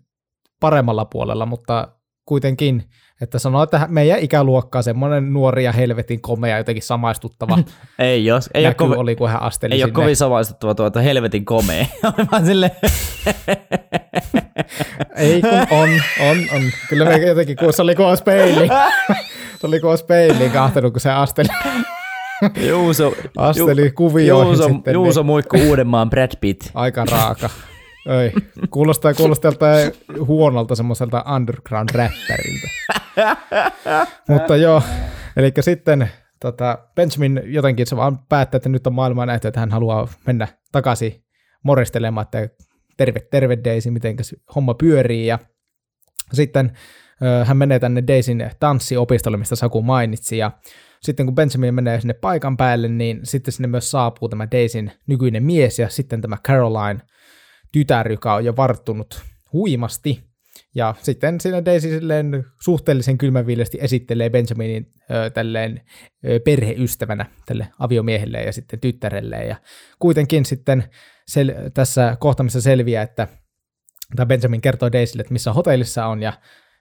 paremmalla 0.61 1.05
puolella, 1.05 1.47
mutta 1.47 1.89
kuitenkin, 2.25 2.85
että 3.21 3.39
sanoo, 3.39 3.63
että 3.63 3.87
meidän 3.89 4.19
ikäluokka 4.19 4.83
semmoinen 4.83 5.33
nuori 5.33 5.65
ja 5.65 5.73
helvetin 5.73 6.21
komea, 6.21 6.59
jotenkin 6.59 6.83
samaistuttava 6.83 7.59
ei 7.99 8.25
jos, 8.25 8.51
ei 8.55 8.65
näky 8.65 8.85
ole 8.85 8.97
oli, 8.97 9.17
kun 9.17 9.29
hän 9.29 9.43
asteli 9.43 9.75
Ei 9.75 9.79
sinne. 9.79 9.85
ole 9.85 9.93
kovin 9.93 10.17
samaistuttava 10.17 10.75
tuo, 10.75 10.87
että 10.87 11.01
helvetin 11.01 11.45
komea. 11.45 11.87
Vaan 12.33 12.47
sille... 12.47 12.71
ei 15.17 15.43
kun 15.43 15.79
on, 15.79 15.89
on, 16.21 16.37
on. 16.53 16.63
Kyllä 16.89 17.05
me 17.05 17.17
jotenkin, 17.17 17.57
kun 17.57 17.73
se 17.73 17.83
oli 17.83 17.95
kuin 17.95 18.19
peili. 18.25 18.69
se 19.61 19.67
oli 19.67 19.81
kuin 19.81 19.99
peiliin 20.07 20.51
kahtenut, 20.51 20.93
kun 20.93 21.01
se 21.01 21.11
asteli. 21.11 21.49
Juuso, 22.69 23.13
asteli 23.37 23.91
kuvioihin 23.91 24.49
Juuso, 24.53 24.69
sitten. 24.69 24.95
Juuso 24.95 25.21
niin. 25.21 25.27
muikku 25.27 25.57
Uudenmaan 25.57 26.11
Brad 26.11 26.31
Pitt. 26.41 26.63
Aika 26.75 27.05
raaka. 27.05 27.51
Ei, 28.23 28.33
kuulostaa, 28.71 29.15
kuulostaa 29.15 29.53
huonolta 30.27 30.75
semmoiselta 30.75 31.25
underground-räppäriltä. 31.35 32.69
Mutta 34.29 34.57
joo, 34.57 34.83
eli 35.37 35.53
sitten 35.61 36.11
tota, 36.41 36.79
Benjamin 36.95 37.43
jotenkin 37.45 37.87
se 37.87 37.97
vaan 37.97 38.19
päättää, 38.19 38.57
että 38.57 38.69
nyt 38.69 38.87
on 38.87 38.95
maailma 38.95 39.27
nähty, 39.27 39.49
että 39.49 39.61
hän 39.61 39.71
haluaa 39.71 40.09
mennä 40.27 40.49
takaisin 40.73 41.25
moristelemaan, 41.63 42.25
että 42.25 42.49
terve, 42.97 43.21
terve 43.31 43.59
Daisy, 43.65 43.91
miten 43.91 44.17
homma 44.55 44.75
pyörii, 44.75 45.27
ja 45.27 45.39
sitten 46.33 46.73
hän 47.45 47.57
menee 47.57 47.79
tänne 47.79 48.05
Daisyn 48.07 48.51
tanssiopistolle, 48.61 49.37
mistä 49.37 49.57
Saku 49.57 49.83
mainitsi, 49.83 50.39
ja 50.39 50.51
sitten 51.03 51.27
kun 51.27 51.35
Benjamin 51.35 51.75
menee 51.75 52.01
sinne 52.01 52.15
paikan 52.15 52.57
päälle, 52.57 52.89
niin 52.89 53.21
sitten 53.23 53.53
sinne 53.53 53.69
myös 53.69 53.91
saapuu 53.91 54.29
tämä 54.29 54.49
Daisyn 54.53 54.93
nykyinen 55.07 55.43
mies, 55.43 55.79
ja 55.79 55.89
sitten 55.89 56.21
tämä 56.21 56.37
Caroline– 56.47 57.01
tytär, 57.75 58.13
joka 58.13 58.35
on 58.35 58.45
jo 58.45 58.57
varttunut 58.57 59.23
huimasti. 59.53 60.34
Ja 60.75 60.95
sitten 61.03 61.41
siinä 61.41 61.65
Daisy 61.65 61.89
silleen 61.89 62.45
suhteellisen 62.61 63.19
kylmäviilesti 63.19 63.79
esittelee 63.81 64.31
Benjaminin 64.31 64.93
ö, 65.11 65.31
tälleen 65.31 65.81
ö, 66.29 66.41
perheystävänä 66.41 67.27
tälle 67.47 67.69
aviomiehelle 67.79 68.43
ja 68.43 68.53
sitten 68.53 68.81
tyttärelle. 68.81 69.37
Ja 69.37 69.57
kuitenkin 69.99 70.45
sitten 70.45 70.85
sel- 71.31 71.71
tässä 71.75 72.17
kohtamissa 72.21 72.61
selviää, 72.61 73.03
että 73.03 73.29
tai 74.17 74.27
Benjamin 74.27 74.61
kertoo 74.61 74.93
Daisylle, 74.93 75.21
että 75.21 75.33
missä 75.33 75.53
hotellissa 75.53 76.07
on 76.07 76.23
ja 76.23 76.33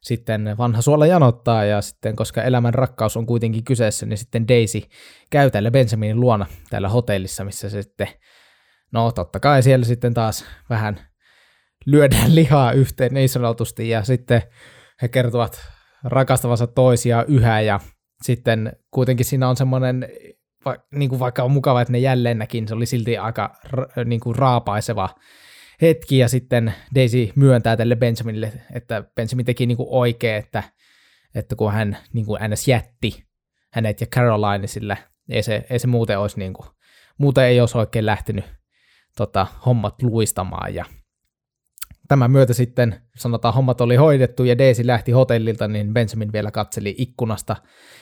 sitten 0.01 0.55
vanha 0.57 0.81
suola 0.81 1.07
janottaa 1.07 1.65
ja 1.65 1.81
sitten 1.81 2.15
koska 2.15 2.43
elämän 2.43 2.73
rakkaus 2.73 3.17
on 3.17 3.25
kuitenkin 3.25 3.63
kyseessä, 3.63 4.05
niin 4.05 4.17
sitten 4.17 4.47
Daisy 4.47 4.81
käy 5.29 5.51
täällä 5.51 5.71
Benjaminin 5.71 6.19
luona 6.19 6.45
täällä 6.69 6.89
hotellissa, 6.89 7.43
missä 7.43 7.69
se 7.69 7.81
sitten 7.81 8.07
No 8.93 9.11
totta 9.11 9.39
kai 9.39 9.63
siellä 9.63 9.85
sitten 9.85 10.13
taas 10.13 10.45
vähän 10.69 10.99
lyödään 11.85 12.35
lihaa 12.35 12.71
yhteen 12.71 13.13
niin 13.13 13.29
sanotusti 13.29 13.89
ja 13.89 14.03
sitten 14.03 14.41
he 15.01 15.07
kertovat 15.07 15.61
rakastavansa 16.03 16.67
toisia 16.67 17.25
yhä 17.27 17.61
ja 17.61 17.79
sitten 18.21 18.73
kuitenkin 18.91 19.25
siinä 19.25 19.49
on 19.49 19.57
semmoinen, 19.57 20.07
va, 20.65 20.75
niin 20.95 21.09
kuin 21.09 21.19
vaikka 21.19 21.43
on 21.43 21.51
mukava, 21.51 21.81
että 21.81 21.91
ne 21.91 21.99
jälleen 21.99 22.37
näkin, 22.37 22.67
se 22.67 22.75
oli 22.75 22.85
silti 22.85 23.17
aika 23.17 23.55
niin 24.05 24.19
kuin 24.19 24.35
raapaiseva 24.35 25.09
hetki 25.81 26.17
ja 26.17 26.27
sitten 26.27 26.73
Daisy 26.95 27.31
myöntää 27.35 27.77
tälle 27.77 27.95
Benjaminille, 27.95 28.53
että 28.73 29.03
Benjamin 29.15 29.45
teki 29.45 29.65
niin 29.65 29.77
kuin 29.77 29.89
oikein, 29.91 30.35
että, 30.35 30.63
että 31.35 31.55
kun 31.55 31.73
hän 31.73 31.97
niin 32.13 32.25
kuin 32.25 32.41
ns. 32.49 32.67
jätti 32.67 33.23
hänet 33.73 34.01
ja 34.01 34.07
Caroline 34.07 34.67
sillä, 34.67 34.97
ei 35.29 35.43
se, 35.43 35.65
ei 35.69 35.79
se 35.79 35.87
muuten 35.87 36.19
olisi 36.19 36.39
niin 36.39 36.53
kuin, 36.53 36.67
muuten 37.17 37.43
ei 37.43 37.59
olisi 37.59 37.77
oikein 37.77 38.05
lähtenyt 38.05 38.45
tota, 39.17 39.47
hommat 39.65 40.01
luistamaan 40.01 40.75
ja 40.75 40.85
Tämän 42.13 42.31
myötä 42.31 42.53
sitten 42.53 42.95
sanotaan 43.15 43.53
hommat 43.53 43.81
oli 43.81 43.95
hoidettu 43.95 44.43
ja 44.43 44.57
Daisy 44.57 44.87
lähti 44.87 45.11
hotellilta, 45.11 45.67
niin 45.67 45.93
Benjamin 45.93 46.33
vielä 46.33 46.51
katseli 46.51 46.95
ikkunasta, 46.97 47.55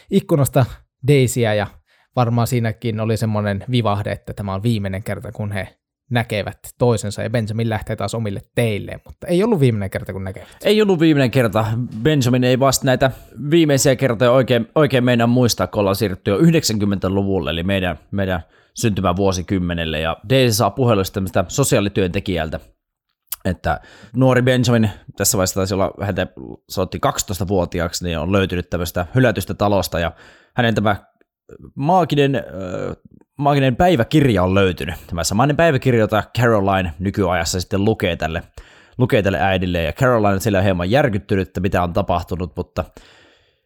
ikkunasta 0.10 0.66
Daisyä 1.08 1.54
ja 1.54 1.68
varmaan 2.16 2.48
siinäkin 2.48 3.00
oli 3.00 3.18
semmoinen 3.18 3.64
vivahde, 3.72 4.12
että 4.12 4.34
tämä 4.34 4.54
on 4.54 4.64
viimeinen 4.64 5.04
kerta, 5.04 5.32
kun 5.32 5.52
he 5.52 5.68
näkevät 6.10 6.58
toisensa 6.78 7.24
ja 7.24 7.30
Benjamin 7.30 7.70
lähtee 7.70 7.96
taas 7.96 8.16
omille 8.16 8.42
teilleen, 8.56 9.00
mutta 9.06 9.28
ei 9.28 9.44
ollut 9.44 9.60
viimeinen 9.60 9.90
kerta, 9.90 10.14
kun 10.14 10.24
näkevät. 10.24 10.48
Ei 10.64 10.82
ollut 10.82 11.00
viimeinen 11.00 11.32
kerta. 11.32 11.66
Benjamin 12.04 12.44
ei 12.44 12.60
vasta 12.60 12.86
näitä 12.86 13.12
viimeisiä 13.52 13.96
kertoja 13.96 14.32
oikein, 14.32 14.68
oikein 14.76 15.04
meidän 15.04 15.30
muistaa, 15.30 15.68
kun 15.68 15.80
ollaan 15.80 15.96
siirrytty 15.96 16.32
jo 16.32 16.38
90-luvulle, 16.38 17.50
eli 17.50 17.64
meidän, 17.64 18.00
meidän 18.12 18.42
syntymävuosikymmenelle, 18.74 20.00
ja 20.00 20.18
Daisy 20.30 20.54
saa 20.54 20.70
puhelun 20.70 21.06
tämmöistä 21.14 21.46
sosiaalityöntekijältä, 21.48 22.60
että 23.46 23.80
nuori 24.16 24.42
Benjamin, 24.42 24.90
tässä 25.18 25.38
vaiheessa 25.38 25.56
taisi 25.56 25.74
olla, 25.74 25.94
häntä 26.02 26.28
soitti 26.70 27.00
12-vuotiaaksi, 27.08 28.06
niin 28.06 28.20
on 28.20 28.32
löytynyt 28.32 28.70
tämmöistä 28.70 29.06
hylätystä 29.16 29.54
talosta, 29.54 30.00
ja 30.00 30.12
hänen 30.56 30.76
tämä 30.76 30.96
maaginen, 31.76 32.36
äh, 32.36 32.96
maaginen 33.38 33.76
päiväkirja 33.76 34.44
on 34.44 34.56
löytynyt. 34.56 34.96
Tämä 35.08 35.24
samainen 35.24 35.56
päiväkirja, 35.56 36.00
jota 36.00 36.24
Caroline 36.38 36.94
nykyajassa 37.00 37.62
sitten 37.62 37.86
lukee 37.86 38.16
tälle, 38.16 38.44
lukee 38.98 39.22
tälle 39.22 39.40
äidille, 39.42 39.84
ja 39.84 39.94
Caroline 39.94 40.58
on 40.58 40.64
hieman 40.64 40.92
järkyttynyt, 40.92 41.48
että 41.48 41.60
mitä 41.60 41.84
on 41.84 41.94
tapahtunut, 41.94 42.56
mutta 42.56 42.84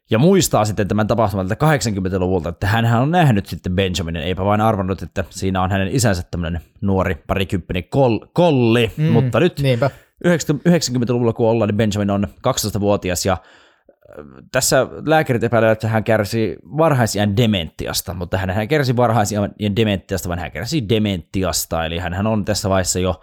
ja 0.10 0.20
muistaa 0.20 0.66
sitten 0.66 0.88
tämän 0.88 1.08
tapahtuman 1.08 1.48
80-luvulta, 1.48 2.50
että 2.50 2.68
hän 2.68 3.02
on 3.02 3.12
nähnyt 3.12 3.46
sitten 3.46 3.76
Benjaminin, 3.76 4.24
eipä 4.24 4.46
vain 4.46 4.62
arvannut, 4.62 5.02
että 5.02 5.24
siinä 5.30 5.62
on 5.62 5.72
hänen 5.72 5.88
isänsä 5.88 6.24
tämmöinen 6.32 6.62
nuori 6.82 7.16
parikymppinen 7.28 7.84
kol, 7.84 8.20
kolli, 8.34 8.92
mm, 8.98 9.04
mutta 9.04 9.40
nyt 9.40 9.60
niinpä. 9.60 9.90
90-luvulla 10.26 11.34
kun 11.34 11.48
ollaan, 11.50 11.68
niin 11.68 11.78
Benjamin 11.78 12.10
on 12.10 12.28
12-vuotias 12.48 13.26
ja 13.26 13.34
äh, 13.34 14.26
tässä 14.52 14.88
lääkärit 15.06 15.44
epäilevät, 15.44 15.72
että 15.72 15.88
hän 15.88 16.04
kärsii 16.04 16.56
varhaisian 16.64 17.38
dementiasta, 17.38 18.14
mutta 18.14 18.38
hän, 18.38 18.50
hän 18.50 18.68
kärsi 18.68 18.96
varhaisian 18.96 19.54
dementiasta, 19.76 20.30
vaan 20.30 20.40
hän 20.40 20.52
kärsii 20.52 20.90
dementiasta, 20.90 21.86
eli 21.86 21.98
hän 21.98 22.28
on 22.28 22.46
tässä 22.46 22.70
vaiheessa 22.70 23.00
jo 23.00 23.22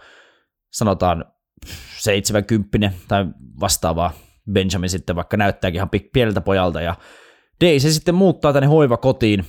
sanotaan 0.70 1.24
70 1.99 2.91
tai 3.09 3.26
vastaavaa 3.61 4.12
Benjamin 4.53 4.90
sitten 4.90 5.16
vaikka 5.16 5.36
näyttääkin 5.36 5.78
ihan 5.78 5.90
pieneltä 6.12 6.40
pojalta 6.40 6.80
ja 6.80 6.95
Daisy 7.64 7.93
sitten 7.93 8.14
muuttaa 8.14 8.53
tänne 8.53 8.66
hoivakotiin, 8.66 9.45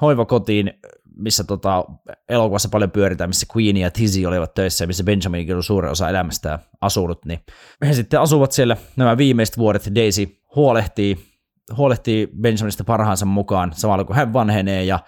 hoivakotiin 0.00 0.72
missä 1.16 1.44
tota, 1.44 1.84
elokuvassa 2.28 2.68
paljon 2.68 2.90
pyöritään, 2.90 3.30
missä 3.30 3.46
Queen 3.56 3.76
ja 3.76 3.90
Tizzy 3.90 4.24
olivat 4.24 4.54
töissä 4.54 4.82
ja 4.82 4.86
missä 4.86 5.04
Benjamin 5.04 5.56
on 5.56 5.62
suurin 5.62 5.90
osa 5.90 6.08
elämästään 6.08 6.58
asunut, 6.80 7.24
niin 7.24 7.40
he 7.86 7.92
sitten 7.92 8.20
asuvat 8.20 8.52
siellä 8.52 8.76
nämä 8.96 9.16
viimeiset 9.16 9.58
vuodet. 9.58 9.94
Daisy 9.94 10.40
huolehtii, 10.56 11.18
huolehtii 11.76 12.28
Benjaminista 12.40 12.84
parhaansa 12.84 13.26
mukaan 13.26 13.72
samalla 13.74 14.04
kun 14.04 14.16
hän 14.16 14.32
vanhenee 14.32 14.84
ja 14.84 14.98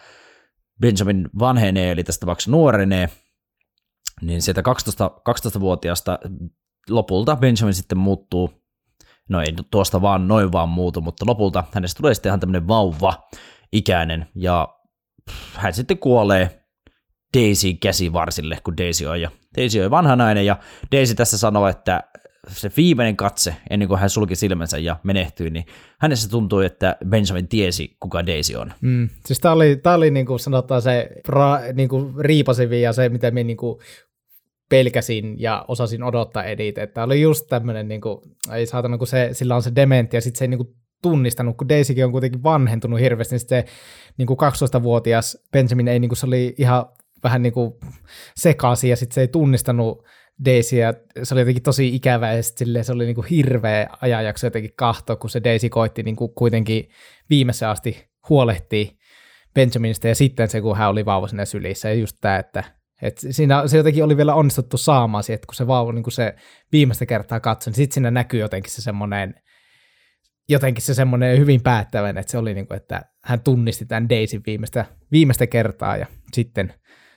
Benjamin 0.81 1.29
vanhenee, 1.39 1.91
eli 1.91 2.05
tästä 2.05 2.21
tapauksessa 2.21 2.51
nuorenee, 2.51 3.09
niin 4.23 4.43
sieltä 4.43 4.63
12, 4.63 5.11
12-vuotiaasta 5.29 6.19
lopulta 6.91 7.37
Benjamin 7.37 7.75
sitten 7.75 7.99
muuttuu, 7.99 8.51
no 9.29 9.41
ei 9.41 9.55
tuosta 9.71 10.03
vaan 10.03 10.29
noin 10.29 10.53
vaan 10.53 10.69
muutu, 10.69 11.01
mutta 11.01 11.27
lopulta 11.27 11.65
hänestä 11.73 11.99
tulee 11.99 12.15
sitten 12.15 12.31
ihan 12.31 12.41
tämmöinen 12.41 12.69
vauva 12.69 13.29
ikäinen 13.73 14.27
ja 14.35 14.69
hän 15.55 15.73
sitten 15.75 15.99
kuolee 15.99 16.67
Daisy 17.37 17.75
käsivarsille, 17.75 18.59
kun 18.65 18.77
Daisy 18.77 19.07
on, 19.07 19.21
ja 19.21 19.31
Daisy 19.57 19.81
on 19.81 19.91
vanha 19.91 20.17
nainen, 20.17 20.47
ja 20.47 20.57
Daisy 20.93 21.15
tässä 21.15 21.39
sanoo, 21.39 21.69
että 21.69 22.03
se 22.49 22.71
viimeinen 22.77 23.17
katse, 23.17 23.57
ennen 23.71 23.89
kuin 23.89 24.01
hän 24.01 24.11
sulki 24.11 24.37
silmänsä 24.37 24.79
ja 24.79 24.97
menehtyi, 25.03 25.51
niin 25.51 25.67
hänessä 26.01 26.31
tuntui, 26.31 26.67
että 26.67 26.97
Benjamin 27.09 27.49
tiesi, 27.49 27.97
kuka 28.01 28.27
Daisy 28.27 28.55
on. 28.55 28.73
Mm. 28.81 29.09
Siis 29.27 29.41
tämä 29.41 29.55
oli, 29.55 29.77
tää 29.77 29.95
oli 29.95 30.11
niin 30.11 30.27
kuin 30.27 30.41
sanotaan 30.41 30.83
se 30.83 31.09
pra, 31.27 31.61
niin 31.75 31.89
kuin 31.89 32.15
ja 32.81 32.93
se, 32.93 33.09
mitä 33.09 33.31
me 33.31 33.45
niin 33.45 33.57
kuin 33.57 33.79
pelkäsin 34.69 35.41
ja 35.41 35.65
osasin 35.69 36.03
odottaa 36.03 36.45
edit, 36.45 36.79
että 36.79 37.03
oli 37.05 37.21
just 37.21 37.47
tämmöinen, 37.49 37.89
niin 37.89 38.01
kuin, 38.01 38.19
ei 38.53 38.67
saatana, 38.67 38.99
kun 38.99 39.07
se, 39.07 39.29
sillä 39.33 39.57
on 39.57 39.63
se 39.63 39.73
dementti 39.77 40.17
ja 40.17 40.21
sitten 40.21 40.39
se 40.39 40.45
ei 40.45 40.49
niin 40.49 40.59
kuin 40.59 40.75
tunnistanut, 41.03 41.57
kun 41.57 41.69
Daisykin 41.69 42.05
on 42.05 42.13
kuitenkin 42.13 42.43
vanhentunut 42.43 43.01
hirveästi, 43.01 43.35
niin 43.35 43.49
se 43.49 43.65
niin 44.19 44.27
kuin 44.27 44.39
12-vuotias 44.39 45.39
Benjamin 45.53 45.89
ei, 45.89 45.99
niin 45.99 46.09
kuin, 46.09 46.17
se 46.17 46.27
oli 46.27 46.55
ihan 46.59 46.87
vähän 47.25 47.43
niin 47.43 47.53
kuin 47.53 47.75
sekaisin 48.37 48.91
ja 48.91 48.97
sitten 48.97 49.15
se 49.15 49.21
ei 49.21 49.29
tunnistanut 49.29 50.05
Daisy 50.45 50.77
ja 50.77 50.95
se 51.23 51.35
oli 51.35 51.41
jotenkin 51.41 51.63
tosi 51.63 51.95
ikävä 51.95 52.33
ja 52.33 52.43
sitten 52.43 52.85
se 52.85 52.93
oli 52.93 53.05
niin 53.05 53.15
kuin 53.15 53.27
hirveä 53.27 53.89
ajanjakso 54.01 54.47
jotenkin 54.47 54.73
kahto, 54.77 55.17
kun 55.17 55.31
se 55.31 55.45
Daisy 55.45 55.69
koitti 55.69 56.03
niin 56.03 56.17
kuin 56.17 56.35
kuitenkin 56.35 56.89
viimeisessä 57.31 57.71
asti 57.71 58.09
huolehtii 58.29 58.99
Benjaminista 59.55 60.09
ja 60.09 60.15
sitten 60.15 60.49
se, 60.49 60.61
kun 60.61 60.77
hän 60.77 60.89
oli 60.89 61.05
vauva 61.05 61.29
sinne 61.29 61.47
sylissä 61.47 61.89
ja 61.89 61.95
just 61.95 62.17
tämä, 62.21 62.39
että 62.39 62.65
et 63.03 63.19
siinä 63.31 63.67
se 63.67 63.77
jotenkin 63.77 64.05
oli 64.05 64.17
vielä 64.17 64.35
onnistuttu 64.35 64.77
saamaan 64.77 65.25
siihen, 65.25 65.35
että 65.35 65.47
kun 65.47 65.55
se 65.55 65.67
vauva 65.67 65.93
niin 65.93 66.03
kun 66.03 66.13
se 66.13 66.35
viimeistä 66.73 67.07
kertaa 67.07 67.41
katsoi, 67.41 67.71
niin 67.71 67.77
sitten 67.77 67.95
siinä 67.95 68.11
näkyy 68.11 68.41
jotenkin 68.41 68.73
se 68.73 68.83
semmoinen 68.83 69.35
jotenkin 70.49 70.85
se 70.85 70.95
semmoinen 70.95 71.39
hyvin 71.39 71.63
päättävän, 71.63 72.19
että 72.19 72.31
se 72.33 72.39
oli 72.39 72.55
niin 72.55 72.67
kuin, 72.67 72.77
että 72.77 73.03
hän 73.25 73.41
tunnisti 73.41 73.87
tämän 73.87 74.09
Daisy 74.09 74.41
viimeistä, 74.47 74.85
viimeistä 75.13 75.47
kertaa 75.47 75.97
ja 75.97 76.07
sitten 76.33 76.75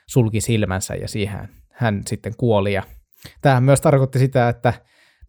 sulki 0.08 0.42
silmänsä 0.42 0.96
ja 0.96 1.08
siihen 1.08 1.50
hän 1.72 2.02
sitten 2.08 2.34
kuoli. 2.38 2.74
Ja 2.74 2.84
tämähän 3.42 3.64
myös 3.64 3.82
tarkoitti 3.82 4.20
sitä, 4.20 4.50
että 4.50 4.74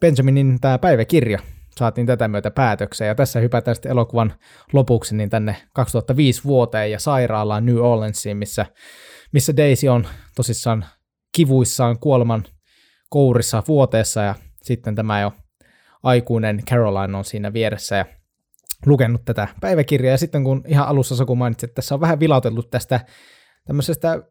Benjaminin 0.00 0.60
tämä 0.60 0.78
päiväkirja 0.78 1.38
saatiin 1.78 2.06
tätä 2.06 2.28
myötä 2.28 2.50
päätökseen. 2.50 3.08
Ja 3.08 3.14
tässä 3.14 3.40
hypätään 3.40 3.74
sitten 3.74 3.90
elokuvan 3.90 4.32
lopuksi 4.72 5.16
niin 5.16 5.30
tänne 5.30 5.56
2005 5.74 6.44
vuoteen 6.44 6.90
ja 6.90 6.98
sairaalaan 6.98 7.66
New 7.66 7.76
Orleansiin, 7.76 8.36
missä, 8.36 8.66
missä 9.32 9.56
Daisy 9.56 9.88
on 9.88 10.06
tosissaan 10.36 10.84
kivuissaan 11.32 11.98
kuoleman 11.98 12.44
kourissa 13.08 13.62
vuoteessa 13.68 14.22
ja 14.22 14.34
sitten 14.62 14.94
tämä 14.94 15.20
jo 15.20 15.32
aikuinen 16.02 16.62
Caroline 16.70 17.16
on 17.16 17.24
siinä 17.24 17.52
vieressä 17.52 17.96
ja 17.96 18.04
lukenut 18.86 19.24
tätä 19.24 19.48
päiväkirjaa. 19.60 20.10
Ja 20.10 20.18
sitten 20.18 20.44
kun 20.44 20.64
ihan 20.66 20.88
alussa 20.88 21.16
Saku 21.16 21.36
mainitsi, 21.36 21.66
että 21.66 21.74
tässä 21.74 21.94
on 21.94 22.00
vähän 22.00 22.20
vilautellut 22.20 22.70
tästä 22.70 23.00
tämmöisestä 23.66 24.22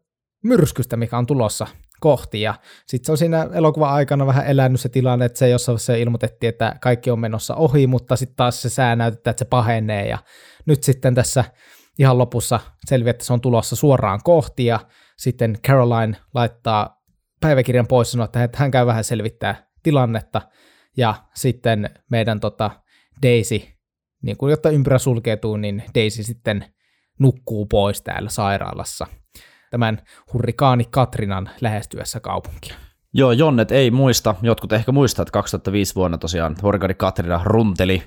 myrskystä, 0.44 0.96
mikä 0.96 1.18
on 1.18 1.26
tulossa 1.26 1.66
kohti. 2.00 2.40
Ja 2.40 2.54
sitten 2.86 3.06
se 3.06 3.12
on 3.12 3.18
siinä 3.18 3.48
elokuvan 3.52 3.90
aikana 3.90 4.26
vähän 4.26 4.46
elänyt 4.46 4.80
se 4.80 4.88
tilanne, 4.88 5.24
että 5.24 5.38
se 5.38 5.48
jossain 5.48 5.78
se 5.78 6.00
ilmoitettiin, 6.00 6.48
että 6.48 6.76
kaikki 6.80 7.10
on 7.10 7.20
menossa 7.20 7.54
ohi, 7.54 7.86
mutta 7.86 8.16
sitten 8.16 8.36
taas 8.36 8.62
se 8.62 8.68
sää 8.68 8.96
näyttää, 8.96 9.30
että 9.30 9.38
se 9.38 9.48
pahenee. 9.48 10.08
Ja 10.08 10.18
nyt 10.66 10.82
sitten 10.82 11.14
tässä 11.14 11.44
ihan 12.00 12.18
lopussa 12.18 12.60
selviää, 12.86 13.10
että 13.10 13.24
se 13.24 13.32
on 13.32 13.40
tulossa 13.40 13.76
suoraan 13.76 14.20
kohti. 14.24 14.66
Ja 14.66 14.80
sitten 15.16 15.58
Caroline 15.66 16.16
laittaa 16.34 17.02
päiväkirjan 17.40 17.86
pois 17.86 18.08
ja 18.08 18.10
sanoo, 18.10 18.24
että 18.24 18.48
hän 18.54 18.70
käy 18.70 18.86
vähän 18.86 19.04
selvittää 19.04 19.66
tilannetta– 19.82 20.42
ja 20.96 21.14
sitten 21.34 21.90
meidän 22.10 22.40
tota 22.40 22.70
Daisy, 23.22 23.62
niin 24.22 24.36
kuin 24.36 24.50
jotta 24.50 24.70
ympyrä 24.70 24.98
sulkeutuu, 24.98 25.56
niin 25.56 25.82
Daisy 25.94 26.22
sitten 26.22 26.64
nukkuu 27.18 27.66
pois 27.66 28.02
täällä 28.02 28.30
sairaalassa 28.30 29.06
tämän 29.70 30.02
hurrikaani 30.32 30.84
Katrinan 30.90 31.50
lähestyessä 31.60 32.20
kaupunkia. 32.20 32.74
Joo, 33.14 33.32
Jonnet 33.32 33.72
ei 33.72 33.90
muista, 33.90 34.34
jotkut 34.42 34.72
ehkä 34.72 34.92
muistaa, 34.92 35.22
että 35.22 35.32
2005 35.32 35.94
vuonna 35.94 36.18
tosiaan 36.18 36.56
hurrikaani 36.62 36.94
Katrina 36.94 37.40
runteli 37.44 38.02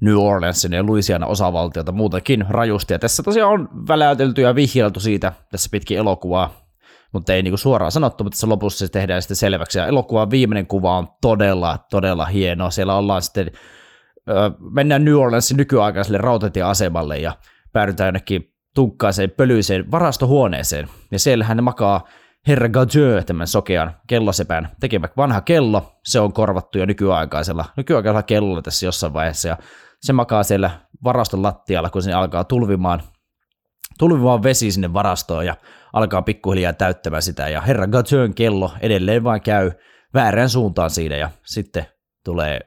New 0.00 0.16
Orleansin 0.16 0.72
ja 0.72 0.86
Louisiana 0.86 1.26
osavaltiota 1.26 1.92
muutenkin 1.92 2.44
rajusti. 2.48 2.92
Ja 2.92 2.98
tässä 2.98 3.22
tosiaan 3.22 3.52
on 3.52 3.68
väläytelty 3.88 4.42
ja 4.42 4.54
vihjeltu 4.54 5.00
siitä 5.00 5.32
tässä 5.50 5.68
pitkin 5.72 5.98
elokuvaa 5.98 6.66
mutta 7.12 7.32
ei 7.32 7.42
niinku 7.42 7.56
suoraan 7.56 7.92
sanottu, 7.92 8.24
mutta 8.24 8.34
tässä 8.34 8.48
lopussa 8.48 8.86
se 8.86 8.92
tehdään 8.92 9.22
sitten 9.22 9.36
selväksi. 9.36 9.78
Ja 9.78 9.86
elokuvan 9.86 10.30
viimeinen 10.30 10.66
kuva 10.66 10.98
on 10.98 11.08
todella, 11.20 11.78
todella 11.90 12.24
hieno. 12.24 12.70
Siellä 12.70 12.96
ollaan 12.96 13.22
sitten, 13.22 13.50
mennään 14.74 15.04
New 15.04 15.14
Orleansin 15.14 15.56
nykyaikaiselle 15.56 16.18
rautatieasemalle 16.18 17.18
ja 17.18 17.32
päädytään 17.72 18.08
jonnekin 18.08 18.54
tunkkaiseen 18.74 19.30
pölyiseen 19.30 19.90
varastohuoneeseen. 19.90 20.88
Ja 21.12 21.18
siellähän 21.18 21.56
ne 21.56 21.60
makaa 21.60 22.08
Herra 22.46 22.68
Gadieu, 22.68 23.22
tämän 23.26 23.46
sokean 23.46 23.96
kellosepän 24.06 24.68
tekemä 24.80 25.08
vanha 25.16 25.40
kello. 25.40 25.92
Se 26.04 26.20
on 26.20 26.32
korvattu 26.32 26.78
jo 26.78 26.86
nykyaikaisella, 26.86 27.64
nykyaikaisella 27.76 28.22
kellolla 28.22 28.62
tässä 28.62 28.86
jossain 28.86 29.12
vaiheessa. 29.12 29.48
Ja 29.48 29.56
se 30.00 30.12
makaa 30.12 30.42
siellä 30.42 30.70
varaston 31.04 31.42
lattialla, 31.42 31.90
kun 31.90 32.02
se 32.02 32.12
alkaa 32.12 32.44
tulvimaan, 32.44 33.02
tulvimaan 33.98 34.42
vesi 34.42 34.72
sinne 34.72 34.92
varastoon 34.92 35.46
ja 35.46 35.56
alkaa 35.92 36.22
pikkuhiljaa 36.22 36.72
täyttämään 36.72 37.22
sitä 37.22 37.48
ja 37.48 37.60
herra 37.60 37.86
Gatön 37.86 38.34
kello 38.34 38.72
edelleen 38.80 39.24
vain 39.24 39.40
käy 39.40 39.70
väärään 40.14 40.50
suuntaan 40.50 40.90
siinä 40.90 41.16
ja 41.16 41.30
sitten 41.44 41.86
tulee 42.24 42.60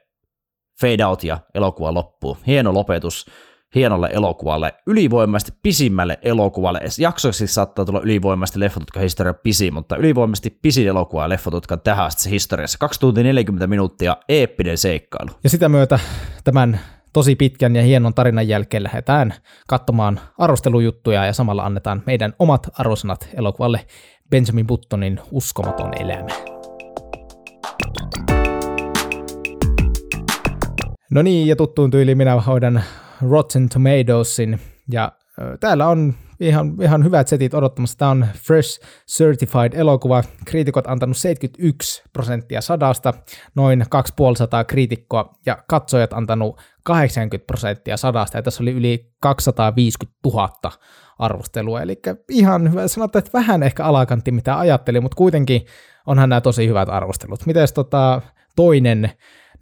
fade 0.80 1.06
out 1.06 1.24
ja 1.24 1.38
elokuva 1.54 1.94
loppuu. 1.94 2.38
Hieno 2.46 2.74
lopetus 2.74 3.26
hienolle 3.74 4.08
elokuvalle, 4.12 4.74
ylivoimaisesti 4.86 5.58
pisimmälle 5.62 6.18
elokuvalle. 6.22 6.80
Jaksoiksi 6.98 7.46
saattaa 7.46 7.84
tulla 7.84 8.00
ylivoimaisesti 8.00 8.60
leffotutka 8.60 9.00
historia 9.00 9.34
pisin, 9.34 9.74
mutta 9.74 9.96
ylivoimaisesti 9.96 10.58
pisin 10.62 10.88
elokuva 10.88 11.22
ja 11.22 11.28
leffotutka 11.28 11.76
tähän 11.76 12.10
historiassa. 12.30 12.78
2 12.78 13.00
tuntia 13.00 13.24
40 13.24 13.66
minuuttia, 13.66 14.16
eeppinen 14.28 14.78
seikkailu. 14.78 15.30
Ja 15.44 15.50
sitä 15.50 15.68
myötä 15.68 15.98
tämän 16.44 16.80
tosi 17.12 17.36
pitkän 17.36 17.76
ja 17.76 17.82
hienon 17.82 18.14
tarinan 18.14 18.48
jälkeen 18.48 18.82
lähdetään 18.82 19.34
katsomaan 19.66 20.20
arvostelujuttuja 20.38 21.26
ja 21.26 21.32
samalla 21.32 21.64
annetaan 21.64 22.02
meidän 22.06 22.32
omat 22.38 22.68
arvosanat 22.72 23.28
elokuvalle 23.34 23.86
Benjamin 24.30 24.66
Buttonin 24.66 25.20
Uskomaton 25.30 25.92
elämä. 26.00 26.30
No 31.10 31.22
niin, 31.22 31.48
ja 31.48 31.56
tuttuun 31.56 31.90
tyyliin 31.90 32.18
minä 32.18 32.40
hoidan 32.40 32.82
Rotten 33.30 33.68
Tomatoesin, 33.68 34.60
ja 34.92 35.12
täällä 35.60 35.88
on 35.88 36.14
ihan, 36.40 36.74
ihan 36.82 37.04
hyvät 37.04 37.28
setit 37.28 37.54
odottamassa. 37.54 37.98
Tämä 37.98 38.10
on 38.10 38.26
Fresh 38.46 38.80
Certified 39.08 39.72
elokuva. 39.72 40.22
Kriitikot 40.44 40.86
antanut 40.86 41.16
71 41.16 42.02
prosenttia 42.12 42.60
sadasta, 42.60 43.14
noin 43.54 43.84
250 43.90 44.64
kriitikkoa, 44.64 45.32
ja 45.46 45.58
katsojat 45.66 46.12
antanut 46.12 46.60
80 46.84 47.46
prosenttia 47.46 47.96
sadasta, 47.96 48.38
ja 48.38 48.42
tässä 48.42 48.62
oli 48.62 48.70
yli 48.70 49.12
250 49.20 50.18
000 50.24 50.50
arvostelua, 51.18 51.82
eli 51.82 52.00
ihan 52.28 52.70
hyvä, 52.70 52.88
sanotaan, 52.88 53.20
että 53.20 53.38
vähän 53.38 53.62
ehkä 53.62 53.84
alakantti 53.84 54.32
mitä 54.32 54.58
ajattelin, 54.58 55.02
mutta 55.02 55.16
kuitenkin 55.16 55.66
onhan 56.06 56.28
nämä 56.28 56.40
tosi 56.40 56.68
hyvät 56.68 56.88
arvostelut. 56.88 57.46
Miten 57.46 57.68
tota, 57.74 58.22
toinen 58.56 59.10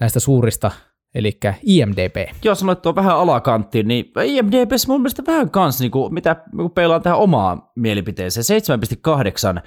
näistä 0.01 0.21
suurista 0.21 0.71
eli 1.15 1.39
IMDB. 1.63 2.17
Jos 2.45 2.61
sanoit 2.61 2.83
tuo 2.83 2.95
vähän 2.95 3.17
alakanttiin, 3.17 3.89
niin 3.89 4.13
IMDB 4.25 4.71
mun 4.89 5.01
mielestä 5.01 5.23
vähän 5.27 5.51
kans, 5.51 5.81
niin 5.81 5.91
kuin, 5.91 6.15
mitä 6.15 6.37
kun 6.57 6.71
peilaan 6.71 7.03
tähän 7.03 7.19
omaa 7.19 7.73
mielipiteeseen, 7.77 8.63
7,8 9.57 9.59
äh, 9.59 9.63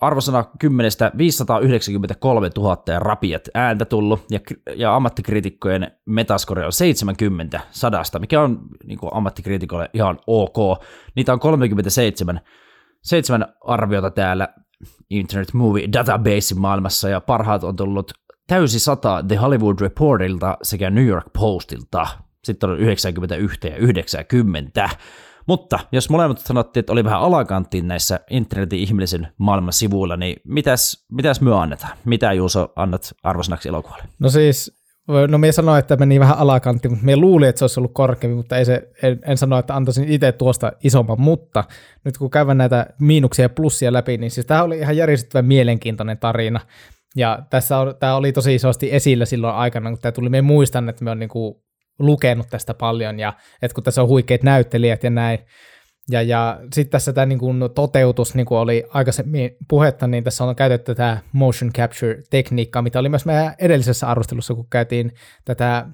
arvosana 0.00 0.44
10 0.58 0.90
593 1.18 2.50
000 2.56 2.82
ja 2.86 2.98
rapiat 2.98 3.48
ääntä 3.54 3.84
tullut, 3.84 4.20
ja, 4.30 4.40
ja 4.76 4.96
ammattikriitikkojen 4.96 5.90
metaskori 6.06 6.64
on 6.64 6.72
70 6.72 7.60
sadasta, 7.70 8.18
mikä 8.18 8.42
on 8.42 8.58
niin 8.84 8.98
kuin 8.98 9.10
ammattikriitikolle 9.14 9.90
ihan 9.94 10.18
ok. 10.26 10.84
Niitä 11.16 11.32
on 11.32 11.40
37 11.40 12.40
seitsemän 13.02 13.46
arviota 13.64 14.10
täällä 14.10 14.48
Internet 15.10 15.54
Movie 15.54 15.88
Databasein 15.92 16.60
maailmassa, 16.60 17.08
ja 17.08 17.20
parhaat 17.20 17.64
on 17.64 17.76
tullut 17.76 18.12
täysi 18.50 18.78
sata 18.78 19.24
The 19.28 19.36
Hollywood 19.36 19.80
Reportilta 19.80 20.58
sekä 20.62 20.90
New 20.90 21.06
York 21.06 21.26
Postilta. 21.38 22.06
Sitten 22.44 22.70
on 22.70 22.78
91 22.78 23.68
ja 23.68 23.76
90. 23.76 24.88
Mutta 25.46 25.78
jos 25.92 26.10
molemmat 26.10 26.38
sanottiin, 26.38 26.80
että 26.80 26.92
oli 26.92 27.04
vähän 27.04 27.20
alakanttiin 27.20 27.88
näissä 27.88 28.20
internetin 28.30 28.78
ihmisen 28.78 29.28
maailman 29.38 29.72
sivuilla, 29.72 30.16
niin 30.16 30.36
mitäs, 30.44 31.06
mitäs 31.12 31.40
myö 31.40 31.58
annetaan? 31.58 31.92
Mitä 32.04 32.32
Juuso 32.32 32.72
annat 32.76 33.12
arvosanaksi 33.22 33.68
elokuvalle? 33.68 34.04
No 34.18 34.28
siis 34.28 34.80
No 35.28 35.38
me 35.38 35.52
sanoin, 35.52 35.78
että 35.78 35.96
meni 35.96 36.20
vähän 36.20 36.38
alakantti, 36.38 36.88
mutta 36.88 37.04
me 37.04 37.16
luulin, 37.16 37.48
että 37.48 37.58
se 37.58 37.64
olisi 37.64 37.80
ollut 37.80 37.94
korkeampi, 37.94 38.36
mutta 38.36 38.56
ei 38.56 38.64
se, 38.64 38.88
en, 39.02 39.20
en 39.26 39.38
sano, 39.38 39.58
että 39.58 39.76
antaisin 39.76 40.08
itse 40.08 40.32
tuosta 40.32 40.72
isomman, 40.84 41.20
mutta 41.20 41.64
nyt 42.04 42.18
kun 42.18 42.30
käydään 42.30 42.58
näitä 42.58 42.86
miinuksia 43.00 43.44
ja 43.44 43.48
plussia 43.48 43.92
läpi, 43.92 44.18
niin 44.18 44.30
siis 44.30 44.46
tämä 44.46 44.62
oli 44.62 44.78
ihan 44.78 44.96
järjestettävän 44.96 45.44
mielenkiintoinen 45.44 46.18
tarina. 46.18 46.60
Ja 47.16 47.38
tässä 47.50 47.78
on, 47.78 47.94
tämä 48.00 48.14
oli 48.14 48.32
tosi 48.32 48.54
isosti 48.54 48.94
esillä 48.94 49.24
silloin 49.24 49.54
aikana, 49.54 49.90
kun 49.90 49.98
tämä 49.98 50.12
tuli. 50.12 50.28
Me 50.28 50.42
muistan, 50.42 50.88
että 50.88 51.04
me 51.04 51.10
on 51.10 51.18
niin 51.18 51.28
kuin 51.28 51.54
lukenut 51.98 52.46
tästä 52.50 52.74
paljon 52.74 53.20
ja 53.20 53.32
että 53.62 53.74
kun 53.74 53.84
tässä 53.84 54.02
on 54.02 54.08
huikeat 54.08 54.42
näyttelijät 54.42 55.04
ja 55.04 55.10
näin, 55.10 55.38
ja, 56.10 56.22
ja 56.22 56.60
sitten 56.74 56.90
tässä 56.90 57.12
tämä 57.12 57.26
niin 57.26 57.38
toteutus, 57.74 58.34
niin 58.34 58.46
kuin 58.46 58.58
oli 58.58 58.84
aikaisemmin 58.88 59.56
puhetta, 59.68 60.06
niin 60.06 60.24
tässä 60.24 60.44
on 60.44 60.56
käytetty 60.56 60.94
tätä 60.94 61.18
motion 61.32 61.72
capture-tekniikkaa, 61.72 62.82
mitä 62.82 62.98
oli 62.98 63.08
myös 63.08 63.26
meidän 63.26 63.54
edellisessä 63.58 64.08
arvostelussa, 64.08 64.54
kun 64.54 64.66
käytiin 64.70 65.12
tätä 65.44 65.86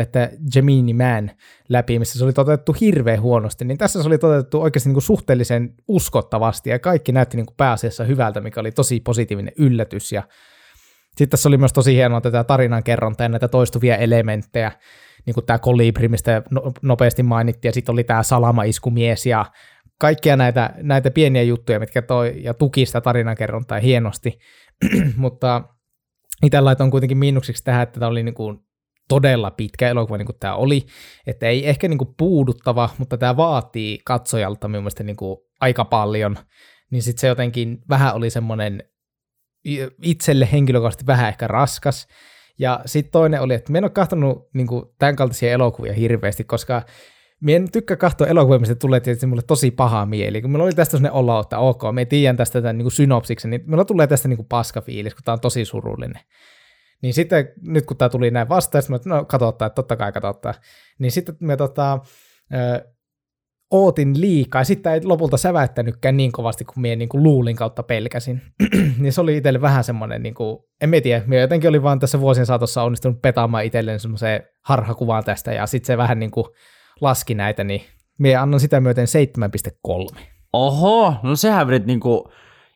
että 0.00 0.30
Gemini 0.52 0.94
Man 0.94 1.30
läpi, 1.68 1.98
missä 1.98 2.18
se 2.18 2.24
oli 2.24 2.32
toteutettu 2.32 2.76
hirveän 2.80 3.20
huonosti, 3.20 3.64
niin 3.64 3.78
tässä 3.78 4.02
se 4.02 4.08
oli 4.08 4.18
toteutettu 4.18 4.60
oikeasti 4.60 4.88
niin 4.88 4.94
kuin 4.94 5.02
suhteellisen 5.02 5.74
uskottavasti, 5.88 6.70
ja 6.70 6.78
kaikki 6.78 7.12
näytti 7.12 7.36
niin 7.36 7.46
kuin 7.46 7.56
pääasiassa 7.56 8.04
hyvältä, 8.04 8.40
mikä 8.40 8.60
oli 8.60 8.72
tosi 8.72 9.00
positiivinen 9.00 9.52
yllätys, 9.58 10.12
ja 10.12 10.22
sitten 11.08 11.28
tässä 11.28 11.48
oli 11.48 11.58
myös 11.58 11.72
tosi 11.72 11.94
hienoa 11.94 12.20
tätä 12.20 12.44
tarinankerrontaa 12.44 13.24
ja 13.24 13.28
näitä 13.28 13.48
toistuvia 13.48 13.96
elementtejä, 13.96 14.72
niin 15.26 15.34
kuin 15.34 15.46
tämä 15.46 15.58
kolibri, 15.58 16.08
mistä 16.08 16.42
no, 16.50 16.72
nopeasti 16.82 17.22
mainittiin, 17.22 17.68
ja 17.68 17.72
sitten 17.72 17.92
oli 17.92 18.04
tämä 18.04 18.22
salamaiskumies 18.22 19.26
ja 19.26 19.46
kaikkia 20.00 20.36
näitä, 20.36 20.74
näitä 20.82 21.10
pieniä 21.10 21.42
juttuja, 21.42 21.80
mitkä 21.80 22.02
toi 22.02 22.34
ja 22.36 22.54
tuki 22.54 22.86
sitä 22.86 23.00
tarinankerrontaa 23.00 23.78
hienosti, 23.78 24.38
mutta 25.16 25.64
itse 26.42 26.60
laitoin 26.60 26.90
kuitenkin 26.90 27.18
miinuksiksi 27.18 27.64
tähän, 27.64 27.82
että 27.82 28.00
tämä 28.00 28.10
oli 28.10 28.22
niin 28.22 28.34
kuin 28.34 28.58
todella 29.08 29.50
pitkä 29.50 29.88
elokuva, 29.88 30.18
niin 30.18 30.26
kuin 30.26 30.38
tämä 30.40 30.54
oli, 30.54 30.86
että 31.26 31.46
ei 31.46 31.68
ehkä 31.68 31.88
niin 31.88 31.98
kuin 31.98 32.14
puuduttava, 32.18 32.90
mutta 32.98 33.18
tämä 33.18 33.36
vaatii 33.36 33.98
katsojalta 34.04 34.68
minun 34.68 34.82
mielestä 34.82 35.04
niin 35.04 35.16
kuin 35.16 35.38
aika 35.60 35.84
paljon, 35.84 36.36
niin 36.90 37.02
sitten 37.02 37.20
se 37.20 37.26
jotenkin 37.26 37.78
vähän 37.88 38.14
oli 38.14 38.30
semmoinen 38.30 38.82
itselle 40.02 40.48
henkilökohtaisesti 40.52 41.06
vähän 41.06 41.28
ehkä 41.28 41.46
raskas, 41.46 42.06
ja 42.60 42.80
sitten 42.86 43.12
toinen 43.12 43.40
oli, 43.40 43.54
että 43.54 43.72
mä 43.72 43.78
en 43.78 43.84
ole 43.84 43.90
katsonut 43.90 44.48
niin 44.54 44.66
tämän 44.98 45.16
kaltaisia 45.16 45.52
elokuvia 45.52 45.92
hirveästi, 45.92 46.44
koska 46.44 46.82
Mie 47.40 47.56
en 47.56 47.72
tykkää 47.72 47.96
katsoa 47.96 48.26
elokuvia, 48.26 48.58
mistä 48.58 48.74
tulee 48.74 49.00
tietysti 49.00 49.26
mulle 49.26 49.42
tosi 49.42 49.70
paha 49.70 50.06
mieli. 50.06 50.42
Kun 50.42 50.50
meillä 50.50 50.64
oli 50.64 50.72
tästä 50.72 50.90
sellainen 50.90 51.12
olo, 51.12 51.40
että 51.40 51.58
ok, 51.58 51.82
me 51.92 52.04
tiedän 52.04 52.36
tästä 52.36 52.62
tämän 52.62 52.78
niin 52.78 52.90
synopsiksen, 52.90 53.50
niin 53.50 53.62
meillä 53.66 53.84
tulee 53.84 54.06
tästä 54.06 54.28
niin 54.28 54.46
paska 54.48 54.80
fiilis, 54.80 55.14
kun 55.14 55.24
tämä 55.24 55.32
on 55.32 55.40
tosi 55.40 55.64
surullinen. 55.64 56.22
Niin 57.02 57.14
sitten 57.14 57.48
nyt 57.62 57.86
kun 57.86 57.96
tämä 57.96 58.08
tuli 58.08 58.30
näin 58.30 58.48
vastaan, 58.48 58.84
mä, 58.88 58.98
no 59.04 59.24
katsotaan, 59.24 59.66
että 59.66 59.74
totta 59.74 59.96
kai 59.96 60.12
katsotaan. 60.12 60.54
Niin 60.98 61.12
sitten 61.12 61.36
me 61.40 61.56
tota, 61.56 61.98
ootin 63.70 64.20
liikaa, 64.20 64.60
ja 64.60 64.64
sitten 64.64 64.92
ei 64.92 65.04
lopulta 65.04 65.36
säväyttänytkään 65.36 66.16
niin 66.16 66.32
kovasti 66.32 66.64
kuin 66.64 66.80
minä 66.80 66.96
niin 66.96 67.08
kuin 67.08 67.22
luulin 67.22 67.56
kautta 67.56 67.82
pelkäsin. 67.82 68.42
niin 68.98 69.12
se 69.12 69.20
oli 69.20 69.36
itselle 69.36 69.60
vähän 69.60 69.84
semmoinen, 69.84 70.22
niin 70.22 70.34
kuin, 70.34 70.58
en 70.80 71.02
tiedä, 71.02 71.22
minä 71.26 71.40
jotenkin 71.40 71.68
oli 71.68 71.82
vaan 71.82 71.98
tässä 71.98 72.20
vuosien 72.20 72.46
saatossa 72.46 72.82
onnistunut 72.82 73.22
petaamaan 73.22 73.64
itselleen 73.64 74.00
semmoiseen 74.00 74.42
harhakuvaan 74.64 75.24
tästä, 75.24 75.52
ja 75.52 75.66
sitten 75.66 75.86
se 75.86 75.96
vähän 75.96 76.18
niin 76.18 76.30
kuin 76.30 76.46
laski 77.00 77.34
näitä, 77.34 77.64
niin 77.64 77.82
minä 78.18 78.42
annan 78.42 78.60
sitä 78.60 78.80
myöten 78.80 79.06
7,3. 80.14 80.20
Oho, 80.52 81.14
no 81.22 81.36
sehän 81.36 81.66
vedit 81.66 81.86
niin 81.86 82.00
kuin 82.00 82.24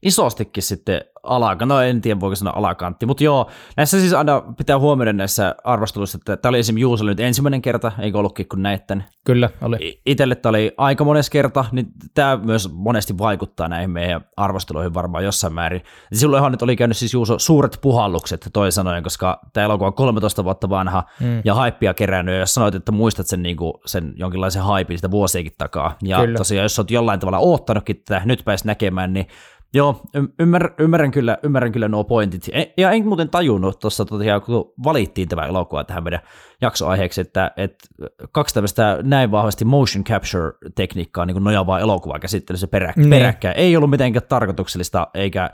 isostikin 0.05 0.63
sitten 0.63 1.01
alakantti, 1.23 1.75
no 1.75 1.81
en 1.81 2.01
tiedä 2.01 2.21
voiko 2.21 2.37
sanoa 2.37 2.55
alakantti, 2.57 3.07
mutta 3.07 3.25
joo, 3.25 3.51
näissä 3.77 4.01
siis 4.01 4.13
aina 4.13 4.43
pitää 4.57 4.79
huomioida 4.79 5.13
näissä 5.13 5.55
arvosteluissa, 5.65 6.19
että 6.19 6.37
tämä 6.37 6.51
oli 6.51 6.59
esimerkiksi 6.59 6.83
Juusalle 6.83 7.11
nyt 7.11 7.21
ensimmäinen 7.21 7.63
kerta, 7.63 7.93
eikö 7.99 8.19
ollutkin 8.19 8.49
kun 8.49 8.63
näitten. 8.63 9.05
Kyllä, 9.25 9.51
oli. 9.63 10.01
Itelle 10.07 10.35
tämä 10.35 10.51
oli 10.51 10.73
aika 10.77 11.05
mones 11.05 11.31
kerta, 11.31 11.65
niin 11.73 11.87
tämä 12.15 12.37
myös 12.37 12.69
monesti 12.73 13.19
vaikuttaa 13.19 13.69
näihin 13.69 13.91
meidän 13.91 14.25
arvosteluihin 14.37 14.95
varmaan 14.95 15.25
jossain 15.25 15.53
määrin. 15.53 15.83
Ja 16.11 16.17
silloinhan 16.17 16.53
nyt 16.53 16.63
oli 16.63 16.77
käynyt 16.77 16.97
siis 16.97 17.15
Juuso 17.15 17.39
suuret 17.39 17.79
puhallukset 17.83 18.49
toi 18.53 18.73
sanoen, 18.73 19.03
koska 19.03 19.41
tämä 19.53 19.65
elokuva 19.65 19.87
on 19.87 19.95
13 19.95 20.45
vuotta 20.45 20.69
vanha 20.69 21.05
mm. 21.21 21.43
ja 21.45 21.55
haippia 21.55 21.95
kerännyt, 21.95 22.33
ja 22.33 22.39
jos 22.39 22.55
sanoit, 22.55 22.75
että 22.75 22.93
muistat 22.93 23.27
sen, 23.27 23.43
niin 23.43 23.57
kuin, 23.57 23.73
sen 23.87 24.13
jonkinlaisen 24.17 24.63
haipin 24.63 24.99
sitä 24.99 25.11
vuosiakin 25.11 25.53
takaa, 25.59 25.97
ja 26.03 26.21
Kyllä. 26.21 26.39
tosiaan 26.39 26.63
jos 26.63 26.79
olet 26.79 26.91
jollain 26.91 27.21
tavalla 27.21 27.39
oottanutkin 27.39 27.97
tätä, 27.97 28.23
nyt 28.25 28.43
pääs 28.45 28.65
näkemään, 28.65 29.13
niin 29.13 29.27
Joo, 29.75 30.01
ymmär, 30.39 30.71
ymmärrän, 30.79 31.11
kyllä, 31.11 31.39
ymmärrän 31.43 31.73
kyllä 31.73 31.89
nuo 31.89 32.05
pointit. 32.05 32.49
E, 32.53 32.65
ja 32.77 32.91
en 32.91 33.09
muuten 33.09 33.29
tajunnut 33.29 33.79
tuossa, 33.79 34.07
kun 34.47 34.73
valittiin 34.85 35.29
tämä 35.29 35.47
elokuva 35.47 35.85
tähän 35.85 36.05
meidän 36.05 36.21
jaksoaiheeksi, 36.61 37.21
että, 37.21 37.51
että 37.57 37.89
kaksi 38.33 38.55
tämmöistä 38.55 38.99
näin 39.03 39.31
vahvasti 39.31 39.65
motion 39.65 40.05
capture-tekniikkaa 40.05 41.27
niin 41.27 41.45
nojaavaa 41.45 41.81
elokuvaa 41.81 42.19
käsittelyssä 42.19 42.67
perä, 42.67 42.93
ne. 42.97 43.19
peräkkäin. 43.19 43.57
Ei 43.57 43.77
ollut 43.77 43.91
mitenkään 43.91 44.27
tarkoituksellista, 44.29 45.09
eikä 45.15 45.51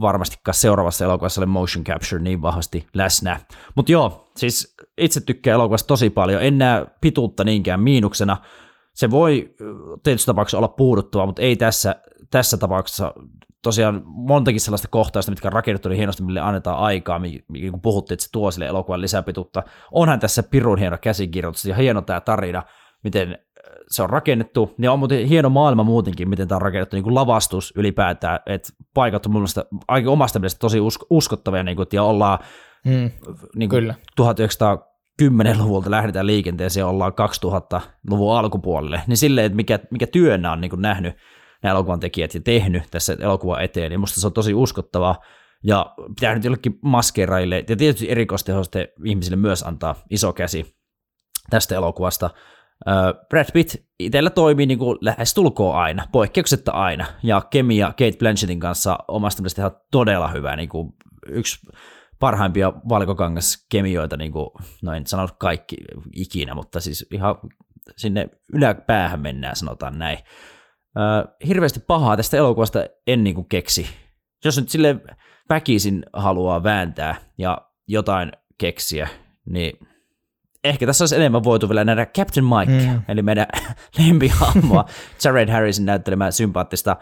varmastikaan 0.00 0.54
seuraavassa 0.54 1.04
elokuvassa 1.04 1.40
ole 1.40 1.46
motion 1.46 1.84
capture 1.84 2.22
niin 2.22 2.42
vahvasti 2.42 2.86
läsnä. 2.94 3.40
Mutta 3.74 3.92
joo, 3.92 4.30
siis 4.36 4.76
itse 4.98 5.20
tykkään 5.20 5.54
elokuvasta 5.54 5.86
tosi 5.86 6.10
paljon. 6.10 6.42
En 6.42 6.58
näe 6.58 6.86
pituutta 7.00 7.44
niinkään 7.44 7.80
miinuksena. 7.80 8.36
Se 8.94 9.10
voi 9.10 9.54
tietysti 10.02 10.26
tapauksessa 10.26 10.58
olla 10.58 10.68
puuduttava, 10.68 11.26
mutta 11.26 11.42
ei 11.42 11.56
tässä 11.56 11.96
tässä 12.30 12.56
tapauksessa 12.56 13.14
tosiaan 13.62 14.02
montakin 14.04 14.60
sellaista 14.60 14.88
kohtausta, 14.88 15.32
mitkä 15.32 15.48
on 15.48 15.52
rakennettu 15.52 15.88
niin 15.88 15.96
hienosti, 15.96 16.22
mille 16.22 16.40
annetaan 16.40 16.78
aikaa, 16.78 17.18
niin 17.18 17.70
kun 17.70 17.80
puhuttiin, 17.80 18.14
että 18.14 18.24
se 18.24 18.32
tuo 18.32 18.50
sille 18.50 18.66
elokuvan 18.66 19.00
lisäpituutta. 19.00 19.62
Onhan 19.92 20.20
tässä 20.20 20.42
pirun 20.42 20.78
hieno 20.78 20.98
käsikirjoitus 21.00 21.64
ja 21.64 21.74
hieno 21.74 22.02
tämä 22.02 22.20
tarina, 22.20 22.62
miten 23.04 23.32
äh, 23.32 23.38
se 23.88 24.02
on 24.02 24.10
rakennettu, 24.10 24.74
ja 24.78 24.92
on 24.92 24.98
muuten 24.98 25.26
hieno 25.26 25.50
maailma 25.50 25.82
muutenkin, 25.82 26.28
miten 26.28 26.48
tämä 26.48 26.56
on 26.56 26.62
rakennettu, 26.62 26.96
niin 26.96 27.04
kuin 27.04 27.14
lavastus 27.14 27.72
ylipäätään, 27.76 28.40
että 28.46 28.72
paikat 28.94 29.26
on 29.26 29.32
mun 29.32 29.40
mielestä 29.40 29.64
aika 29.88 30.10
omasta 30.10 30.38
mielestä 30.38 30.58
tosi 30.58 30.78
uskottavia, 31.10 31.62
niin 31.62 31.76
kuin, 31.76 31.86
ja 31.92 32.02
ollaan 32.02 32.38
mm, 32.84 33.10
niin 33.56 33.70
kuin 33.70 33.94
1910-luvulta 34.20 35.90
lähdetään 35.90 36.26
liikenteeseen 36.26 36.82
ja 36.82 36.86
ollaan 36.86 37.12
2000-luvun 37.12 38.38
alkupuolelle, 38.38 39.02
niin 39.06 39.16
silleen, 39.16 39.46
että 39.46 39.56
mikä, 39.56 39.78
mikä 39.90 40.06
työnä 40.06 40.52
on 40.52 40.60
niin 40.60 40.70
kuin 40.70 40.82
nähnyt 40.82 41.14
nämä 41.62 41.70
elokuvan 41.70 42.00
tekijät 42.00 42.34
ja 42.34 42.40
tehnyt 42.40 42.82
tässä 42.90 43.16
elokuva 43.20 43.60
eteen, 43.60 43.90
niin 43.90 44.00
musta 44.00 44.20
se 44.20 44.26
on 44.26 44.32
tosi 44.32 44.54
uskottava 44.54 45.16
ja 45.64 45.94
pitää 46.08 46.34
nyt 46.34 46.44
jollekin 46.44 46.78
maskeeraille 46.82 47.64
ja 47.68 47.76
tietysti 47.76 48.10
erikoistehoste 48.10 48.92
ihmisille 49.04 49.36
myös 49.36 49.62
antaa 49.62 49.94
iso 50.10 50.32
käsi 50.32 50.76
tästä 51.50 51.74
elokuvasta. 51.74 52.30
Brad 53.28 53.52
Pitt 53.52 53.74
itsellä 53.98 54.30
toimii 54.30 54.66
niin 54.66 54.78
kuin 54.78 54.98
lähestulkoon 55.00 55.76
aina, 55.76 56.06
poikkeuksetta 56.12 56.72
aina, 56.72 57.06
ja 57.22 57.42
kemia 57.50 57.86
Kate 57.86 58.16
Blanchettin 58.18 58.60
kanssa 58.60 58.98
omasta 59.08 59.42
mielestä 59.42 59.62
ihan 59.62 59.76
todella 59.90 60.28
hyvä, 60.28 60.56
niin 60.56 60.68
kuin 60.68 60.92
yksi 61.26 61.66
parhaimpia 62.20 62.72
valkokangaskemioita, 62.88 64.16
niin 64.16 64.32
kuin, 64.32 64.50
no 64.82 64.92
en 64.92 65.06
sano 65.06 65.28
kaikki 65.38 65.76
ikinä, 66.12 66.54
mutta 66.54 66.80
siis 66.80 67.06
ihan 67.12 67.36
sinne 67.96 68.28
yläpäähän 68.52 69.20
mennään, 69.20 69.56
sanotaan 69.56 69.98
näin. 69.98 70.18
Äh, 70.98 71.48
hirveästi 71.48 71.80
pahaa 71.80 72.16
tästä 72.16 72.36
elokuvasta 72.36 72.84
en 73.06 73.24
niin 73.24 73.34
kuin 73.34 73.48
keksi. 73.48 73.86
Jos 74.44 74.58
nyt 74.58 74.68
sille 74.68 74.96
väkisin 75.50 76.06
haluaa 76.12 76.62
vääntää 76.62 77.16
ja 77.38 77.58
jotain 77.88 78.32
keksiä, 78.58 79.08
niin 79.44 79.78
ehkä 80.64 80.86
tässä 80.86 81.02
olisi 81.02 81.16
enemmän 81.16 81.44
voitu 81.44 81.68
vielä 81.68 81.84
nähdä 81.84 82.06
Captain 82.06 82.44
Mike, 82.44 82.92
mm. 82.92 83.02
eli 83.08 83.22
meidän 83.22 83.46
lempihahmoa, 83.98 84.84
Jared 85.24 85.50
Harrisin 85.50 85.86
näyttelemään 85.86 86.32
sympaattista 86.32 86.96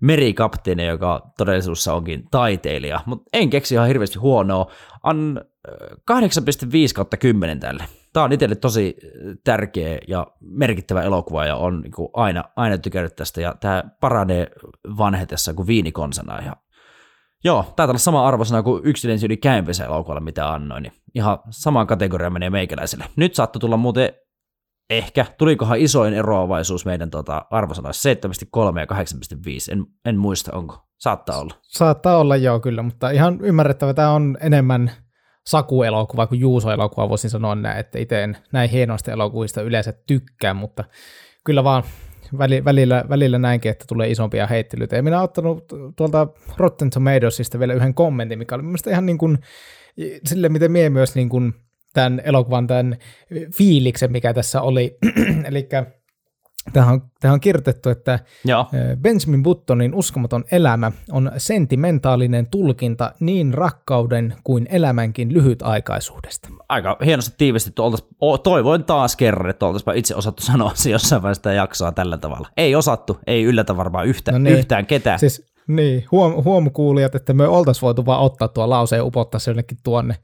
merikapteeni, 0.00 0.86
joka 0.86 1.32
todellisuudessa 1.38 1.94
onkin 1.94 2.24
taiteilija, 2.30 3.00
mutta 3.06 3.28
en 3.32 3.50
keksi 3.50 3.74
ihan 3.74 3.88
hirveästi 3.88 4.18
huonoa. 4.18 4.70
An 5.02 5.40
8,5 5.68 5.74
kautta 6.94 7.16
10 7.16 7.60
tälle 7.60 7.84
tämä 8.18 8.24
on 8.24 8.32
itselle 8.32 8.54
tosi 8.54 8.96
tärkeä 9.44 9.98
ja 10.08 10.26
merkittävä 10.40 11.02
elokuva 11.02 11.46
ja 11.46 11.56
on 11.56 11.80
niin 11.80 11.92
kuin 11.92 12.08
aina, 12.12 12.44
aina 12.56 12.78
tykännyt 12.78 13.16
tästä. 13.16 13.40
Ja 13.40 13.54
tämä 13.60 13.84
paranee 14.00 14.50
vanhetessa 14.98 15.54
kuin 15.54 15.66
viinikonsana 15.66 16.42
ja 16.42 16.56
Joo, 17.44 17.62
taitaa 17.62 17.86
olla 17.86 17.98
sama 17.98 18.28
arvosana 18.28 18.62
kuin 18.62 18.84
yksilön 18.84 19.18
yli 19.24 19.36
käynpesä 19.36 19.84
elokuvalla, 19.84 20.20
mitä 20.20 20.52
annoin, 20.52 20.82
niin 20.82 20.92
ihan 21.14 21.38
samaan 21.50 21.86
kategoriaan 21.86 22.32
menee 22.32 22.50
meikäläiselle. 22.50 23.04
Nyt 23.16 23.34
saattoi 23.34 23.60
tulla 23.60 23.76
muuten 23.76 24.12
ehkä, 24.90 25.26
tulikohan 25.38 25.78
isoin 25.78 26.14
eroavaisuus 26.14 26.84
meidän 26.84 27.10
tota, 27.10 27.46
arvosanoissa? 27.50 28.10
7,3 28.10 28.78
ja 28.78 28.86
8,5, 28.86 29.72
en, 29.72 29.86
en 30.04 30.16
muista 30.16 30.52
onko, 30.56 30.88
saattaa 30.98 31.38
olla. 31.38 31.54
Saattaa 31.62 32.18
olla 32.18 32.36
joo 32.36 32.60
kyllä, 32.60 32.82
mutta 32.82 33.10
ihan 33.10 33.38
ymmärrettävä, 33.40 33.94
tämä 33.94 34.10
on 34.10 34.36
enemmän 34.40 34.92
Saku-elokuva 35.48 36.26
kuin 36.26 36.40
Juuso-elokuva, 36.40 37.08
voisin 37.08 37.30
sanoa 37.30 37.54
näin, 37.54 37.78
että 37.78 37.98
itse 37.98 38.22
en 38.22 38.36
näin 38.52 38.70
hienoista 38.70 39.12
elokuvista 39.12 39.62
yleensä 39.62 39.92
tykkää, 40.06 40.54
mutta 40.54 40.84
kyllä 41.44 41.64
vaan 41.64 41.82
välillä, 42.64 43.04
välillä 43.08 43.38
näinkin, 43.38 43.70
että 43.70 43.84
tulee 43.88 44.10
isompia 44.10 44.46
heittelyitä. 44.46 44.96
Ja 44.96 45.02
minä 45.02 45.16
olen 45.16 45.24
ottanut 45.24 45.64
tuolta 45.96 46.26
Rotten 46.56 46.90
Tomatoesista 46.90 47.58
vielä 47.58 47.74
yhden 47.74 47.94
kommentin, 47.94 48.38
mikä 48.38 48.54
oli 48.54 48.62
mielestäni 48.62 48.92
ihan 48.92 49.06
niin 49.06 49.18
kuin, 49.18 49.38
sille, 50.24 50.48
miten 50.48 50.72
mie 50.72 50.90
myös 50.90 51.14
niin 51.14 51.28
kuin 51.28 51.52
tämän 51.94 52.22
elokuvan 52.24 52.66
tämän 52.66 52.96
fiiliksen, 53.54 54.12
mikä 54.12 54.34
tässä 54.34 54.60
oli. 54.62 54.98
Eli 55.48 55.68
Tähän 56.72 56.94
on, 56.94 57.02
tähän 57.20 57.34
on 57.34 57.40
kirjoitettu, 57.40 57.88
että 57.88 58.18
Joo. 58.44 58.66
Benjamin 59.02 59.42
Buttonin 59.42 59.94
uskomaton 59.94 60.44
elämä 60.52 60.92
on 61.12 61.32
sentimentaalinen 61.36 62.46
tulkinta 62.46 63.12
niin 63.20 63.54
rakkauden 63.54 64.34
kuin 64.44 64.66
elämänkin 64.70 65.34
lyhytaikaisuudesta. 65.34 66.48
Aika 66.68 66.96
hienosti 67.04 67.34
tiivistetty. 67.38 67.82
toivoin 68.42 68.84
taas 68.84 69.16
kerran, 69.16 69.50
että 69.50 69.66
oltaisiin 69.66 69.96
itse 69.96 70.14
osattu 70.14 70.42
sanoa 70.52 70.72
se 70.74 70.90
jossain 70.90 71.22
vaiheessa 71.22 71.38
sitä 71.38 71.52
jaksoa 71.52 71.92
tällä 71.92 72.18
tavalla. 72.18 72.48
Ei 72.56 72.74
osattu, 72.74 73.18
ei 73.26 73.44
yllätä 73.44 73.76
varmaan 73.76 74.06
yhtä, 74.06 74.32
no 74.32 74.38
niin. 74.38 74.58
yhtään 74.58 74.86
ketään. 74.86 75.18
Siis, 75.18 75.52
niin, 75.66 76.04
huom, 76.12 76.44
huom 76.44 76.70
kuulijat, 76.70 77.14
että 77.14 77.32
me 77.32 77.48
oltaisiin 77.48 77.82
voitu 77.82 78.06
vaan 78.06 78.20
ottaa 78.20 78.48
tuo 78.48 78.70
lause 78.70 78.96
ja 78.96 79.04
upottaa 79.04 79.38
se 79.38 79.50
jonnekin 79.50 79.78
tuonne, 79.84 80.14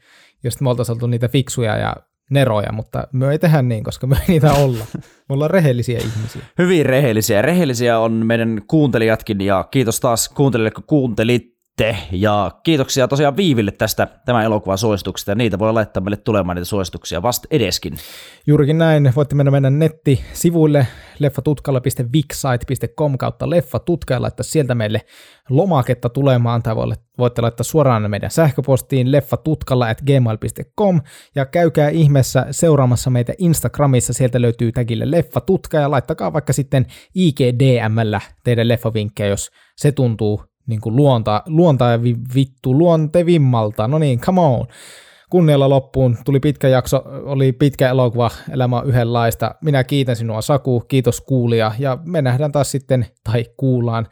jos 0.45 0.61
me 0.61 0.71
oltaisiin 0.71 0.95
oltu 0.95 1.07
niitä 1.07 1.29
fiksuja 1.29 1.77
ja 1.77 1.97
neroja, 2.31 2.73
mutta 2.73 3.09
me 3.13 3.31
ei 3.31 3.39
tehdä 3.39 3.63
niin, 3.63 3.85
koska 3.85 4.07
me 4.07 4.17
ei 4.17 4.25
niitä 4.29 4.53
olla. 4.53 4.85
Me 5.29 5.33
ollaan 5.33 5.51
rehellisiä 5.51 5.99
ihmisiä. 5.99 6.43
Hyvin 6.59 6.87
rehellisiä. 6.87 7.43
Rehellisiä 7.43 7.99
on 7.99 8.13
meidän 8.13 8.63
kuuntelijatkin 8.67 9.41
ja 9.41 9.65
kiitos 9.71 10.01
taas 10.01 10.29
kuuntelijoille, 10.29 10.71
kun 10.71 10.85
kuuntelit 10.87 11.54
sitten. 11.79 11.97
Ja 12.13 12.51
kiitoksia 12.63 13.09
tosiaan 13.09 13.37
Viiville 13.37 13.71
tästä 13.71 14.09
tämän 14.25 14.45
elokuvan 14.45 14.79
suosituksesta. 14.79 15.31
Ja 15.31 15.35
niitä 15.35 15.59
voi 15.59 15.73
laittaa 15.73 16.03
meille 16.03 16.17
tulemaan 16.17 16.57
niitä 16.57 16.65
suosituksia 16.65 17.23
vasta 17.23 17.49
edeskin. 17.51 17.97
Juurikin 18.47 18.79
näin. 18.79 19.13
Voitte 19.17 19.35
mennä 19.35 19.51
meidän 19.51 19.79
nettisivuille 19.79 20.87
leffatutkalla.vixsite.com 21.19 23.19
kautta 23.19 23.51
leffatutka 23.51 24.15
ja 24.15 24.23
laittaa 24.23 24.45
sieltä 24.45 24.75
meille 24.75 25.01
lomaketta 25.51 26.09
tulemaan 26.09 26.63
tai 26.63 26.77
voitte 27.19 27.43
laittaa 27.43 27.65
suoraan 27.65 28.11
meidän 28.11 28.31
sähköpostiin 28.31 29.13
leffatutkalla 29.13 29.89
at 29.89 30.03
gmail.com 30.03 31.01
ja 31.35 31.47
käykää 31.47 31.89
ihmeessä 31.89 32.47
seuraamassa 32.51 33.11
meitä 33.11 33.33
Instagramissa, 33.39 34.13
sieltä 34.13 34.41
löytyy 34.41 34.73
tagille 34.73 35.11
leffatutka 35.11 35.77
ja 35.77 35.91
laittakaa 35.91 36.33
vaikka 36.33 36.53
sitten 36.53 36.87
IGDMllä 37.15 38.21
teidän 38.45 38.69
leffavinkkejä, 38.69 39.29
jos 39.29 39.51
se 39.77 39.93
tuntuu 39.93 40.54
niin 40.67 40.81
kuin 40.81 40.97
luonta, 40.97 41.43
luonta 41.47 41.85
ja 41.85 42.03
vittu 42.35 42.79
luontevimmalta. 42.79 43.89
No 43.89 43.99
niin, 43.99 44.21
come 44.21 44.41
on. 44.41 44.67
Kunnialla 45.31 45.69
loppuun. 45.69 46.17
Tuli 46.25 46.41
pitkä 46.41 46.69
jakso, 46.69 47.03
oli 47.25 47.53
pitkä 47.53 47.89
elokuva, 47.89 48.31
elämä 48.51 48.79
on 48.79 48.87
yhdenlaista. 48.87 49.55
Minä 49.65 49.85
kiitän 49.85 50.17
sinua 50.17 50.43
Saku, 50.43 50.81
kiitos 50.81 51.21
kuulija 51.21 51.73
ja 51.79 51.99
me 52.05 52.23
nähdään 52.23 52.53
taas 52.53 52.71
sitten, 52.71 53.07
tai 53.25 53.45
kuullaan. 53.57 54.07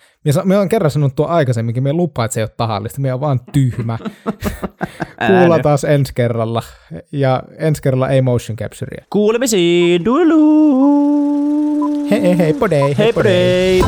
Me 0.45 0.59
on 0.59 0.69
kerran 0.69 0.91
sanonut 0.91 1.17
tuo 1.17 1.27
aikaisemminkin, 1.27 1.83
me 1.83 1.93
lupaa, 1.93 2.25
että 2.25 2.33
se 2.35 2.41
ei 2.41 2.45
ole 2.45 2.51
tahallista, 2.57 3.01
me 3.01 3.15
on 3.15 3.21
vaan 3.21 3.41
tyhmä. 3.53 3.99
Kuulla 5.27 5.59
taas 5.59 5.85
ensi 5.85 6.13
kerralla 6.15 6.63
ja 7.13 7.43
ensi 7.59 7.83
kerralla 7.83 8.09
ei 8.09 8.23
motion 8.23 8.57
capturea. 8.57 9.05
Kuulemisiin, 9.11 10.05
duelu! 10.05 11.13
Hei 12.11 12.23
hei, 12.23 12.39
hei 12.39 12.55
podei, 12.55 12.99
hei 12.99 13.13
podei. 13.13 13.83